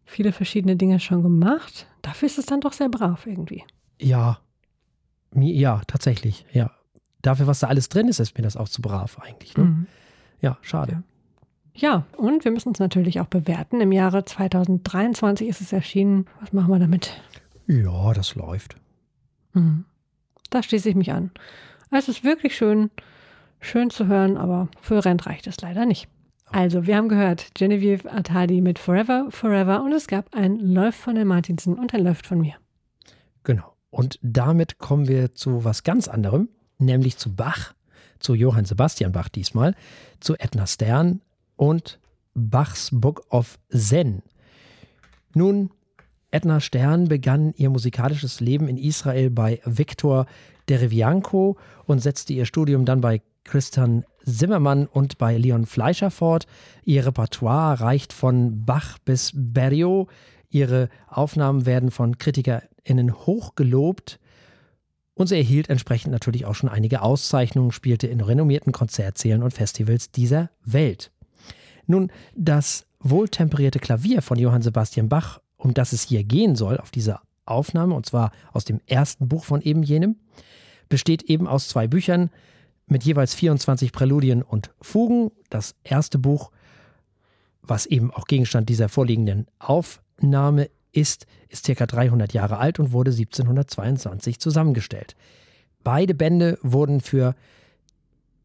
viele 0.04 0.34
verschiedene 0.34 0.76
Dinge 0.76 1.00
schon 1.00 1.24
gemacht. 1.24 1.88
Dafür 2.02 2.26
ist 2.26 2.38
es 2.38 2.46
dann 2.48 2.60
doch 2.60 2.74
sehr 2.74 2.90
brav 2.90 3.26
irgendwie. 3.26 3.64
Ja, 4.02 4.40
ja, 5.34 5.82
tatsächlich, 5.88 6.46
ja. 6.52 6.72
Dafür, 7.22 7.48
was 7.48 7.60
da 7.60 7.68
alles 7.68 7.88
drin 7.88 8.10
ist, 8.10 8.20
ist 8.20 8.38
mir 8.38 8.44
das 8.44 8.58
auch 8.58 8.68
zu 8.68 8.82
brav 8.82 9.20
eigentlich. 9.20 9.56
Ne? 9.56 9.64
Mhm. 9.64 9.88
Ja, 10.42 10.58
schade. 10.62 11.04
Ja. 11.74 11.94
ja, 11.94 12.06
und 12.18 12.44
wir 12.44 12.52
müssen 12.52 12.74
es 12.74 12.80
natürlich 12.80 13.22
auch 13.22 13.28
bewerten. 13.28 13.80
Im 13.80 13.94
Jahre 13.94 14.26
2023 14.26 15.48
ist 15.48 15.62
es 15.62 15.72
erschienen. 15.72 16.26
Was 16.42 16.52
machen 16.52 16.74
wir 16.74 16.80
damit? 16.80 17.22
Ja, 17.68 18.14
das 18.14 18.36
läuft. 18.36 18.76
Mhm. 19.54 19.86
Da 20.50 20.64
schließe 20.64 20.90
ich 20.90 20.96
mich 20.96 21.12
an. 21.12 21.32
Es 21.92 22.10
ist 22.10 22.24
wirklich 22.24 22.56
schön, 22.56 22.92
schön 23.60 23.90
zu 23.90 24.08
hören, 24.08 24.38
aber 24.38 24.70
für 24.82 25.04
Rent 25.04 25.26
reicht 25.26 25.48
es 25.48 25.62
leider 25.62 25.86
nicht. 25.86 26.08
Also, 26.50 26.88
wir 26.88 26.96
haben 26.96 27.10
gehört 27.10 27.54
Genevieve 27.56 28.10
Atadi 28.10 28.62
mit 28.62 28.80
Forever, 28.80 29.28
Forever 29.30 29.84
und 29.84 29.92
es 29.92 30.08
gab 30.08 30.34
ein 30.34 30.60
Läuft 30.60 31.00
von 31.00 31.16
den 31.16 31.28
Martinsen 31.28 31.78
und 31.78 31.94
ein 31.94 32.04
Läuft 32.04 32.26
von 32.26 32.40
mir. 32.40 32.56
Genau. 33.44 33.74
Und 33.90 34.20
damit 34.22 34.78
kommen 34.78 35.08
wir 35.08 35.34
zu 35.34 35.64
was 35.64 35.84
ganz 35.84 36.08
anderem, 36.08 36.50
nämlich 36.78 37.18
zu 37.18 37.36
Bach, 37.36 37.74
zu 38.20 38.34
Johann 38.34 38.66
Sebastian 38.66 39.12
Bach 39.12 39.30
diesmal, 39.30 39.76
zu 40.20 40.36
Edna 40.36 40.68
Stern 40.68 41.22
und 41.56 42.00
Bachs 42.34 42.90
Book 42.92 43.26
of 43.30 43.60
Zen. 43.70 44.22
Nun, 45.34 45.72
Edna 46.32 46.60
Stern 46.60 47.08
begann 47.08 47.54
ihr 47.56 47.70
musikalisches 47.70 48.40
Leben 48.40 48.68
in 48.68 48.78
Israel 48.78 49.30
bei 49.30 49.62
Viktor 49.66 50.26
Derevianko 50.70 51.58
und 51.86 52.00
setzte 52.00 52.34
ihr 52.34 52.46
Studium 52.46 52.86
dann 52.86 53.02
bei 53.02 53.22
Christian 53.46 54.04
Zimmermann 54.26 54.88
und 54.88 55.18
bei 55.18 55.38
Leon 55.38 55.66
Fleischer 55.66 56.12
fort. 56.12 56.46
Ihr 56.84 57.06
Repertoire 57.06 57.80
reicht 57.80 58.12
von 58.12 58.66
Bach 58.66 58.98
bis 59.00 59.32
Berriot. 59.34 60.10
Ihre 60.50 60.90
Aufnahmen 61.08 61.66
werden 61.66 61.92
von 61.92 62.18
KritikerInnen 62.18 63.14
hochgelobt. 63.14 64.20
Und 65.14 65.28
sie 65.28 65.36
erhielt 65.38 65.70
entsprechend 65.70 66.12
natürlich 66.12 66.46
auch 66.46 66.56
schon 66.56 66.70
einige 66.70 67.02
Auszeichnungen, 67.02 67.72
spielte 67.72 68.08
in 68.08 68.22
renommierten 68.22 68.72
Konzertsälen 68.72 69.42
und 69.42 69.54
Festivals 69.54 70.12
dieser 70.12 70.52
Welt. 70.64 71.12
Nun, 71.88 72.12
das 72.36 72.86
wohltemperierte 73.00 73.80
Klavier 73.80 74.22
von 74.22 74.38
Johann 74.38 74.62
Sebastian 74.62 75.10
Bach 75.10 75.40
um 75.58 75.74
das 75.74 75.94
es 75.94 76.04
hier 76.04 76.24
gehen 76.24 76.56
soll, 76.56 76.78
auf 76.78 76.92
dieser 76.92 77.22
Aufnahme, 77.46 77.96
und 77.96 78.06
zwar 78.06 78.32
aus 78.54 78.66
dem 78.66 78.82
ersten 78.86 79.28
Buch 79.28 79.46
von 79.46 79.62
eben 79.62 79.84
jenem, 79.84 80.18
besteht 80.90 81.24
eben 81.24 81.48
aus 81.48 81.68
zwei 81.68 81.88
Büchern 81.88 82.30
mit 82.88 83.04
jeweils 83.04 83.34
24 83.36 83.92
Präludien 83.92 84.42
und 84.42 84.72
Fugen. 84.82 85.32
Das 85.50 85.76
erste 85.84 86.18
Buch, 86.18 86.52
was 87.62 87.86
eben 87.86 88.12
auch 88.12 88.26
Gegenstand 88.26 88.70
dieser 88.70 88.90
vorliegenden 88.90 89.48
Aufnahme 89.60 90.70
ist, 90.92 91.26
ist 91.50 91.66
circa 91.66 91.86
300 91.86 92.34
Jahre 92.34 92.58
alt 92.58 92.80
und 92.80 92.92
wurde 92.92 93.12
1722 93.12 94.40
zusammengestellt. 94.40 95.16
Beide 95.84 96.14
Bände 96.14 96.58
wurden 96.62 97.02
für 97.02 97.36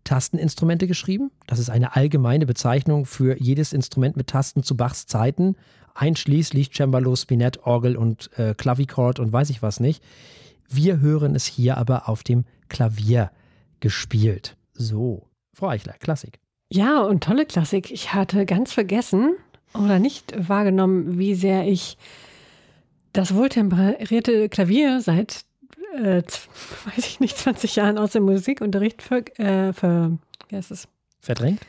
Tasteninstrumente 0.04 0.86
geschrieben. 0.86 1.30
Das 1.46 1.58
ist 1.58 1.70
eine 1.70 1.94
allgemeine 1.94 2.46
Bezeichnung 2.46 3.06
für 3.06 3.40
jedes 3.40 3.72
Instrument 3.72 4.16
mit 4.16 4.26
Tasten 4.26 4.62
zu 4.62 4.76
Bachs 4.76 5.06
Zeiten, 5.06 5.56
einschließlich 5.94 6.72
Cembalo, 6.72 7.16
Spinett, 7.16 7.66
Orgel 7.66 7.96
und 7.96 8.30
äh, 8.38 8.54
Klavichord 8.54 9.18
und 9.18 9.32
weiß 9.32 9.50
ich 9.50 9.62
was 9.62 9.80
nicht. 9.80 10.02
Wir 10.68 11.00
hören 11.00 11.34
es 11.34 11.46
hier 11.46 11.76
aber 11.76 12.08
auf 12.08 12.22
dem 12.22 12.44
Klavier 12.68 13.30
gespielt. 13.80 14.56
So, 14.72 15.28
Frau 15.52 15.68
Eichler, 15.68 15.94
Klassik. 15.94 16.38
Ja, 16.70 17.02
und 17.02 17.22
tolle 17.22 17.44
Klassik. 17.44 17.90
Ich 17.90 18.14
hatte 18.14 18.46
ganz 18.46 18.72
vergessen 18.72 19.36
oder 19.74 19.98
nicht 19.98 20.32
wahrgenommen, 20.48 21.18
wie 21.18 21.34
sehr 21.34 21.66
ich 21.66 21.98
das 23.12 23.34
wohltemperierte 23.34 24.48
Klavier 24.48 25.00
seit, 25.00 25.44
äh, 25.96 26.22
weiß 26.86 27.06
ich 27.06 27.20
nicht, 27.20 27.36
20 27.36 27.76
Jahren 27.76 27.98
aus 27.98 28.12
dem 28.12 28.24
Musikunterricht 28.24 29.02
für, 29.02 29.18
äh, 29.38 29.72
für 29.72 30.18
wie 30.48 30.56
heißt 30.56 30.70
es? 30.70 30.88
Verdrängt? 31.20 31.60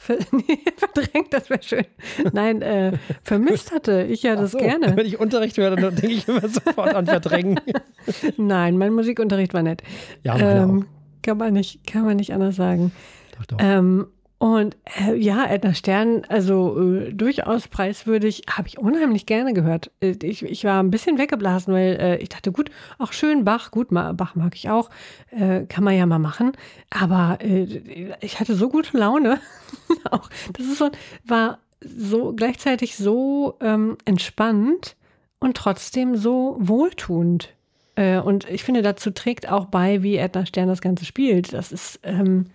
Verdrängt, 0.76 1.32
das 1.32 1.50
wäre 1.50 1.62
schön. 1.62 1.84
Nein, 2.32 2.62
äh, 2.62 2.92
vermisst 3.22 3.70
hatte 3.70 4.06
ich 4.08 4.22
ja 4.22 4.34
das 4.34 4.52
so, 4.52 4.58
gerne. 4.58 4.96
Wenn 4.96 5.06
ich 5.06 5.20
Unterricht 5.20 5.58
höre, 5.58 5.76
dann 5.76 5.94
denke 5.94 6.14
ich 6.14 6.26
immer 6.26 6.48
sofort 6.48 6.94
an 6.94 7.06
Verdrängen. 7.06 7.60
Nein, 8.38 8.78
mein 8.78 8.94
Musikunterricht 8.94 9.52
war 9.52 9.62
nett. 9.62 9.82
Ja, 10.24 10.38
ähm, 10.38 10.86
kann 11.22 11.36
man 11.36 11.52
nicht, 11.52 11.86
kann 11.86 12.06
man 12.06 12.16
nicht 12.16 12.32
anders 12.32 12.56
sagen. 12.56 12.92
Doch, 13.38 13.46
doch. 13.46 13.56
Ähm, 13.60 14.06
und 14.40 14.74
äh, 14.98 15.14
ja, 15.16 15.44
Edna 15.44 15.74
Stern, 15.74 16.22
also 16.30 16.80
äh, 16.80 17.12
durchaus 17.12 17.68
preiswürdig, 17.68 18.44
habe 18.50 18.68
ich 18.68 18.78
unheimlich 18.78 19.26
gerne 19.26 19.52
gehört. 19.52 19.90
Äh, 20.00 20.16
ich, 20.22 20.42
ich 20.42 20.64
war 20.64 20.82
ein 20.82 20.90
bisschen 20.90 21.18
weggeblasen, 21.18 21.74
weil 21.74 21.98
äh, 22.00 22.16
ich 22.16 22.30
dachte, 22.30 22.50
gut, 22.50 22.70
auch 22.98 23.12
schön 23.12 23.44
Bach, 23.44 23.70
gut, 23.70 23.88
Bach 23.90 24.36
mag 24.36 24.54
ich 24.54 24.70
auch, 24.70 24.88
äh, 25.30 25.66
kann 25.66 25.84
man 25.84 25.94
ja 25.94 26.06
mal 26.06 26.18
machen. 26.18 26.52
Aber 26.88 27.36
äh, 27.42 28.14
ich 28.22 28.40
hatte 28.40 28.54
so 28.54 28.70
gute 28.70 28.96
Laune. 28.96 29.40
auch 30.10 30.30
das 30.54 30.64
ist 30.64 30.78
so, 30.78 30.88
war 31.22 31.58
so 31.82 32.32
gleichzeitig 32.32 32.96
so 32.96 33.58
ähm, 33.60 33.98
entspannt 34.06 34.96
und 35.38 35.54
trotzdem 35.54 36.16
so 36.16 36.56
wohltuend. 36.58 37.54
und 38.24 38.48
ich 38.48 38.64
finde, 38.64 38.80
dazu 38.80 39.10
trägt 39.10 39.50
auch 39.50 39.66
bei, 39.66 40.02
wie 40.02 40.16
Edna 40.16 40.46
Stern 40.46 40.68
das 40.68 40.80
Ganze 40.80 41.04
spielt. 41.04 41.52
Das 41.52 41.72
ist 41.72 42.00
ähm, 42.04 42.46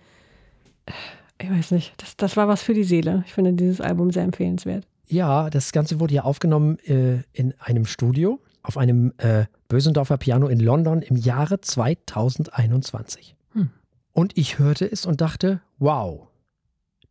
ich 1.40 1.50
weiß 1.50 1.70
nicht, 1.72 1.94
das, 1.98 2.16
das 2.16 2.36
war 2.36 2.48
was 2.48 2.62
für 2.62 2.74
die 2.74 2.84
Seele. 2.84 3.22
Ich 3.26 3.34
finde 3.34 3.52
dieses 3.52 3.80
Album 3.80 4.10
sehr 4.10 4.24
empfehlenswert. 4.24 4.86
Ja, 5.08 5.50
das 5.50 5.72
Ganze 5.72 6.00
wurde 6.00 6.14
ja 6.14 6.24
aufgenommen 6.24 6.78
äh, 6.80 7.22
in 7.32 7.54
einem 7.60 7.86
Studio 7.86 8.40
auf 8.62 8.76
einem 8.76 9.12
äh, 9.18 9.46
Bösendorfer 9.68 10.16
Piano 10.16 10.48
in 10.48 10.58
London 10.58 11.02
im 11.02 11.16
Jahre 11.16 11.60
2021. 11.60 13.36
Hm. 13.52 13.70
Und 14.12 14.36
ich 14.36 14.58
hörte 14.58 14.90
es 14.90 15.06
und 15.06 15.20
dachte, 15.20 15.60
wow, 15.78 16.26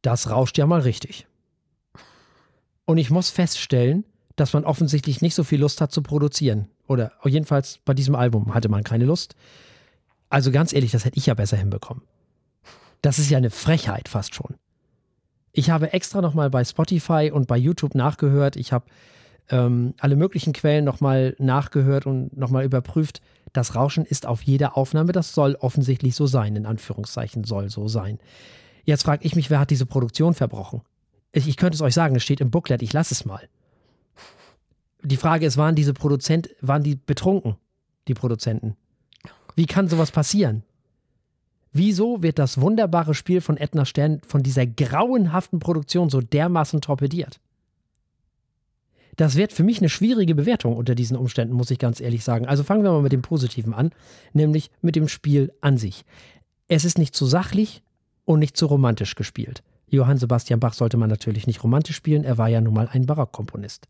das 0.02 0.30
rauscht 0.30 0.58
ja 0.58 0.66
mal 0.66 0.82
richtig. 0.82 1.28
Und 2.86 2.98
ich 2.98 3.10
muss 3.10 3.30
feststellen, 3.30 4.04
dass 4.36 4.54
man 4.54 4.66
offensichtlich 4.66 5.22
nicht 5.22 5.36
so 5.36 5.44
viel 5.44 5.62
Lust 5.62 5.80
hat 5.80 5.92
zu 5.92 6.02
produzieren. 6.02 6.68
Oder 6.88 7.14
jedenfalls 7.24 7.80
bei 7.86 7.94
diesem 7.94 8.16
Album 8.16 8.54
hatte 8.54 8.70
man 8.70 8.84
keine 8.84 9.06
Lust. 9.06 9.36
Also 10.30 10.52
ganz 10.52 10.74
ehrlich, 10.74 10.92
das 10.92 11.06
hätte 11.06 11.18
ich 11.18 11.26
ja 11.28 11.34
besser 11.34 11.58
hinbekommen. 11.58 12.04
Das 13.06 13.20
ist 13.20 13.30
ja 13.30 13.38
eine 13.38 13.52
Frechheit 13.52 14.10
fast 14.10 14.34
schon. 14.34 14.56
Ich 15.52 15.70
habe 15.70 15.94
extra 15.94 16.22
nochmal 16.22 16.50
bei 16.50 16.66
Spotify 16.66 17.30
und 17.32 17.46
bei 17.48 17.56
YouTube 17.56 17.94
nachgehört. 17.94 18.56
Ich 18.56 18.74
habe 18.74 18.86
ähm, 19.50 19.94
alle 20.00 20.16
möglichen 20.16 20.54
Quellen 20.54 20.84
nochmal 20.84 21.36
nachgehört 21.38 22.08
und 22.08 22.36
nochmal 22.36 22.66
überprüft. 22.66 23.22
Das 23.54 23.76
Rauschen 23.76 24.06
ist 24.06 24.26
auf 24.26 24.42
jeder 24.42 24.76
Aufnahme, 24.76 25.12
das 25.12 25.36
soll 25.36 25.54
offensichtlich 25.60 26.16
so 26.16 26.26
sein, 26.26 26.56
in 26.56 26.66
Anführungszeichen 26.66 27.44
soll 27.44 27.70
so 27.70 27.88
sein. 27.88 28.18
Jetzt 28.86 29.04
frage 29.04 29.24
ich 29.24 29.36
mich, 29.36 29.52
wer 29.52 29.60
hat 29.60 29.70
diese 29.70 29.86
Produktion 29.86 30.34
verbrochen? 30.34 30.82
Ich, 31.32 31.48
ich 31.48 31.58
könnte 31.58 31.76
es 31.76 31.84
euch 31.84 31.94
sagen, 31.94 32.16
es 32.16 32.24
steht 32.24 32.42
im 32.42 32.50
Booklet, 32.50 32.82
ich 32.82 32.92
lasse 32.92 33.14
es 33.14 33.24
mal. 33.24 33.48
Die 35.04 35.18
Frage 35.18 35.46
ist, 35.46 35.58
waren 35.58 35.76
diese 35.76 35.94
Produzenten, 35.94 36.50
waren 36.60 36.82
die 36.82 36.96
betrunken, 36.96 37.56
die 38.08 38.16
Produzenten? 38.16 38.76
Wie 39.56 39.68
kann 39.68 39.90
sowas 39.90 40.10
passieren? 40.10 40.64
Wieso 41.78 42.24
wird 42.24 42.40
das 42.40 42.62
wunderbare 42.62 43.14
Spiel 43.14 43.42
von 43.42 43.58
Edna 43.58 43.84
Stern 43.84 44.22
von 44.26 44.42
dieser 44.42 44.66
grauenhaften 44.66 45.60
Produktion 45.60 46.10
so 46.10 46.22
dermaßen 46.22 46.80
torpediert? 46.80 47.42
Das 49.18 49.36
wird 49.36 49.52
für 49.52 49.64
mich 49.64 49.80
eine 49.80 49.90
schwierige 49.90 50.36
Bewertung 50.36 50.78
unter 50.78 50.96
diesen 50.96 51.18
Umständen, 51.18 51.54
muss 51.54 51.72
ich 51.72 51.78
ganz 51.78 52.00
ehrlich 52.00 52.24
sagen. 52.24 52.46
Also 52.46 52.64
fangen 52.64 52.86
wir 52.86 52.94
mal 52.94 53.02
mit 53.02 53.12
dem 53.12 53.24
Positiven 53.24 53.74
an, 53.74 53.92
nämlich 54.32 54.72
mit 54.82 54.96
dem 54.96 55.10
Spiel 55.10 55.52
an 55.60 55.78
sich. 55.78 56.06
Es 56.70 56.86
ist 56.86 56.98
nicht 56.98 57.14
zu 57.14 57.26
sachlich 57.26 57.84
und 58.24 58.40
nicht 58.40 58.56
zu 58.56 58.68
romantisch 58.68 59.16
gespielt. 59.16 59.62
Johann 59.90 60.18
Sebastian 60.18 60.62
Bach 60.62 60.76
sollte 60.76 60.96
man 60.96 61.10
natürlich 61.10 61.46
nicht 61.46 61.62
romantisch 61.62 61.98
spielen, 61.98 62.24
er 62.24 62.38
war 62.38 62.48
ja 62.48 62.62
nun 62.62 62.74
mal 62.74 62.88
ein 62.90 63.06
Barockkomponist. 63.06 63.90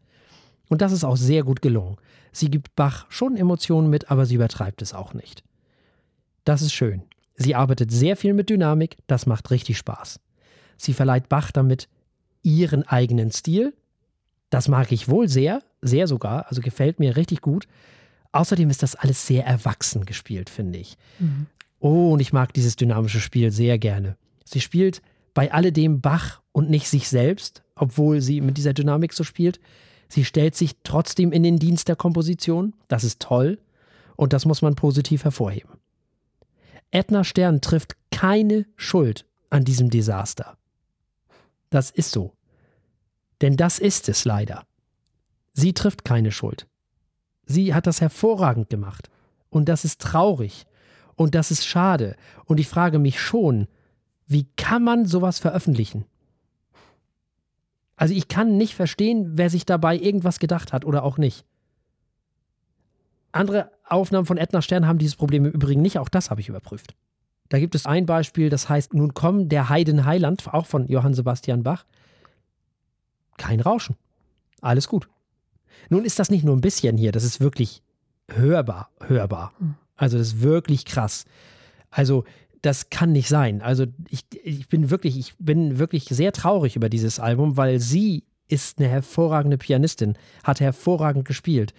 Und 0.69 0.81
das 0.81 0.91
ist 0.91 1.03
auch 1.03 1.17
sehr 1.17 1.43
gut 1.43 1.61
gelungen. 1.61 1.97
Sie 2.31 2.49
gibt 2.49 2.75
Bach 2.75 3.05
schon 3.09 3.37
Emotionen 3.37 3.91
mit, 3.91 4.09
aber 4.09 4.25
sie 4.25 4.35
übertreibt 4.35 4.81
es 4.81 4.95
auch 4.95 5.13
nicht. 5.13 5.43
Das 6.45 6.63
ist 6.63 6.73
schön. 6.73 7.03
Sie 7.35 7.55
arbeitet 7.55 7.91
sehr 7.91 8.15
viel 8.15 8.33
mit 8.33 8.49
Dynamik, 8.49 8.97
das 9.07 9.25
macht 9.25 9.51
richtig 9.51 9.77
Spaß. 9.77 10.19
Sie 10.77 10.93
verleiht 10.93 11.29
Bach 11.29 11.51
damit 11.51 11.89
ihren 12.41 12.83
eigenen 12.83 13.31
Stil, 13.31 13.73
das 14.49 14.67
mag 14.67 14.91
ich 14.91 15.09
wohl 15.09 15.27
sehr, 15.27 15.61
sehr 15.81 16.07
sogar, 16.07 16.47
also 16.47 16.61
gefällt 16.61 16.99
mir 16.99 17.17
richtig 17.17 17.41
gut. 17.41 17.67
Außerdem 18.31 18.69
ist 18.69 18.83
das 18.83 18.95
alles 18.95 19.27
sehr 19.27 19.45
erwachsen 19.45 20.05
gespielt, 20.05 20.49
finde 20.49 20.79
ich. 20.79 20.97
Mhm. 21.19 21.47
Oh, 21.79 22.13
und 22.13 22.19
ich 22.19 22.33
mag 22.33 22.53
dieses 22.53 22.75
dynamische 22.75 23.19
Spiel 23.19 23.51
sehr 23.51 23.77
gerne. 23.77 24.17
Sie 24.43 24.61
spielt 24.61 25.01
bei 25.33 25.51
alledem 25.51 26.01
Bach 26.01 26.41
und 26.51 26.69
nicht 26.69 26.87
sich 26.87 27.09
selbst, 27.09 27.63
obwohl 27.75 28.21
sie 28.21 28.41
mit 28.41 28.57
dieser 28.57 28.73
Dynamik 28.73 29.13
so 29.13 29.23
spielt. 29.23 29.59
Sie 30.07 30.23
stellt 30.23 30.55
sich 30.55 30.75
trotzdem 30.83 31.31
in 31.31 31.43
den 31.43 31.57
Dienst 31.57 31.87
der 31.87 31.95
Komposition. 31.95 32.73
Das 32.87 33.03
ist 33.03 33.21
toll 33.21 33.59
und 34.15 34.33
das 34.33 34.45
muss 34.45 34.61
man 34.61 34.75
positiv 34.75 35.23
hervorheben. 35.23 35.71
Edna 36.95 37.25
Stern 37.25 37.59
trifft 37.59 37.97
keine 38.09 38.65
Schuld 38.77 39.25
an 39.49 39.65
diesem 39.65 39.89
Desaster. 39.89 40.57
Das 41.69 41.91
ist 41.91 42.11
so. 42.11 42.37
Denn 43.41 43.57
das 43.57 43.79
ist 43.79 44.07
es 44.07 44.23
leider. 44.23 44.65
Sie 45.51 45.73
trifft 45.73 46.05
keine 46.05 46.31
Schuld. 46.31 46.69
Sie 47.43 47.73
hat 47.73 47.85
das 47.85 47.99
hervorragend 47.99 48.69
gemacht. 48.69 49.09
Und 49.49 49.67
das 49.67 49.83
ist 49.83 49.99
traurig. 49.99 50.67
Und 51.15 51.35
das 51.35 51.51
ist 51.51 51.65
schade. 51.65 52.15
Und 52.45 52.61
ich 52.61 52.69
frage 52.69 52.97
mich 52.97 53.19
schon, 53.19 53.67
wie 54.25 54.47
kann 54.55 54.81
man 54.81 55.05
sowas 55.05 55.37
veröffentlichen? 55.39 56.05
Also 57.97 58.13
ich 58.13 58.29
kann 58.29 58.55
nicht 58.55 58.73
verstehen, 58.73 59.37
wer 59.37 59.49
sich 59.49 59.65
dabei 59.65 59.97
irgendwas 59.97 60.39
gedacht 60.39 60.71
hat 60.71 60.85
oder 60.85 61.03
auch 61.03 61.17
nicht. 61.17 61.43
Andere 63.33 63.74
Aufnahmen 63.87 64.25
von 64.25 64.37
Edna 64.37 64.61
Stern 64.61 64.87
haben 64.87 64.97
dieses 64.97 65.15
Problem 65.15 65.45
im 65.45 65.51
Übrigen 65.51 65.81
nicht, 65.81 65.99
auch 65.99 66.09
das 66.09 66.29
habe 66.29 66.41
ich 66.41 66.49
überprüft. 66.49 66.95
Da 67.49 67.59
gibt 67.59 67.75
es 67.75 67.85
ein 67.85 68.05
Beispiel, 68.05 68.49
das 68.49 68.69
heißt 68.69 68.93
Nun 68.93 69.13
komm, 69.13 69.49
der 69.49 69.69
Heiden 69.69 70.05
Heiland, 70.05 70.51
auch 70.51 70.65
von 70.65 70.87
Johann 70.87 71.13
Sebastian 71.13 71.63
Bach. 71.63 71.85
Kein 73.37 73.59
Rauschen. 73.59 73.95
Alles 74.61 74.87
gut. 74.87 75.07
Nun 75.89 76.05
ist 76.05 76.19
das 76.19 76.29
nicht 76.29 76.43
nur 76.43 76.55
ein 76.55 76.61
bisschen 76.61 76.97
hier, 76.97 77.11
das 77.11 77.23
ist 77.23 77.39
wirklich 77.39 77.83
hörbar, 78.29 78.89
hörbar. 79.01 79.53
Hm. 79.59 79.75
Also 79.95 80.17
das 80.17 80.27
ist 80.27 80.41
wirklich 80.41 80.85
krass. 80.85 81.25
Also 81.91 82.25
das 82.61 82.89
kann 82.89 83.11
nicht 83.11 83.29
sein. 83.29 83.61
Also 83.61 83.85
ich, 84.09 84.25
ich 84.43 84.67
bin 84.67 84.89
wirklich, 84.89 85.17
ich 85.17 85.35
bin 85.37 85.77
wirklich 85.77 86.05
sehr 86.05 86.31
traurig 86.31 86.75
über 86.75 86.89
dieses 86.89 87.19
Album, 87.19 87.57
weil 87.57 87.79
sie 87.79 88.23
ist 88.47 88.79
eine 88.79 88.87
hervorragende 88.87 89.57
Pianistin, 89.57 90.17
hat 90.43 90.59
hervorragend 90.59 91.25
gespielt. 91.25 91.73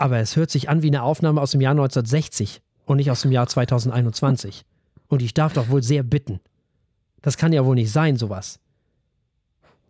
Aber 0.00 0.16
es 0.16 0.34
hört 0.34 0.50
sich 0.50 0.70
an 0.70 0.82
wie 0.82 0.86
eine 0.86 1.02
Aufnahme 1.02 1.42
aus 1.42 1.50
dem 1.50 1.60
Jahr 1.60 1.72
1960 1.72 2.62
und 2.86 2.96
nicht 2.96 3.10
aus 3.10 3.20
dem 3.20 3.32
Jahr 3.32 3.46
2021. 3.46 4.64
Und 5.08 5.20
ich 5.20 5.34
darf 5.34 5.52
doch 5.52 5.68
wohl 5.68 5.82
sehr 5.82 6.02
bitten. 6.02 6.40
Das 7.20 7.36
kann 7.36 7.52
ja 7.52 7.66
wohl 7.66 7.74
nicht 7.74 7.92
sein, 7.92 8.16
sowas. 8.16 8.60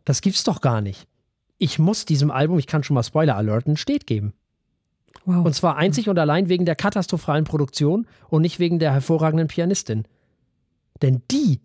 Das 0.04 0.20
gibt's 0.20 0.42
doch 0.42 0.62
gar 0.62 0.80
nicht. 0.80 1.06
Ich 1.58 1.78
muss 1.78 2.06
diesem 2.06 2.32
Album, 2.32 2.58
ich 2.58 2.66
kann 2.66 2.82
schon 2.82 2.94
mal 2.94 3.04
Spoiler 3.04 3.36
alerten, 3.36 3.76
steht 3.76 4.08
geben. 4.08 4.32
Wow. 5.26 5.46
Und 5.46 5.54
zwar 5.54 5.76
einzig 5.76 6.08
und 6.08 6.18
allein 6.18 6.48
wegen 6.48 6.64
der 6.64 6.74
katastrophalen 6.74 7.44
Produktion 7.44 8.08
und 8.30 8.42
nicht 8.42 8.58
wegen 8.58 8.80
der 8.80 8.92
hervorragenden 8.92 9.46
Pianistin. 9.46 10.08
Denn 11.02 11.22
die 11.30 11.60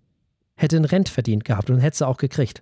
hätte 0.56 0.78
ein 0.78 0.86
Rent 0.86 1.10
verdient 1.10 1.46
gehabt 1.46 1.72
und 1.72 1.80
hätte 1.80 1.98
sie 1.98 2.08
auch 2.08 2.18
gekriegt. 2.18 2.62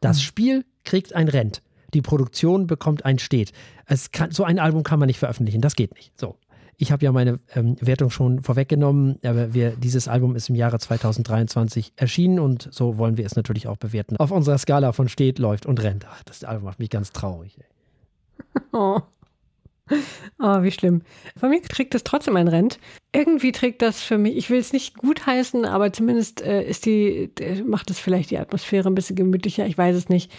Das 0.00 0.16
mhm. 0.16 0.22
Spiel 0.22 0.64
kriegt 0.84 1.14
ein 1.14 1.28
Rent. 1.28 1.60
Die 1.94 2.02
Produktion 2.02 2.66
bekommt 2.66 3.04
ein 3.04 3.18
Steht. 3.18 3.52
Kann, 4.12 4.30
so 4.30 4.44
ein 4.44 4.58
Album 4.58 4.82
kann 4.82 4.98
man 4.98 5.06
nicht 5.06 5.18
veröffentlichen. 5.18 5.60
Das 5.60 5.76
geht 5.76 5.94
nicht. 5.94 6.18
So. 6.18 6.36
Ich 6.78 6.90
habe 6.90 7.04
ja 7.04 7.12
meine 7.12 7.38
ähm, 7.54 7.76
Wertung 7.80 8.10
schon 8.10 8.42
vorweggenommen, 8.42 9.18
aber 9.24 9.54
wir, 9.54 9.70
dieses 9.76 10.08
Album 10.08 10.34
ist 10.34 10.48
im 10.48 10.56
Jahre 10.56 10.78
2023 10.78 11.92
erschienen 11.96 12.40
und 12.40 12.68
so 12.72 12.98
wollen 12.98 13.16
wir 13.16 13.26
es 13.26 13.36
natürlich 13.36 13.68
auch 13.68 13.76
bewerten. 13.76 14.16
Auf 14.16 14.32
unserer 14.32 14.58
Skala 14.58 14.92
von 14.92 15.08
steht, 15.08 15.38
läuft 15.38 15.66
und 15.66 15.82
rennt. 15.82 16.06
Ach, 16.08 16.24
das 16.24 16.42
Album 16.42 16.64
macht 16.64 16.78
mich 16.78 16.90
ganz 16.90 17.12
traurig. 17.12 17.56
Oh. 18.72 19.00
Oh, 20.38 20.62
wie 20.62 20.70
schlimm. 20.70 21.02
Von 21.38 21.50
mir 21.50 21.62
trägt 21.62 21.94
es 21.94 22.04
trotzdem 22.04 22.36
ein 22.36 22.48
Rent. 22.48 22.78
Irgendwie 23.12 23.52
trägt 23.52 23.82
das 23.82 24.00
für 24.00 24.18
mich, 24.18 24.36
ich 24.36 24.50
will 24.50 24.58
es 24.58 24.72
nicht 24.72 24.96
gutheißen, 24.96 25.64
aber 25.64 25.92
zumindest 25.92 26.42
äh, 26.42 26.62
ist 26.62 26.86
die, 26.86 27.30
macht 27.64 27.90
es 27.90 27.98
vielleicht 27.98 28.30
die 28.30 28.38
Atmosphäre 28.38 28.88
ein 28.88 28.94
bisschen 28.94 29.16
gemütlicher. 29.16 29.66
Ich 29.66 29.76
weiß 29.76 29.96
es 29.96 30.08
nicht. 30.08 30.30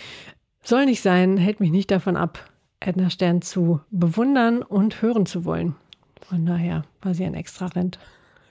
Soll 0.63 0.85
nicht 0.85 1.01
sein, 1.01 1.37
hält 1.37 1.59
mich 1.59 1.71
nicht 1.71 1.91
davon 1.91 2.15
ab, 2.15 2.39
Edna 2.79 3.09
Stern 3.09 3.41
zu 3.41 3.81
bewundern 3.91 4.61
und 4.61 5.01
hören 5.01 5.25
zu 5.25 5.45
wollen. 5.45 5.75
Von 6.21 6.45
daher 6.45 6.83
war 7.01 7.13
sie 7.13 7.25
ein 7.25 7.33
extra 7.33 7.67
Rent 7.67 7.99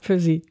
für 0.00 0.20
sie, 0.20 0.42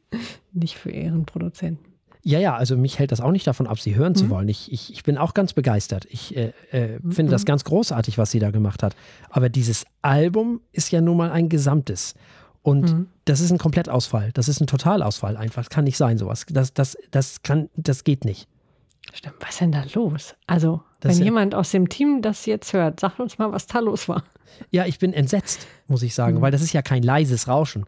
nicht 0.52 0.76
für 0.76 0.90
ihren 0.90 1.24
Produzenten. 1.24 1.92
Ja, 2.24 2.38
ja, 2.38 2.54
also 2.54 2.76
mich 2.76 2.98
hält 2.98 3.10
das 3.10 3.20
auch 3.20 3.32
nicht 3.32 3.46
davon 3.46 3.66
ab, 3.66 3.80
sie 3.80 3.96
hören 3.96 4.12
mhm. 4.12 4.16
zu 4.16 4.30
wollen. 4.30 4.48
Ich, 4.48 4.72
ich, 4.72 4.92
ich 4.92 5.02
bin 5.02 5.18
auch 5.18 5.34
ganz 5.34 5.52
begeistert. 5.52 6.06
Ich 6.08 6.36
äh, 6.36 6.52
äh, 6.70 6.98
mhm. 7.00 7.12
finde 7.12 7.32
das 7.32 7.44
ganz 7.44 7.64
großartig, 7.64 8.16
was 8.16 8.30
sie 8.30 8.38
da 8.38 8.50
gemacht 8.50 8.82
hat. 8.82 8.94
Aber 9.28 9.48
dieses 9.48 9.84
Album 10.02 10.60
ist 10.70 10.92
ja 10.92 11.00
nun 11.00 11.16
mal 11.16 11.32
ein 11.32 11.48
Gesamtes. 11.48 12.14
Und 12.62 12.92
mhm. 12.92 13.08
das 13.24 13.40
ist 13.40 13.50
ein 13.50 13.58
Komplettausfall. 13.58 14.30
Das 14.34 14.48
ist 14.48 14.60
ein 14.60 14.68
Totalausfall 14.68 15.36
einfach. 15.36 15.64
Das 15.64 15.70
kann 15.70 15.84
nicht 15.84 15.96
sein, 15.96 16.16
sowas. 16.16 16.46
Das, 16.48 16.72
das, 16.72 16.96
das, 17.10 17.42
kann, 17.42 17.68
das 17.74 18.04
geht 18.04 18.24
nicht. 18.24 18.46
Stimmt, 19.12 19.36
was 19.40 19.50
ist 19.50 19.60
denn 19.60 19.72
da 19.72 19.82
los? 19.94 20.36
Also, 20.46 20.82
das 21.02 21.18
wenn 21.18 21.24
jemand 21.24 21.54
aus 21.54 21.72
dem 21.72 21.88
Team 21.88 22.22
das 22.22 22.46
jetzt 22.46 22.72
hört, 22.72 23.00
sagt 23.00 23.18
uns 23.18 23.36
mal, 23.36 23.50
was 23.50 23.66
da 23.66 23.80
los 23.80 24.08
war. 24.08 24.22
Ja, 24.70 24.86
ich 24.86 25.00
bin 25.00 25.12
entsetzt, 25.12 25.66
muss 25.88 26.02
ich 26.02 26.14
sagen, 26.14 26.36
mhm. 26.36 26.42
weil 26.42 26.52
das 26.52 26.62
ist 26.62 26.72
ja 26.72 26.80
kein 26.80 27.02
leises 27.02 27.48
Rauschen. 27.48 27.86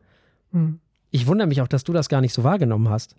Mhm. 0.51 0.81
Ich 1.13 1.29
wundere 1.29 1.47
mich 1.47 1.63
auch, 1.63 1.69
dass 1.69 1.85
du 1.85 1.93
das 1.93 2.09
gar 2.09 2.21
nicht 2.21 2.33
so 2.33 2.43
wahrgenommen 2.43 2.89
hast. 2.89 3.15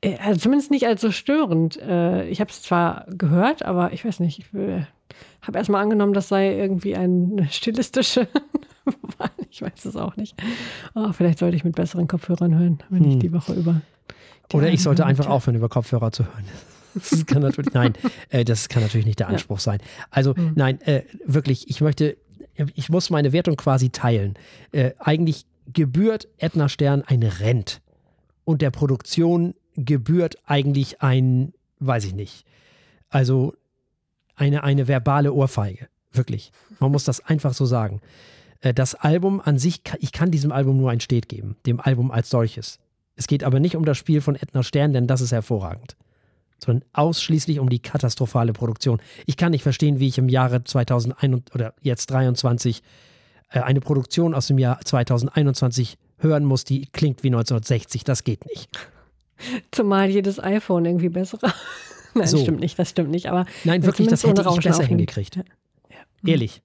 Äh, 0.00 0.16
also 0.18 0.40
zumindest 0.40 0.72
nicht 0.72 0.88
als 0.88 1.00
so 1.00 1.12
störend. 1.12 1.80
Äh, 1.80 2.28
ich 2.28 2.40
habe 2.40 2.50
es 2.50 2.62
zwar 2.62 3.06
gehört, 3.08 3.64
aber 3.64 3.92
ich 3.92 4.04
weiß 4.04 4.18
nicht, 4.18 4.40
ich 4.40 4.46
habe 5.42 5.58
erstmal 5.58 5.82
angenommen, 5.82 6.12
das 6.12 6.28
sei 6.28 6.56
irgendwie 6.56 6.96
eine 6.96 7.48
stilistische 7.48 8.26
Wahl. 9.18 9.30
ich 9.48 9.62
weiß 9.62 9.84
es 9.84 9.94
auch 9.94 10.16
nicht. 10.16 10.34
Oh, 10.96 11.12
vielleicht 11.12 11.38
sollte 11.38 11.56
ich 11.56 11.62
mit 11.62 11.76
besseren 11.76 12.08
Kopfhörern 12.08 12.58
hören, 12.58 12.78
wenn 12.90 13.04
hm. 13.04 13.10
ich 13.12 13.18
die 13.20 13.32
Woche 13.32 13.52
über. 13.52 13.80
Die 14.50 14.56
Oder 14.56 14.68
ich 14.70 14.82
sollte 14.82 15.06
einfach 15.06 15.28
aufhören, 15.28 15.54
über 15.54 15.68
Kopfhörer 15.68 16.10
zu 16.10 16.24
hören. 16.24 16.44
Das 16.96 17.26
kann 17.26 17.42
natürlich, 17.42 17.72
nein, 17.72 17.92
äh, 18.30 18.44
das 18.44 18.68
kann 18.68 18.82
natürlich 18.82 19.06
nicht 19.06 19.18
der 19.18 19.28
Anspruch 19.28 19.58
ja. 19.58 19.62
sein. 19.62 19.80
Also, 20.10 20.34
mhm. 20.34 20.52
nein, 20.54 20.80
äh, 20.82 21.02
wirklich, 21.24 21.68
ich 21.68 21.80
möchte, 21.80 22.16
ich 22.74 22.88
muss 22.88 23.10
meine 23.10 23.32
Wertung 23.32 23.56
quasi 23.56 23.90
teilen. 23.90 24.34
Äh, 24.72 24.92
eigentlich 24.98 25.46
gebührt 25.72 26.28
Edna 26.38 26.68
Stern 26.68 27.02
ein 27.02 27.22
Rent 27.22 27.80
und 28.44 28.62
der 28.62 28.70
Produktion 28.70 29.54
gebührt 29.76 30.36
eigentlich 30.46 31.02
ein, 31.02 31.52
weiß 31.80 32.04
ich 32.04 32.14
nicht, 32.14 32.44
also 33.08 33.54
eine, 34.34 34.64
eine 34.64 34.88
verbale 34.88 35.32
Ohrfeige. 35.32 35.88
Wirklich. 36.12 36.50
Man 36.78 36.92
muss 36.92 37.04
das 37.04 37.20
einfach 37.20 37.52
so 37.54 37.66
sagen. 37.66 38.00
Äh, 38.60 38.74
das 38.74 38.94
Album 38.94 39.40
an 39.44 39.58
sich, 39.58 39.82
ich 40.00 40.12
kann 40.12 40.30
diesem 40.30 40.52
Album 40.52 40.76
nur 40.76 40.90
ein 40.90 41.00
Stet 41.00 41.28
geben, 41.28 41.56
dem 41.66 41.80
Album 41.80 42.10
als 42.10 42.30
solches. 42.30 42.78
Es 43.16 43.26
geht 43.26 43.44
aber 43.44 43.60
nicht 43.60 43.76
um 43.76 43.84
das 43.84 43.98
Spiel 43.98 44.20
von 44.20 44.36
Edna 44.36 44.62
Stern, 44.62 44.92
denn 44.92 45.06
das 45.06 45.20
ist 45.20 45.32
hervorragend, 45.32 45.96
sondern 46.64 46.88
ausschließlich 46.92 47.58
um 47.58 47.68
die 47.68 47.78
katastrophale 47.78 48.52
Produktion. 48.52 49.00
Ich 49.26 49.36
kann 49.36 49.52
nicht 49.52 49.62
verstehen, 49.62 50.00
wie 50.00 50.08
ich 50.08 50.18
im 50.18 50.28
Jahre 50.28 50.64
2021 50.64 51.54
oder 51.54 51.74
jetzt 51.80 52.10
23 52.10 52.82
äh, 53.50 53.60
eine 53.60 53.80
Produktion 53.80 54.34
aus 54.34 54.48
dem 54.48 54.58
Jahr 54.58 54.80
2021 54.80 55.98
hören 56.18 56.44
muss, 56.44 56.64
die 56.64 56.86
klingt 56.86 57.22
wie 57.22 57.28
1960. 57.28 58.04
Das 58.04 58.24
geht 58.24 58.46
nicht. 58.46 58.70
Zumal 59.70 60.08
jedes 60.10 60.42
iPhone 60.42 60.84
irgendwie 60.84 61.10
besser. 61.10 61.38
Nein, 62.14 62.26
so. 62.26 62.38
stimmt 62.38 62.60
nicht, 62.60 62.78
das 62.78 62.90
stimmt 62.90 63.10
nicht. 63.10 63.26
Aber 63.26 63.44
Nein, 63.64 63.84
wirklich, 63.84 64.08
das 64.08 64.24
hätte 64.24 64.42
ich 64.48 64.60
besser 64.60 64.84
hingekriegt. 64.84 65.36
Ja. 65.36 65.44
Ehrlich. 66.24 66.62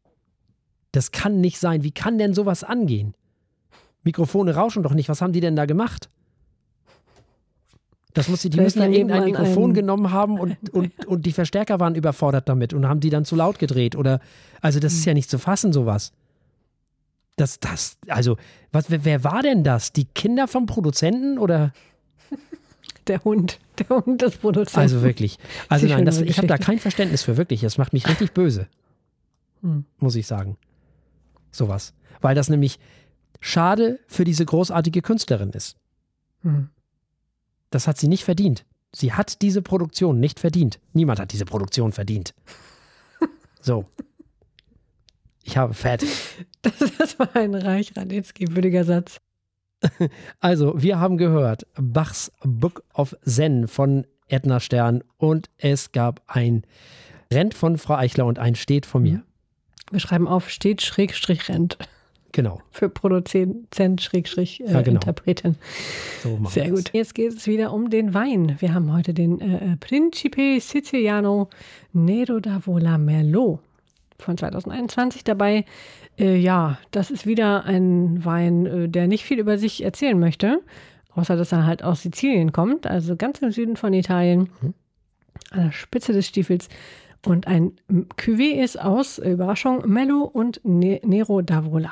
Das 0.94 1.12
kann 1.12 1.42
nicht 1.42 1.60
sein. 1.60 1.84
Wie 1.84 1.92
kann 1.92 2.18
denn 2.18 2.34
sowas 2.34 2.64
angehen? 2.64 3.14
Mikrofone 4.04 4.56
rauschen 4.56 4.84
doch 4.84 4.94
nicht. 4.94 5.10
Was 5.10 5.22
haben 5.22 5.34
die 5.34 5.40
denn 5.40 5.56
da 5.56 5.66
gemacht? 5.66 6.10
Das 8.14 8.28
muss 8.28 8.42
die, 8.42 8.50
die 8.50 8.58
Vielleicht 8.58 8.76
müssen 8.76 8.80
dann 8.80 8.94
irgendein 8.94 9.26
Mikrofon 9.26 9.74
genommen 9.74 10.12
haben 10.12 10.40
und, 10.40 10.58
und, 10.74 11.06
und 11.06 11.26
die 11.26 11.32
Verstärker 11.32 11.80
waren 11.80 11.96
überfordert 11.96 12.50
damit 12.50 12.74
und 12.74 12.88
haben 12.88 13.00
die 13.00 13.10
dann 13.10 13.26
zu 13.26 13.36
laut 13.36 13.60
gedreht. 13.60 13.96
Oder 13.96 14.20
also 14.62 14.80
das 14.80 14.94
ist 14.94 15.06
ja 15.06 15.14
nicht 15.14 15.30
zu 15.30 15.40
fassen, 15.40 15.72
sowas. 15.74 16.12
Das, 17.38 17.60
das, 17.60 17.98
also, 18.08 18.38
was, 18.72 18.92
wer, 18.92 19.06
wer 19.06 19.24
war 19.24 19.42
denn 19.42 19.64
das? 19.64 19.94
Die 19.94 20.06
Kinder 20.06 20.48
vom 20.48 20.66
Produzenten 20.66 21.38
oder? 21.38 21.74
Der 23.08 23.24
Hund. 23.24 23.60
Der 23.80 23.90
Hund 23.90 24.22
des 24.22 24.38
Produzenten. 24.38 24.80
Also 24.80 25.02
wirklich. 25.02 25.40
Also 25.70 25.88
nein, 25.88 26.06
das, 26.06 26.22
ich 26.22 26.38
habe 26.38 26.48
da 26.48 26.58
kein 26.58 26.78
Verständnis 26.78 27.24
für, 27.24 27.38
wirklich. 27.38 27.62
Das 27.62 27.78
macht 27.80 27.94
mich 27.94 28.08
richtig 28.08 28.34
böse. 28.34 28.68
Hm. 29.62 29.86
Muss 29.98 30.16
ich 30.16 30.28
sagen. 30.28 30.58
Sowas. 31.52 31.94
Weil 32.20 32.36
das 32.36 32.50
nämlich 32.50 32.80
schade 33.40 34.00
für 34.08 34.24
diese 34.24 34.46
großartige 34.46 35.02
Künstlerin 35.02 35.50
ist. 35.52 35.78
Hm. 36.44 36.70
Das 37.72 37.88
hat 37.88 37.98
sie 37.98 38.08
nicht 38.08 38.24
verdient. 38.24 38.66
Sie 38.94 39.14
hat 39.14 39.42
diese 39.42 39.62
Produktion 39.62 40.20
nicht 40.20 40.40
verdient. 40.40 40.80
Niemand 40.94 41.20
hat 41.20 41.32
diese 41.32 41.46
Produktion 41.46 41.92
verdient. 41.92 42.34
So. 43.64 43.86
Ich 45.44 45.56
habe 45.58 45.74
fett. 45.74 46.04
Das, 46.64 46.74
das 46.98 47.20
war 47.20 47.36
ein 47.36 47.56
reich 47.56 47.96
Radetzky-würdiger 47.96 48.84
Satz. 48.84 49.18
Also, 50.40 50.82
wir 50.82 51.00
haben 51.00 51.18
gehört 51.18 51.66
Bachs 51.76 52.32
Book 52.44 52.84
of 52.94 53.16
Zen 53.24 53.68
von 53.68 54.06
Edna 54.28 54.60
Stern 54.60 55.04
und 55.18 55.50
es 55.58 55.92
gab 55.92 56.22
ein 56.28 56.64
Rent 57.32 57.54
von 57.54 57.78
Frau 57.78 57.96
Eichler 57.96 58.26
und 58.26 58.40
ein 58.40 58.56
Steht 58.56 58.86
von 58.86 59.04
mir. 59.04 59.24
Wir 59.92 60.00
schreiben 60.00 60.28
auf 60.28 60.50
steht 60.50 60.82
Schrägstrich 60.82 61.50
Rent 61.50 61.78
Genau. 62.32 62.62
für 62.72 62.90
Produzent 62.90 64.02
Schrägstrich 64.02 64.62
äh, 64.62 64.72
Ja, 64.72 64.82
genau. 64.82 64.96
Interpretin. 64.96 65.56
So 66.24 66.40
Sehr 66.50 66.70
gut. 66.70 66.92
Jetzt 66.94 67.16
geht 67.16 67.34
es 67.34 67.48
wieder 67.48 67.74
um 67.74 67.90
den 67.90 68.14
Wein. 68.14 68.56
Wir 68.60 68.74
haben 68.74 68.94
heute 68.94 69.14
den 69.14 69.40
äh, 69.42 69.74
äh, 69.74 69.78
Principe 69.78 70.60
Siciliano 70.60 71.50
Nero 71.94 72.38
d'Avola 72.38 72.98
Merlot 72.98 73.60
von 74.18 74.38
2021 74.38 75.24
dabei. 75.24 75.66
Äh, 76.18 76.38
ja, 76.38 76.78
das 76.92 77.12
ist 77.12 77.26
wieder 77.26 77.66
ein 77.66 78.24
Wein, 78.24 78.66
äh, 78.66 78.90
der 78.90 79.08
nicht 79.08 79.26
viel 79.26 79.40
über 79.40 79.58
sich 79.58 79.84
erzählen 79.84 80.20
möchte, 80.20 80.62
außer 81.16 81.36
dass 81.36 81.52
er 81.52 81.66
halt 81.66 81.84
aus 81.84 82.02
Sizilien 82.02 82.52
kommt, 82.52 82.88
also 82.88 83.16
ganz 83.16 83.40
im 83.40 83.52
Süden 83.52 83.76
von 83.76 83.94
Italien, 83.94 84.50
an 85.52 85.66
der 85.66 85.72
Spitze 85.72 86.14
des 86.14 86.28
Stiefels. 86.28 86.70
Und 87.26 87.46
ein 87.46 87.74
Cuvée 88.18 88.64
ist 88.64 88.80
aus, 88.80 89.20
Überraschung, 89.20 89.88
Mello 89.88 90.24
und 90.24 90.60
ne 90.64 91.00
Nero 91.04 91.38
d'Avola. 91.40 91.92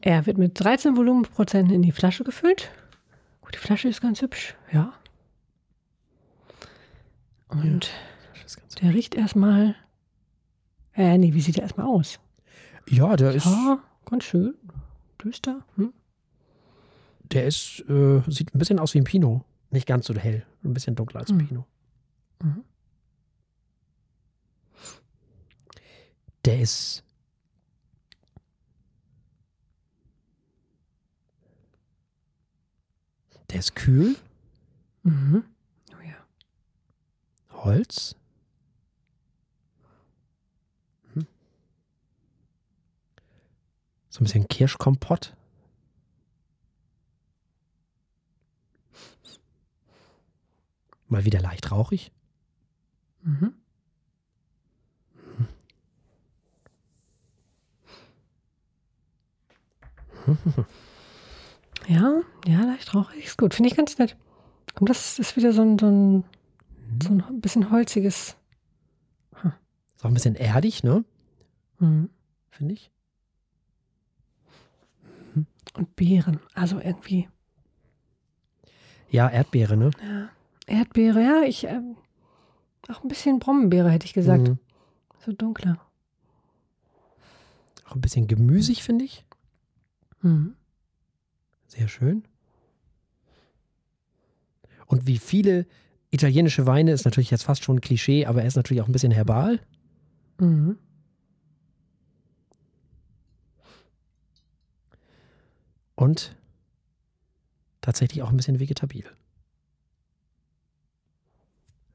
Er 0.00 0.24
wird 0.26 0.38
mit 0.38 0.58
13 0.58 0.96
Volumenprozenten 0.96 1.74
in 1.74 1.82
die 1.82 1.92
Flasche 1.92 2.24
gefüllt. 2.24 2.70
Gut, 3.42 3.54
die 3.54 3.58
Flasche 3.58 3.88
ist 3.88 4.00
ganz 4.00 4.22
hübsch, 4.22 4.56
ja. 4.72 4.92
Und 7.48 7.90
der 8.80 8.94
riecht 8.94 9.14
erstmal. 9.14 9.74
Äh, 10.94 11.18
nee, 11.18 11.34
wie 11.34 11.40
sieht 11.40 11.56
der 11.56 11.62
erstmal 11.64 11.86
aus? 11.86 12.18
Ja, 12.88 13.16
der 13.16 13.32
ist, 13.32 13.44
Ja, 13.46 13.78
ganz 14.06 14.24
schön. 14.24 14.54
Düster. 15.22 15.62
Hm? 15.76 15.92
der 17.32 17.46
ist, 17.46 17.84
äh, 17.90 18.22
sieht 18.28 18.54
ein 18.54 18.58
bisschen 18.58 18.78
aus 18.78 18.94
wie 18.94 18.98
ein 18.98 19.04
Pinot. 19.04 19.42
Nicht 19.70 19.86
ganz 19.86 20.06
so 20.06 20.14
hell, 20.14 20.46
ein 20.64 20.72
bisschen 20.72 20.94
dunkler 20.94 21.20
als 21.20 21.30
Mhm. 21.30 21.46
Pinot. 21.46 21.64
Mhm. 22.42 22.64
Der 26.48 26.58
ist. 26.62 27.04
Der 33.50 33.58
ist 33.58 33.76
kühl, 33.76 34.16
Mhm. 35.02 35.44
Oh 35.92 36.00
ja. 36.02 36.16
Holz. 37.50 38.16
Hm. 41.12 41.26
So 44.08 44.20
ein 44.20 44.24
bisschen 44.24 44.48
Kirschkompott. 44.48 45.36
Mal 51.08 51.26
wieder 51.26 51.42
leicht 51.42 51.70
rauchig. 51.70 52.10
Mhm. 53.20 53.52
Ja, 61.86 62.20
ja, 62.46 62.64
leicht 62.64 62.94
rauchig 62.94 63.24
ist 63.24 63.38
gut. 63.38 63.54
Finde 63.54 63.70
ich 63.70 63.76
ganz 63.76 63.96
nett. 63.98 64.16
Und 64.78 64.90
das 64.90 65.18
ist 65.18 65.36
wieder 65.36 65.52
so 65.52 65.62
ein, 65.62 65.78
so 65.78 65.86
ein, 65.86 66.24
so 67.02 67.10
ein 67.10 67.40
bisschen 67.40 67.70
holziges. 67.70 68.36
Ist 69.96 70.04
auch 70.04 70.10
ein 70.10 70.14
bisschen 70.14 70.34
erdig, 70.34 70.84
ne? 70.84 71.04
Mhm. 71.78 72.10
Finde 72.50 72.74
ich. 72.74 72.90
Und 75.74 75.96
Beeren. 75.96 76.40
Also 76.54 76.78
irgendwie. 76.80 77.28
Ja, 79.10 79.28
Erdbeere, 79.28 79.76
ne? 79.76 79.90
Ja. 80.02 80.28
Erdbeere, 80.66 81.22
ja, 81.22 81.42
ich. 81.42 81.64
Ähm, 81.64 81.96
auch 82.88 83.02
ein 83.02 83.08
bisschen 83.08 83.38
Brombeere, 83.38 83.90
hätte 83.90 84.06
ich 84.06 84.14
gesagt. 84.14 84.48
Mhm. 84.48 84.58
So 85.24 85.32
dunkler. 85.32 85.80
Auch 87.86 87.94
ein 87.94 88.00
bisschen 88.00 88.26
gemüsig, 88.26 88.82
finde 88.82 89.04
ich. 89.04 89.24
Mhm. 90.22 90.54
Sehr 91.66 91.88
schön. 91.88 92.24
Und 94.86 95.06
wie 95.06 95.18
viele 95.18 95.66
italienische 96.10 96.66
Weine, 96.66 96.92
ist 96.92 97.04
natürlich 97.04 97.30
jetzt 97.30 97.44
fast 97.44 97.62
schon 97.62 97.76
ein 97.76 97.80
Klischee, 97.80 98.26
aber 98.26 98.40
er 98.42 98.48
ist 98.48 98.56
natürlich 98.56 98.82
auch 98.82 98.88
ein 98.88 98.92
bisschen 98.92 99.12
herbal. 99.12 99.60
Mhm. 100.38 100.78
Und 105.94 106.36
tatsächlich 107.80 108.22
auch 108.22 108.30
ein 108.30 108.36
bisschen 108.36 108.60
vegetabil. 108.60 109.04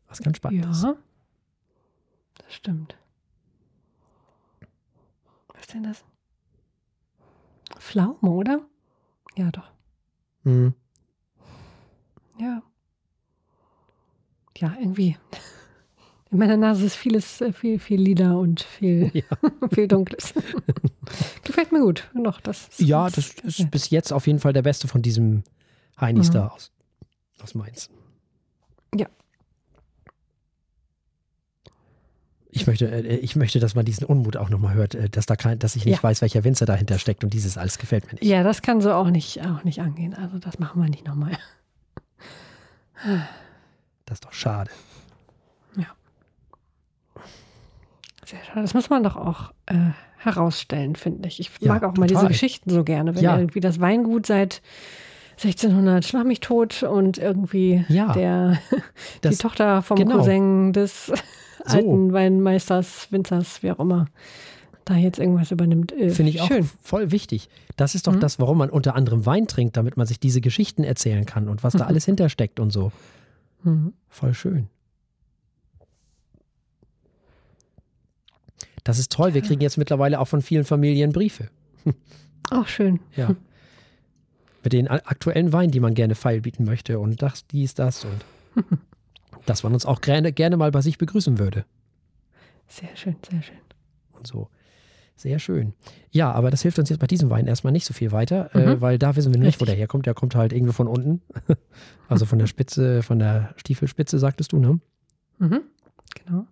Was 0.07 0.19
ganz 0.19 0.37
spannend 0.37 0.65
ist. 0.65 0.83
Ja. 0.83 0.95
Das 2.37 2.53
stimmt. 2.53 2.97
Was 5.47 5.61
ist 5.61 5.73
denn 5.73 5.83
das? 5.83 6.03
Pflaume, 7.83 8.29
oder? 8.31 8.61
Ja, 9.35 9.51
doch. 9.51 9.69
Mhm. 10.43 10.73
Ja. 12.39 12.61
Ja, 14.57 14.73
irgendwie. 14.79 15.17
In 16.31 16.39
meiner 16.39 16.57
Nase 16.57 16.85
ist 16.85 16.95
vieles, 16.95 17.41
äh, 17.41 17.51
viel, 17.53 17.77
viel 17.79 18.01
Lieder 18.01 18.39
und 18.39 18.61
viel, 18.61 19.11
Ja. 19.13 19.23
viel 19.71 19.87
Dunkles. 19.87 20.33
Gefällt 21.43 21.71
mir 21.71 21.81
gut. 21.81 22.09
Noch, 22.13 22.39
das 22.41 22.69
Ja, 22.79 23.09
das 23.09 23.31
ist 23.43 23.69
bis 23.69 23.89
jetzt 23.89 24.11
auf 24.13 24.25
jeden 24.27 24.39
Fall 24.39 24.53
der 24.53 24.61
beste 24.63 24.87
von 24.87 25.01
diesem 25.01 25.43
Heinis 25.99 26.29
Mhm. 26.29 26.33
da 26.33 26.47
aus, 26.47 26.71
aus 27.43 27.53
Mainz. 27.53 27.89
Ja. 28.95 29.07
Ich 32.55 32.67
möchte, 32.67 32.85
äh, 32.89 33.15
ich 33.17 33.35
möchte, 33.35 33.59
dass 33.59 33.73
man 33.75 33.83
diesen 33.85 34.05
Unmut 34.05 34.37
auch 34.37 34.49
nochmal 34.49 34.73
hört, 34.75 34.93
äh, 34.95 35.09
dass, 35.09 35.25
da 35.25 35.35
kein, 35.35 35.57
dass 35.59 35.75
ich 35.75 35.85
nicht 35.85 35.97
Ja. 35.97 36.03
weiß, 36.03 36.21
welcher 36.21 36.43
Winzer 36.43 36.65
dahinter 36.65 36.99
steckt 36.99 37.23
und 37.23 37.33
dieses 37.33 37.57
alles 37.57 37.77
gefällt 37.79 38.05
mir 38.07 38.13
nicht. 38.13 38.23
Ja, 38.23 38.43
das 38.43 38.61
kann 38.61 38.79
so 38.81 38.93
auch 38.93 39.09
nicht, 39.09 39.41
auch 39.45 39.63
nicht 39.63 39.79
angehen. 39.81 40.13
Also 40.13 40.37
das 40.39 40.59
machen 40.59 40.81
wir 40.81 40.89
nicht 40.89 41.05
nochmal. 41.07 41.31
Das 44.05 44.15
ist 44.17 44.25
doch 44.25 44.33
schade. 44.33 44.69
Sehr 48.25 48.39
schade. 48.45 48.61
Das 48.61 48.73
muss 48.73 48.89
man 48.89 49.03
doch 49.03 49.15
auch 49.17 49.51
äh, 49.65 49.75
herausstellen, 50.17 50.95
finde 50.95 51.27
ich. 51.27 51.39
Ich 51.41 51.51
Ja, 51.59 51.73
mag 51.73 51.83
auch 51.83 51.95
mal 51.97 52.07
diese. 52.07 52.25
Geschichten 52.27 52.69
so 52.69 52.83
gerne, 52.85 53.15
wenn 53.15 53.23
Ja. 53.23 53.37
irgendwie 53.37 53.59
das 53.59 53.79
Weingut 53.81 54.25
seit 54.25 54.61
1600 55.43 56.05
schlag 56.05 56.25
mich 56.25 56.39
tot 56.39 56.83
und 56.83 57.17
irgendwie 57.17 57.83
Ja, 57.89 58.13
der, 58.13 58.59
die 58.71 58.77
das- 59.21 59.37
Tochter 59.39 59.81
vom 59.81 59.97
genau. 59.97 60.17
Cousin 60.17 60.73
des 60.73 61.11
alten 61.65 62.13
Weinmeisters, 62.13 63.11
Winzers, 63.11 63.61
wie 63.63 63.71
auch 63.71 63.79
immer, 63.79 64.05
da 64.85 64.95
jetzt 64.95 65.19
irgendwas 65.19 65.51
übernimmt. 65.51 65.91
Äh, 65.91 66.09
Finde 66.09 66.31
ich 66.31 66.41
auch 66.41 66.47
schön. 66.47 66.69
voll 66.81 67.11
wichtig. 67.11 67.49
Das 67.77 67.95
ist 67.95 68.07
doch 68.07 68.13
Mhm. 68.13 68.19
das, 68.19 68.39
warum 68.39 68.57
man 68.57 68.69
unter 68.69 68.95
anderem 68.95 69.25
Wein 69.25 69.47
trinkt, 69.47 69.75
damit 69.77 69.97
man 69.97 70.05
sich 70.07 70.19
diese 70.19 70.41
Geschichten 70.41 70.83
erzählen 70.83 71.25
kann 71.25 71.47
und 71.49 71.63
was 71.63 71.73
da 71.73 71.85
alles 71.85 72.05
hintersteckt 72.05 72.59
und 72.59 72.71
so. 72.71 72.91
Mhm. 73.63 73.93
Voll 74.09 74.33
schön. 74.33 74.67
Das 78.83 78.99
ist 78.99 79.11
toll. 79.13 79.33
Wir 79.33 79.41
kriegen 79.41 79.61
jetzt 79.61 79.77
mittlerweile 79.77 80.19
auch 80.19 80.27
von 80.27 80.41
vielen 80.41 80.65
Familien 80.65 81.11
Briefe. 81.13 81.49
Auch 82.51 82.67
schön. 82.67 82.99
Ja. 83.15 83.35
Mit 84.63 84.73
den 84.73 84.87
aktuellen 84.87 85.51
Weinen, 85.53 85.71
die 85.71 85.79
man 85.79 85.93
gerne 85.93 86.15
feilbieten 86.15 86.63
möchte 86.65 86.99
und 86.99 87.21
das, 87.21 87.45
dies, 87.47 87.73
das 87.73 88.05
und 88.05 88.25
dass 89.45 89.63
man 89.63 89.73
uns 89.73 89.85
auch 89.85 89.99
gerne, 90.01 90.31
gerne 90.31 90.55
mal 90.57 90.71
bei 90.71 90.81
sich 90.81 90.97
begrüßen 90.97 91.37
würde 91.39 91.65
Sehr 92.67 92.95
schön, 92.95 93.15
sehr 93.29 93.41
schön. 93.41 93.57
und 94.13 94.25
so. 94.27 94.49
Sehr 95.15 95.37
schön. 95.37 95.73
Ja, 96.11 96.31
aber 96.31 96.49
das 96.49 96.63
hilft 96.63 96.79
uns 96.79 96.89
jetzt 96.89 96.99
bei 96.99 97.05
diesem 97.07 97.29
Wein 97.29 97.45
erstmal 97.45 97.71
nicht 97.71 97.85
so 97.85 97.93
viel 97.93 98.11
weiter, 98.11 98.49
äh, 98.55 98.75
Mhm. 98.75 98.81
weil 98.81 98.97
da 98.97 99.15
wissen 99.15 99.31
wir 99.33 99.39
nicht, 99.39 99.59
wo 99.59 99.63
Richtig. 99.63 99.67
der 99.67 99.75
herkommt. 99.75 100.05
Der 100.07 100.13
kommt 100.15 100.33
halt 100.35 100.51
irgendwo 100.53 100.73
von 100.73 100.87
unten. 100.87 101.21
Also 102.09 102.25
von 102.25 102.37
der 102.39 102.47
Spitze, 102.47 103.01
von 103.01 103.17
der 103.19 103.53
Stiefelspitze, 103.57 104.19
sagtest 104.19 104.51
du, 104.51 104.59
ne? 104.59 104.79
Mhm. 105.39 105.61
Genau. 106.25 106.45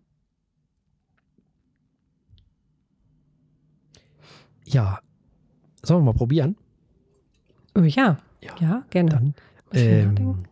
Ja. 4.65 4.99
Sollen 5.83 6.01
wir 6.01 6.05
mal 6.13 6.17
probieren? 6.17 6.55
Oh, 7.75 7.81
ja. 7.81 8.17
Ja. 8.41 8.55
Ja, 8.59 8.85
gerne. 8.89 9.09
Dann, 9.09 9.35
ähm, 9.73 10.45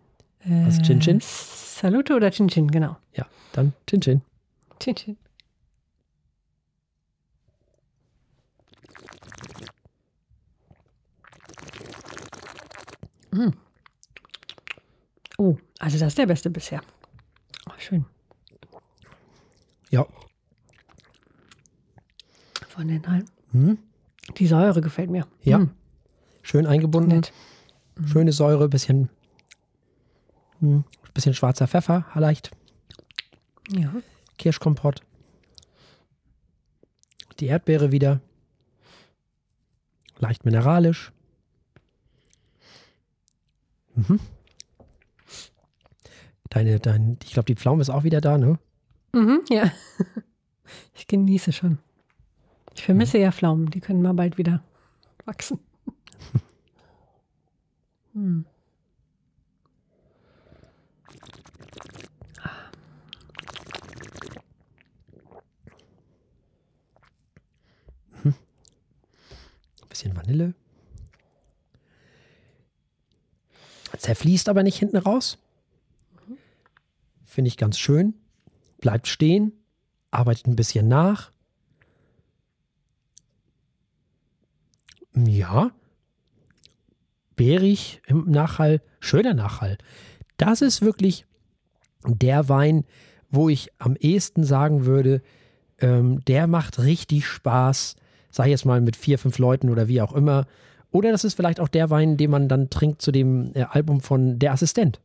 was, 0.65 0.81
Chin 0.81 0.99
Chin? 0.99 1.17
Äh, 1.17 1.21
Salute 1.21 2.15
oder 2.15 2.31
Chin 2.31 2.47
Chin, 2.47 2.69
genau. 2.69 2.97
ja, 3.13 3.25
dann 3.53 3.73
Chin 3.87 4.01
Chin. 4.01 4.21
Chin 4.79 4.95
Chin. 4.95 5.17
Mm. 13.31 13.53
Oh, 15.37 15.55
also 15.79 15.97
das 15.99 16.09
ist 16.09 16.17
der 16.17 16.25
beste 16.25 16.49
bisher. 16.49 16.81
Oh, 17.67 17.73
schön. 17.77 18.05
Ja. 19.89 20.05
Von 22.67 22.87
den 22.87 23.05
allen. 23.05 23.29
Hm? 23.51 23.77
Die 24.37 24.47
Säure 24.47 24.81
gefällt 24.81 25.09
mir. 25.09 25.25
Ja. 25.43 25.59
Mm, 25.59 25.71
Schön 26.49 26.65
eingebunden. 26.65 27.17
nett. 27.17 27.31
Schöne 28.05 28.31
Säure, 28.31 28.69
bisschen, 28.69 29.07
hm, 30.59 30.83
bisschen 31.13 31.35
schwarzer 31.35 31.67
Pfeffer, 31.67 32.07
leicht. 32.15 32.49
Ja. 33.69 33.93
Kirschkompott. 34.39 35.03
Die 37.39 37.45
Erdbeere 37.45 37.91
wieder. 37.91 38.19
Leicht 40.17 40.43
mineralisch. 40.43 41.11
Mhm. 43.93 44.19
Deine, 46.49 46.79
dein, 46.79 47.19
ich 47.25 47.33
glaube, 47.33 47.45
die 47.45 47.55
Pflaume 47.57 47.81
ist 47.81 47.91
auch 47.91 48.03
wieder 48.03 48.21
da, 48.21 48.39
ne? 48.39 48.57
Mhm, 49.13 49.41
ja. 49.51 49.71
Ich 50.95 51.05
genieße 51.05 51.51
schon. 51.51 51.77
Ich 52.75 52.83
vermisse 52.83 53.17
ja 53.19 53.31
Pflaumen, 53.31 53.69
die 53.71 53.81
können 53.81 54.01
mal 54.01 54.13
bald 54.13 54.37
wieder 54.39 54.63
wachsen. 55.25 55.59
Hm. 58.19 58.45
Bisschen 69.87 70.17
Vanille. 70.17 70.53
Zerfließt 73.97 74.49
aber 74.49 74.63
nicht 74.63 74.77
hinten 74.77 74.97
raus. 74.97 75.37
Finde 77.23 77.47
ich 77.47 77.55
ganz 77.55 77.79
schön. 77.79 78.15
Bleibt 78.81 79.07
stehen. 79.07 79.53
Arbeitet 80.11 80.47
ein 80.47 80.57
bisschen 80.57 80.89
nach. 80.89 81.31
Ja. 85.15 85.71
Beerig 87.39 88.01
im 88.05 88.29
Nachhall. 88.29 88.81
Schöner 88.99 89.33
Nachhall. 89.33 89.77
Das 90.35 90.61
ist 90.61 90.81
wirklich 90.81 91.25
der 92.05 92.49
Wein, 92.49 92.83
wo 93.29 93.47
ich 93.47 93.69
am 93.77 93.95
ehesten 93.95 94.43
sagen 94.43 94.85
würde, 94.85 95.21
ähm, 95.79 96.19
der 96.25 96.47
macht 96.47 96.79
richtig 96.79 97.25
Spaß, 97.25 97.95
sag 98.29 98.47
ich 98.47 98.51
jetzt 98.51 98.65
mal 98.65 98.81
mit 98.81 98.97
vier, 98.97 99.17
fünf 99.17 99.37
Leuten 99.37 99.69
oder 99.69 99.87
wie 99.87 100.01
auch 100.01 100.11
immer. 100.13 100.47
Oder 100.91 101.11
das 101.13 101.23
ist 101.23 101.35
vielleicht 101.35 101.61
auch 101.61 101.69
der 101.69 101.89
Wein, 101.89 102.17
den 102.17 102.29
man 102.29 102.49
dann 102.49 102.69
trinkt 102.69 103.01
zu 103.01 103.13
dem 103.13 103.51
äh, 103.53 103.63
Album 103.69 104.01
von 104.01 104.37
Der 104.37 104.51
Assistent. 104.51 104.99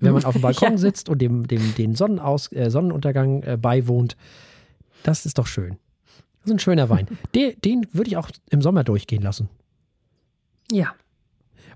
Wenn 0.00 0.14
man 0.14 0.24
auf 0.24 0.32
dem 0.32 0.42
Balkon 0.42 0.72
Ja. 0.72 0.78
sitzt 0.78 1.08
und 1.08 1.22
dem, 1.22 1.46
dem, 1.46 1.76
den 1.76 1.94
Sonnenaus, 1.94 2.50
äh, 2.50 2.70
Sonnenuntergang 2.70 3.44
äh, 3.44 3.56
beiwohnt. 3.56 4.16
Das 5.04 5.26
ist 5.26 5.38
doch 5.38 5.46
schön. 5.46 5.76
Das 6.40 6.46
ist 6.46 6.52
ein 6.54 6.58
schöner 6.58 6.88
Wein. 6.88 7.06
Den, 7.36 7.52
den 7.60 7.86
würde 7.92 8.10
ich 8.10 8.16
auch 8.16 8.30
im 8.50 8.62
Sommer 8.62 8.82
durchgehen 8.82 9.22
lassen, 9.22 9.48
Ja. 10.72 10.92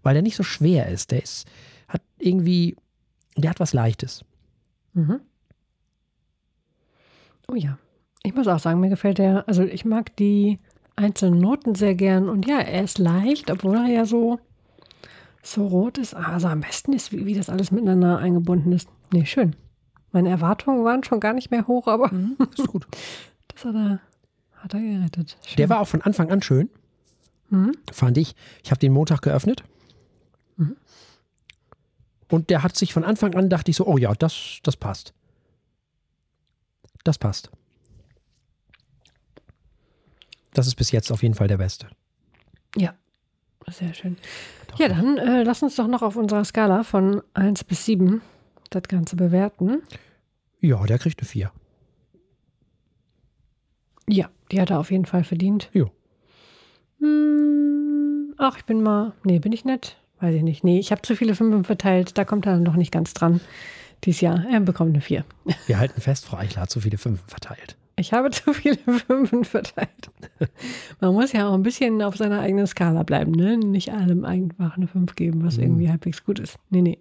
Weil 0.07 0.15
der 0.15 0.23
nicht 0.23 0.37
so 0.37 0.45
schwer 0.45 0.89
ist. 0.89 1.11
Der 1.11 1.21
ist, 1.21 1.49
hat 1.89 2.01
irgendwie, 2.19 2.77
der 3.37 3.51
hat 3.51 3.59
was 3.59 3.73
Leichtes. 3.75 4.25
Mhm. 4.95 5.19
Oh 7.49 7.55
ja. 7.57 7.77
Ich 8.23 8.35
muss 8.35 8.47
auch 8.47 8.59
sagen, 8.61 8.79
mir 8.81 8.89
gefällt 8.89 9.19
der, 9.19 9.47
also 9.49 9.63
ich 9.65 9.85
mag 9.85 10.15
die 10.17 10.59
einzelnen 10.95 11.41
Noten 11.41 11.75
sehr 11.75 11.95
gern 11.97 12.29
und 12.29 12.47
ja, 12.47 12.59
er 12.61 12.85
ist 12.85 12.99
leicht, 12.99 13.51
obwohl 13.51 13.77
er 13.77 13.87
ja 13.87 14.05
so, 14.05 14.39
so 15.43 15.67
rot 15.67 15.99
ist. 15.99 16.15
Also 16.15 16.47
am 16.49 16.61
besten 16.61 16.93
ist, 16.93 17.11
wie, 17.13 17.27
wie 17.27 17.35
das 17.35 17.51
alles 17.51 17.73
miteinander 17.73 18.19
eingebunden 18.19 18.71
ist. 18.73 18.89
Nee, 19.13 19.27
schön. 19.27 19.57
Meine 20.13 20.31
Erwartungen 20.31 20.85
waren 20.85 21.03
schon 21.05 21.19
gar 21.21 21.33
nicht 21.33 21.51
mehr 21.51 21.67
hoch, 21.67 21.89
aber 21.89 22.11
Ist 22.57 22.67
gut. 22.69 22.87
das 23.49 23.65
hat 23.65 23.75
er, 23.75 24.01
hat 24.55 24.73
er 24.75 24.81
gerettet. 24.81 25.37
Schön. 25.45 25.57
Der 25.57 25.69
war 25.69 25.81
auch 25.81 25.89
von 25.89 26.03
Anfang 26.03 26.31
an 26.31 26.43
schön, 26.43 26.71
Mhm. 27.51 27.73
fand 27.93 28.19
ich. 28.19 28.35
Ich 28.65 28.71
habe 28.71 28.79
den 28.81 28.93
Montag 28.93 29.23
geöffnet. 29.23 29.63
Mhm. 30.57 30.77
Und 32.29 32.51
der 32.51 32.63
hat 32.63 32.77
sich 32.77 32.93
von 32.93 33.05
Anfang 33.05 33.35
an, 33.35 33.49
dachte 33.49 33.71
ich 33.71 33.77
so, 33.77 33.87
oh 33.87 33.99
ja, 33.99 34.13
das, 34.15 34.59
das 34.63 34.77
passt. 34.77 35.15
Das 37.05 37.19
passt. 37.19 37.51
Das 40.53 40.67
ist 40.67 40.75
bis 40.75 40.91
jetzt 40.91 41.13
auf 41.13 41.23
jeden 41.23 41.35
Fall 41.35 41.49
der 41.49 41.59
beste. 41.59 41.89
Ja, 42.77 42.95
sehr 43.71 43.95
schön. 43.95 44.17
Ja, 44.79 44.89
dann 44.89 45.19
äh, 45.19 45.43
lass 45.43 45.63
uns 45.63 45.77
doch 45.77 45.87
noch 45.87 46.03
auf 46.03 46.17
unserer 46.17 46.45
Skala 46.45 46.83
von 46.83 47.23
1 47.35 47.65
bis 47.65 47.85
7 47.85 48.23
das 48.71 48.83
Ganze 48.85 49.17
bewerten. 49.17 49.83
Ja, 50.61 50.85
der 50.85 50.99
kriegt 50.99 51.21
eine 51.21 51.29
4. 51.29 51.53
Ja, 54.09 54.31
die 54.51 54.61
hat 54.61 54.71
er 54.71 54.79
auf 54.79 54.91
jeden 54.91 55.07
Fall 55.07 55.25
verdient. 55.25 55.71
Jo. 55.73 55.91
Hm, 57.01 58.35
ach, 58.39 58.57
ich 58.59 58.65
bin 58.65 58.83
mal. 58.83 59.15
Nee, 59.25 59.39
bin 59.39 59.53
ich 59.53 59.65
nett? 59.65 59.97
Weiß 60.21 60.35
ich 60.35 60.43
nicht. 60.43 60.65
Nee, 60.65 60.79
ich 60.79 60.91
habe 60.93 61.03
zu 61.03 61.15
viele 61.15 61.35
Fünfen 61.35 61.65
verteilt. 61.65 62.17
Da 62.17 62.25
kommt 62.25 62.47
er 62.47 62.53
dann 62.53 62.63
noch 62.63 62.77
nicht 62.77 62.93
ganz 62.93 63.15
dran. 63.15 63.41
Dieses 64.05 64.21
Jahr. 64.21 64.45
Er 64.51 64.61
bekommt 64.61 64.91
eine 64.91 65.01
4. 65.01 65.25
Wir 65.67 65.79
halten 65.79 66.01
fest, 66.01 66.27
Frau 66.27 66.37
Eichler 66.37 66.63
hat 66.63 66.71
so 66.71 66.81
viele 66.81 66.99
Fünfen 66.99 67.27
verteilt. 67.27 67.77
Ich 67.99 68.13
habe 68.13 68.31
zu 68.31 68.53
viele 68.53 68.77
Fünfen 69.07 69.45
verteilt. 69.45 70.11
Man 71.01 71.15
muss 71.15 71.33
ja 71.33 71.49
auch 71.49 71.55
ein 71.55 71.63
bisschen 71.63 72.03
auf 72.03 72.17
seiner 72.17 72.41
eigenen 72.41 72.67
Skala 72.67 73.03
bleiben, 73.03 73.33
ne? 73.33 73.57
Nicht 73.57 73.93
allem 73.93 74.25
einfach 74.25 74.77
eine 74.77 74.87
5 74.87 75.15
geben, 75.15 75.45
was 75.45 75.57
irgendwie 75.57 75.89
halbwegs 75.89 76.25
gut 76.25 76.39
ist. 76.39 76.57
Nee, 76.71 76.83
nee. 76.83 76.99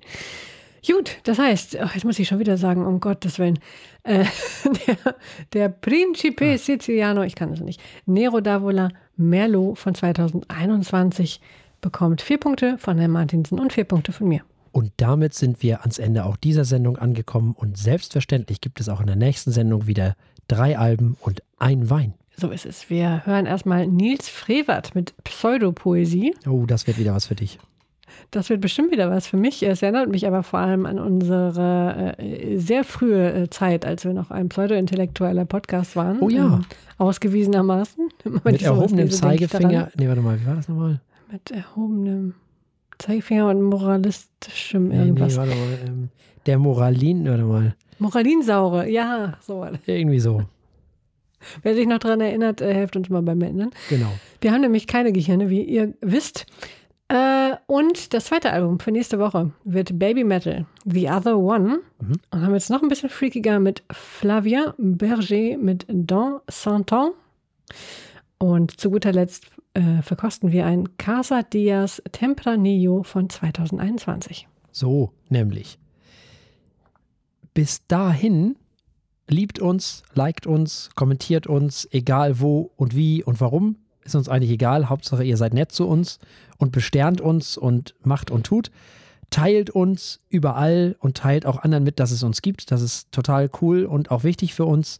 Gut, 0.88 1.18
das 1.24 1.40
heißt, 1.40 1.80
ach, 1.80 1.96
jetzt 1.96 2.04
muss 2.04 2.20
ich 2.20 2.28
schon 2.28 2.40
wieder 2.40 2.58
sagen, 2.58 2.86
um 2.86 3.00
Gottes 3.00 3.40
Willen, 3.40 3.58
äh, 4.04 4.26
der, 4.88 5.16
der 5.54 5.70
Principe 5.70 6.58
Siciliano, 6.58 7.24
ich 7.24 7.36
kann 7.36 7.52
es 7.52 7.60
nicht, 7.60 7.82
Nero 8.06 8.38
d'Avola 8.38 8.90
Merlot 9.18 9.80
von 9.80 9.96
2021 9.96 11.42
bekommt 11.86 12.24
vier 12.24 12.40
Punkte 12.40 12.80
von 12.80 12.98
Herrn 12.98 13.12
Martinsen 13.12 13.60
und 13.60 13.72
vier 13.72 13.84
Punkte 13.84 14.12
von 14.12 14.28
mir. 14.28 14.42
Und 14.72 14.92
damit 14.98 15.36
sind 15.36 15.62
wir 15.62 15.82
ans 15.82 16.00
Ende 16.00 16.26
auch 16.26 16.36
dieser 16.36 16.66
Sendung 16.66 16.98
angekommen. 16.98 17.54
Und 17.56 17.78
selbstverständlich 17.78 18.60
gibt 18.60 18.80
es 18.80 18.90
auch 18.90 19.02
in 19.02 19.06
der 19.06 19.16
nächsten 19.16 19.52
Sendung 19.52 19.86
wieder 19.86 20.16
drei 20.48 20.80
Alben 20.80 21.16
und 21.22 21.44
ein 21.60 21.92
Wein. 21.92 22.16
So 22.38 22.50
ist 22.50 22.66
es. 22.66 22.90
Wir 22.90 23.22
hören 23.28 23.46
erstmal 23.46 23.86
Nils 23.86 24.30
Frevert 24.30 24.96
mit 24.96 25.14
Pseudopoesie. 25.24 26.34
Oh, 26.50 26.66
das 26.66 26.88
wird 26.88 26.98
wieder 26.98 27.14
was 27.14 27.28
für 27.28 27.36
dich. 27.36 27.60
Das 28.32 28.50
wird 28.50 28.62
bestimmt 28.62 28.92
wieder 28.92 29.12
was 29.12 29.28
für 29.28 29.38
mich. 29.38 29.62
Es 29.62 29.84
erinnert 29.84 30.10
mich 30.10 30.26
aber 30.26 30.42
vor 30.42 30.60
allem 30.60 30.88
an 30.88 30.98
unsere 30.98 32.16
äh, 32.18 32.58
sehr 32.58 32.84
frühe 32.84 33.32
äh, 33.32 33.50
Zeit, 33.52 33.86
als 33.86 34.06
wir 34.06 34.14
noch 34.14 34.32
ein 34.32 34.50
pseudo-intellektueller 34.50 35.46
Podcast 35.46 35.96
waren. 35.96 36.20
Oh 36.20 36.30
ja. 36.30 36.46
Ähm, 36.46 36.66
ausgewiesenermaßen. 36.98 38.10
Mit 38.44 38.64
erhobenem. 38.64 39.12
Zeigefinger. 39.12 39.92
Nee, 39.96 40.08
warte 40.08 40.22
mal, 40.22 40.42
wie 40.42 40.48
war 40.48 40.56
das 40.56 40.68
nochmal? 40.68 41.00
Mit 41.36 41.52
erhobenem 41.52 42.34
Zeigefinger 42.98 43.50
und 43.50 43.62
moralistischem 43.62 44.88
Nee, 44.88 45.00
irgendwas. 45.00 45.34
nee, 45.34 45.38
warte 45.38 45.52
mal. 45.54 45.80
Ähm, 45.86 46.10
der 46.46 46.58
Moralin, 46.58 47.28
warte 47.28 47.44
mal. 47.44 47.76
Moralinsaure, 48.00 48.88
ja, 48.88 49.38
so. 49.42 49.68
Irgendwie 49.86 50.22
so. 50.22 50.44
Wer 51.62 51.76
sich 51.76 51.88
noch 51.88 51.98
daran 52.00 52.22
erinnert, 52.22 52.62
äh, 52.62 52.74
helft 52.74 52.96
uns 52.96 53.10
mal 53.10 53.22
beim 53.22 53.42
Erinnern. 53.42 53.72
Genau. 53.90 54.14
Wir 54.40 54.54
haben 54.54 54.62
nämlich 54.62 54.88
keine 54.88 55.12
Gehirne, 55.12 55.50
wie 55.50 55.62
ihr 55.62 55.94
wisst. 56.00 56.46
Äh, 57.10 57.58
und 57.68 58.14
das 58.14 58.28
zweite 58.28 58.52
Album 58.52 58.80
für 58.80 58.92
nächste 58.94 59.20
Woche 59.20 59.52
wird 59.66 60.00
Baby 60.00 60.24
Metal, 60.24 60.66
The 60.86 61.10
Other 61.10 61.38
One. 61.38 61.82
Mhm. 62.00 62.14
Und 62.32 62.42
haben 62.46 62.54
jetzt 62.54 62.70
noch 62.70 62.82
ein 62.82 62.88
bisschen 62.88 63.10
freakiger 63.10 63.60
mit 63.60 63.84
Flavia 63.92 64.74
Berger 64.78 65.58
mit 65.58 65.86
Dans 65.90 66.40
Santon. 66.50 67.12
Und 68.38 68.80
zu 68.80 68.90
guter 68.90 69.12
Letzt 69.12 69.48
äh, 69.76 70.02
verkosten 70.02 70.52
wir 70.52 70.66
ein 70.66 70.98
Casa 70.98 71.44
Diaz 71.44 72.02
Tempranillo 72.12 73.04
von 73.04 73.30
2021. 73.30 74.48
So, 74.72 75.12
nämlich. 75.30 75.78
Bis 77.54 77.86
dahin 77.88 78.56
Liebt 79.28 79.60
uns, 79.60 80.04
liked 80.14 80.46
uns, 80.46 80.90
kommentiert 80.94 81.48
uns, 81.48 81.88
egal 81.92 82.40
wo 82.40 82.72
und 82.76 82.96
wie 82.96 83.24
und 83.24 83.42
warum. 83.42 83.78
Ist 84.04 84.16
uns 84.16 84.30
eigentlich 84.30 84.52
egal. 84.52 84.88
Hauptsache, 84.88 85.24
ihr 85.24 85.36
seid 85.38 85.56
nett 85.56 85.72
zu 85.72 85.88
uns 85.88 86.20
und 86.58 86.72
besternt 86.72 87.22
uns 87.22 87.58
und 87.58 87.96
macht 88.04 88.30
und 88.30 88.46
tut. 88.46 88.70
Teilt 89.32 89.72
uns 89.72 90.22
überall 90.30 90.96
und 91.00 91.18
teilt 91.18 91.48
auch 91.48 91.58
anderen 91.58 91.84
mit, 91.84 92.00
dass 92.00 92.12
es 92.12 92.22
uns 92.22 92.44
gibt. 92.44 92.70
Das 92.70 92.84
ist 92.84 93.12
total 93.12 93.50
cool 93.62 93.86
und 93.86 94.12
auch 94.12 94.24
wichtig 94.24 94.54
für 94.54 94.66
uns. 94.66 95.00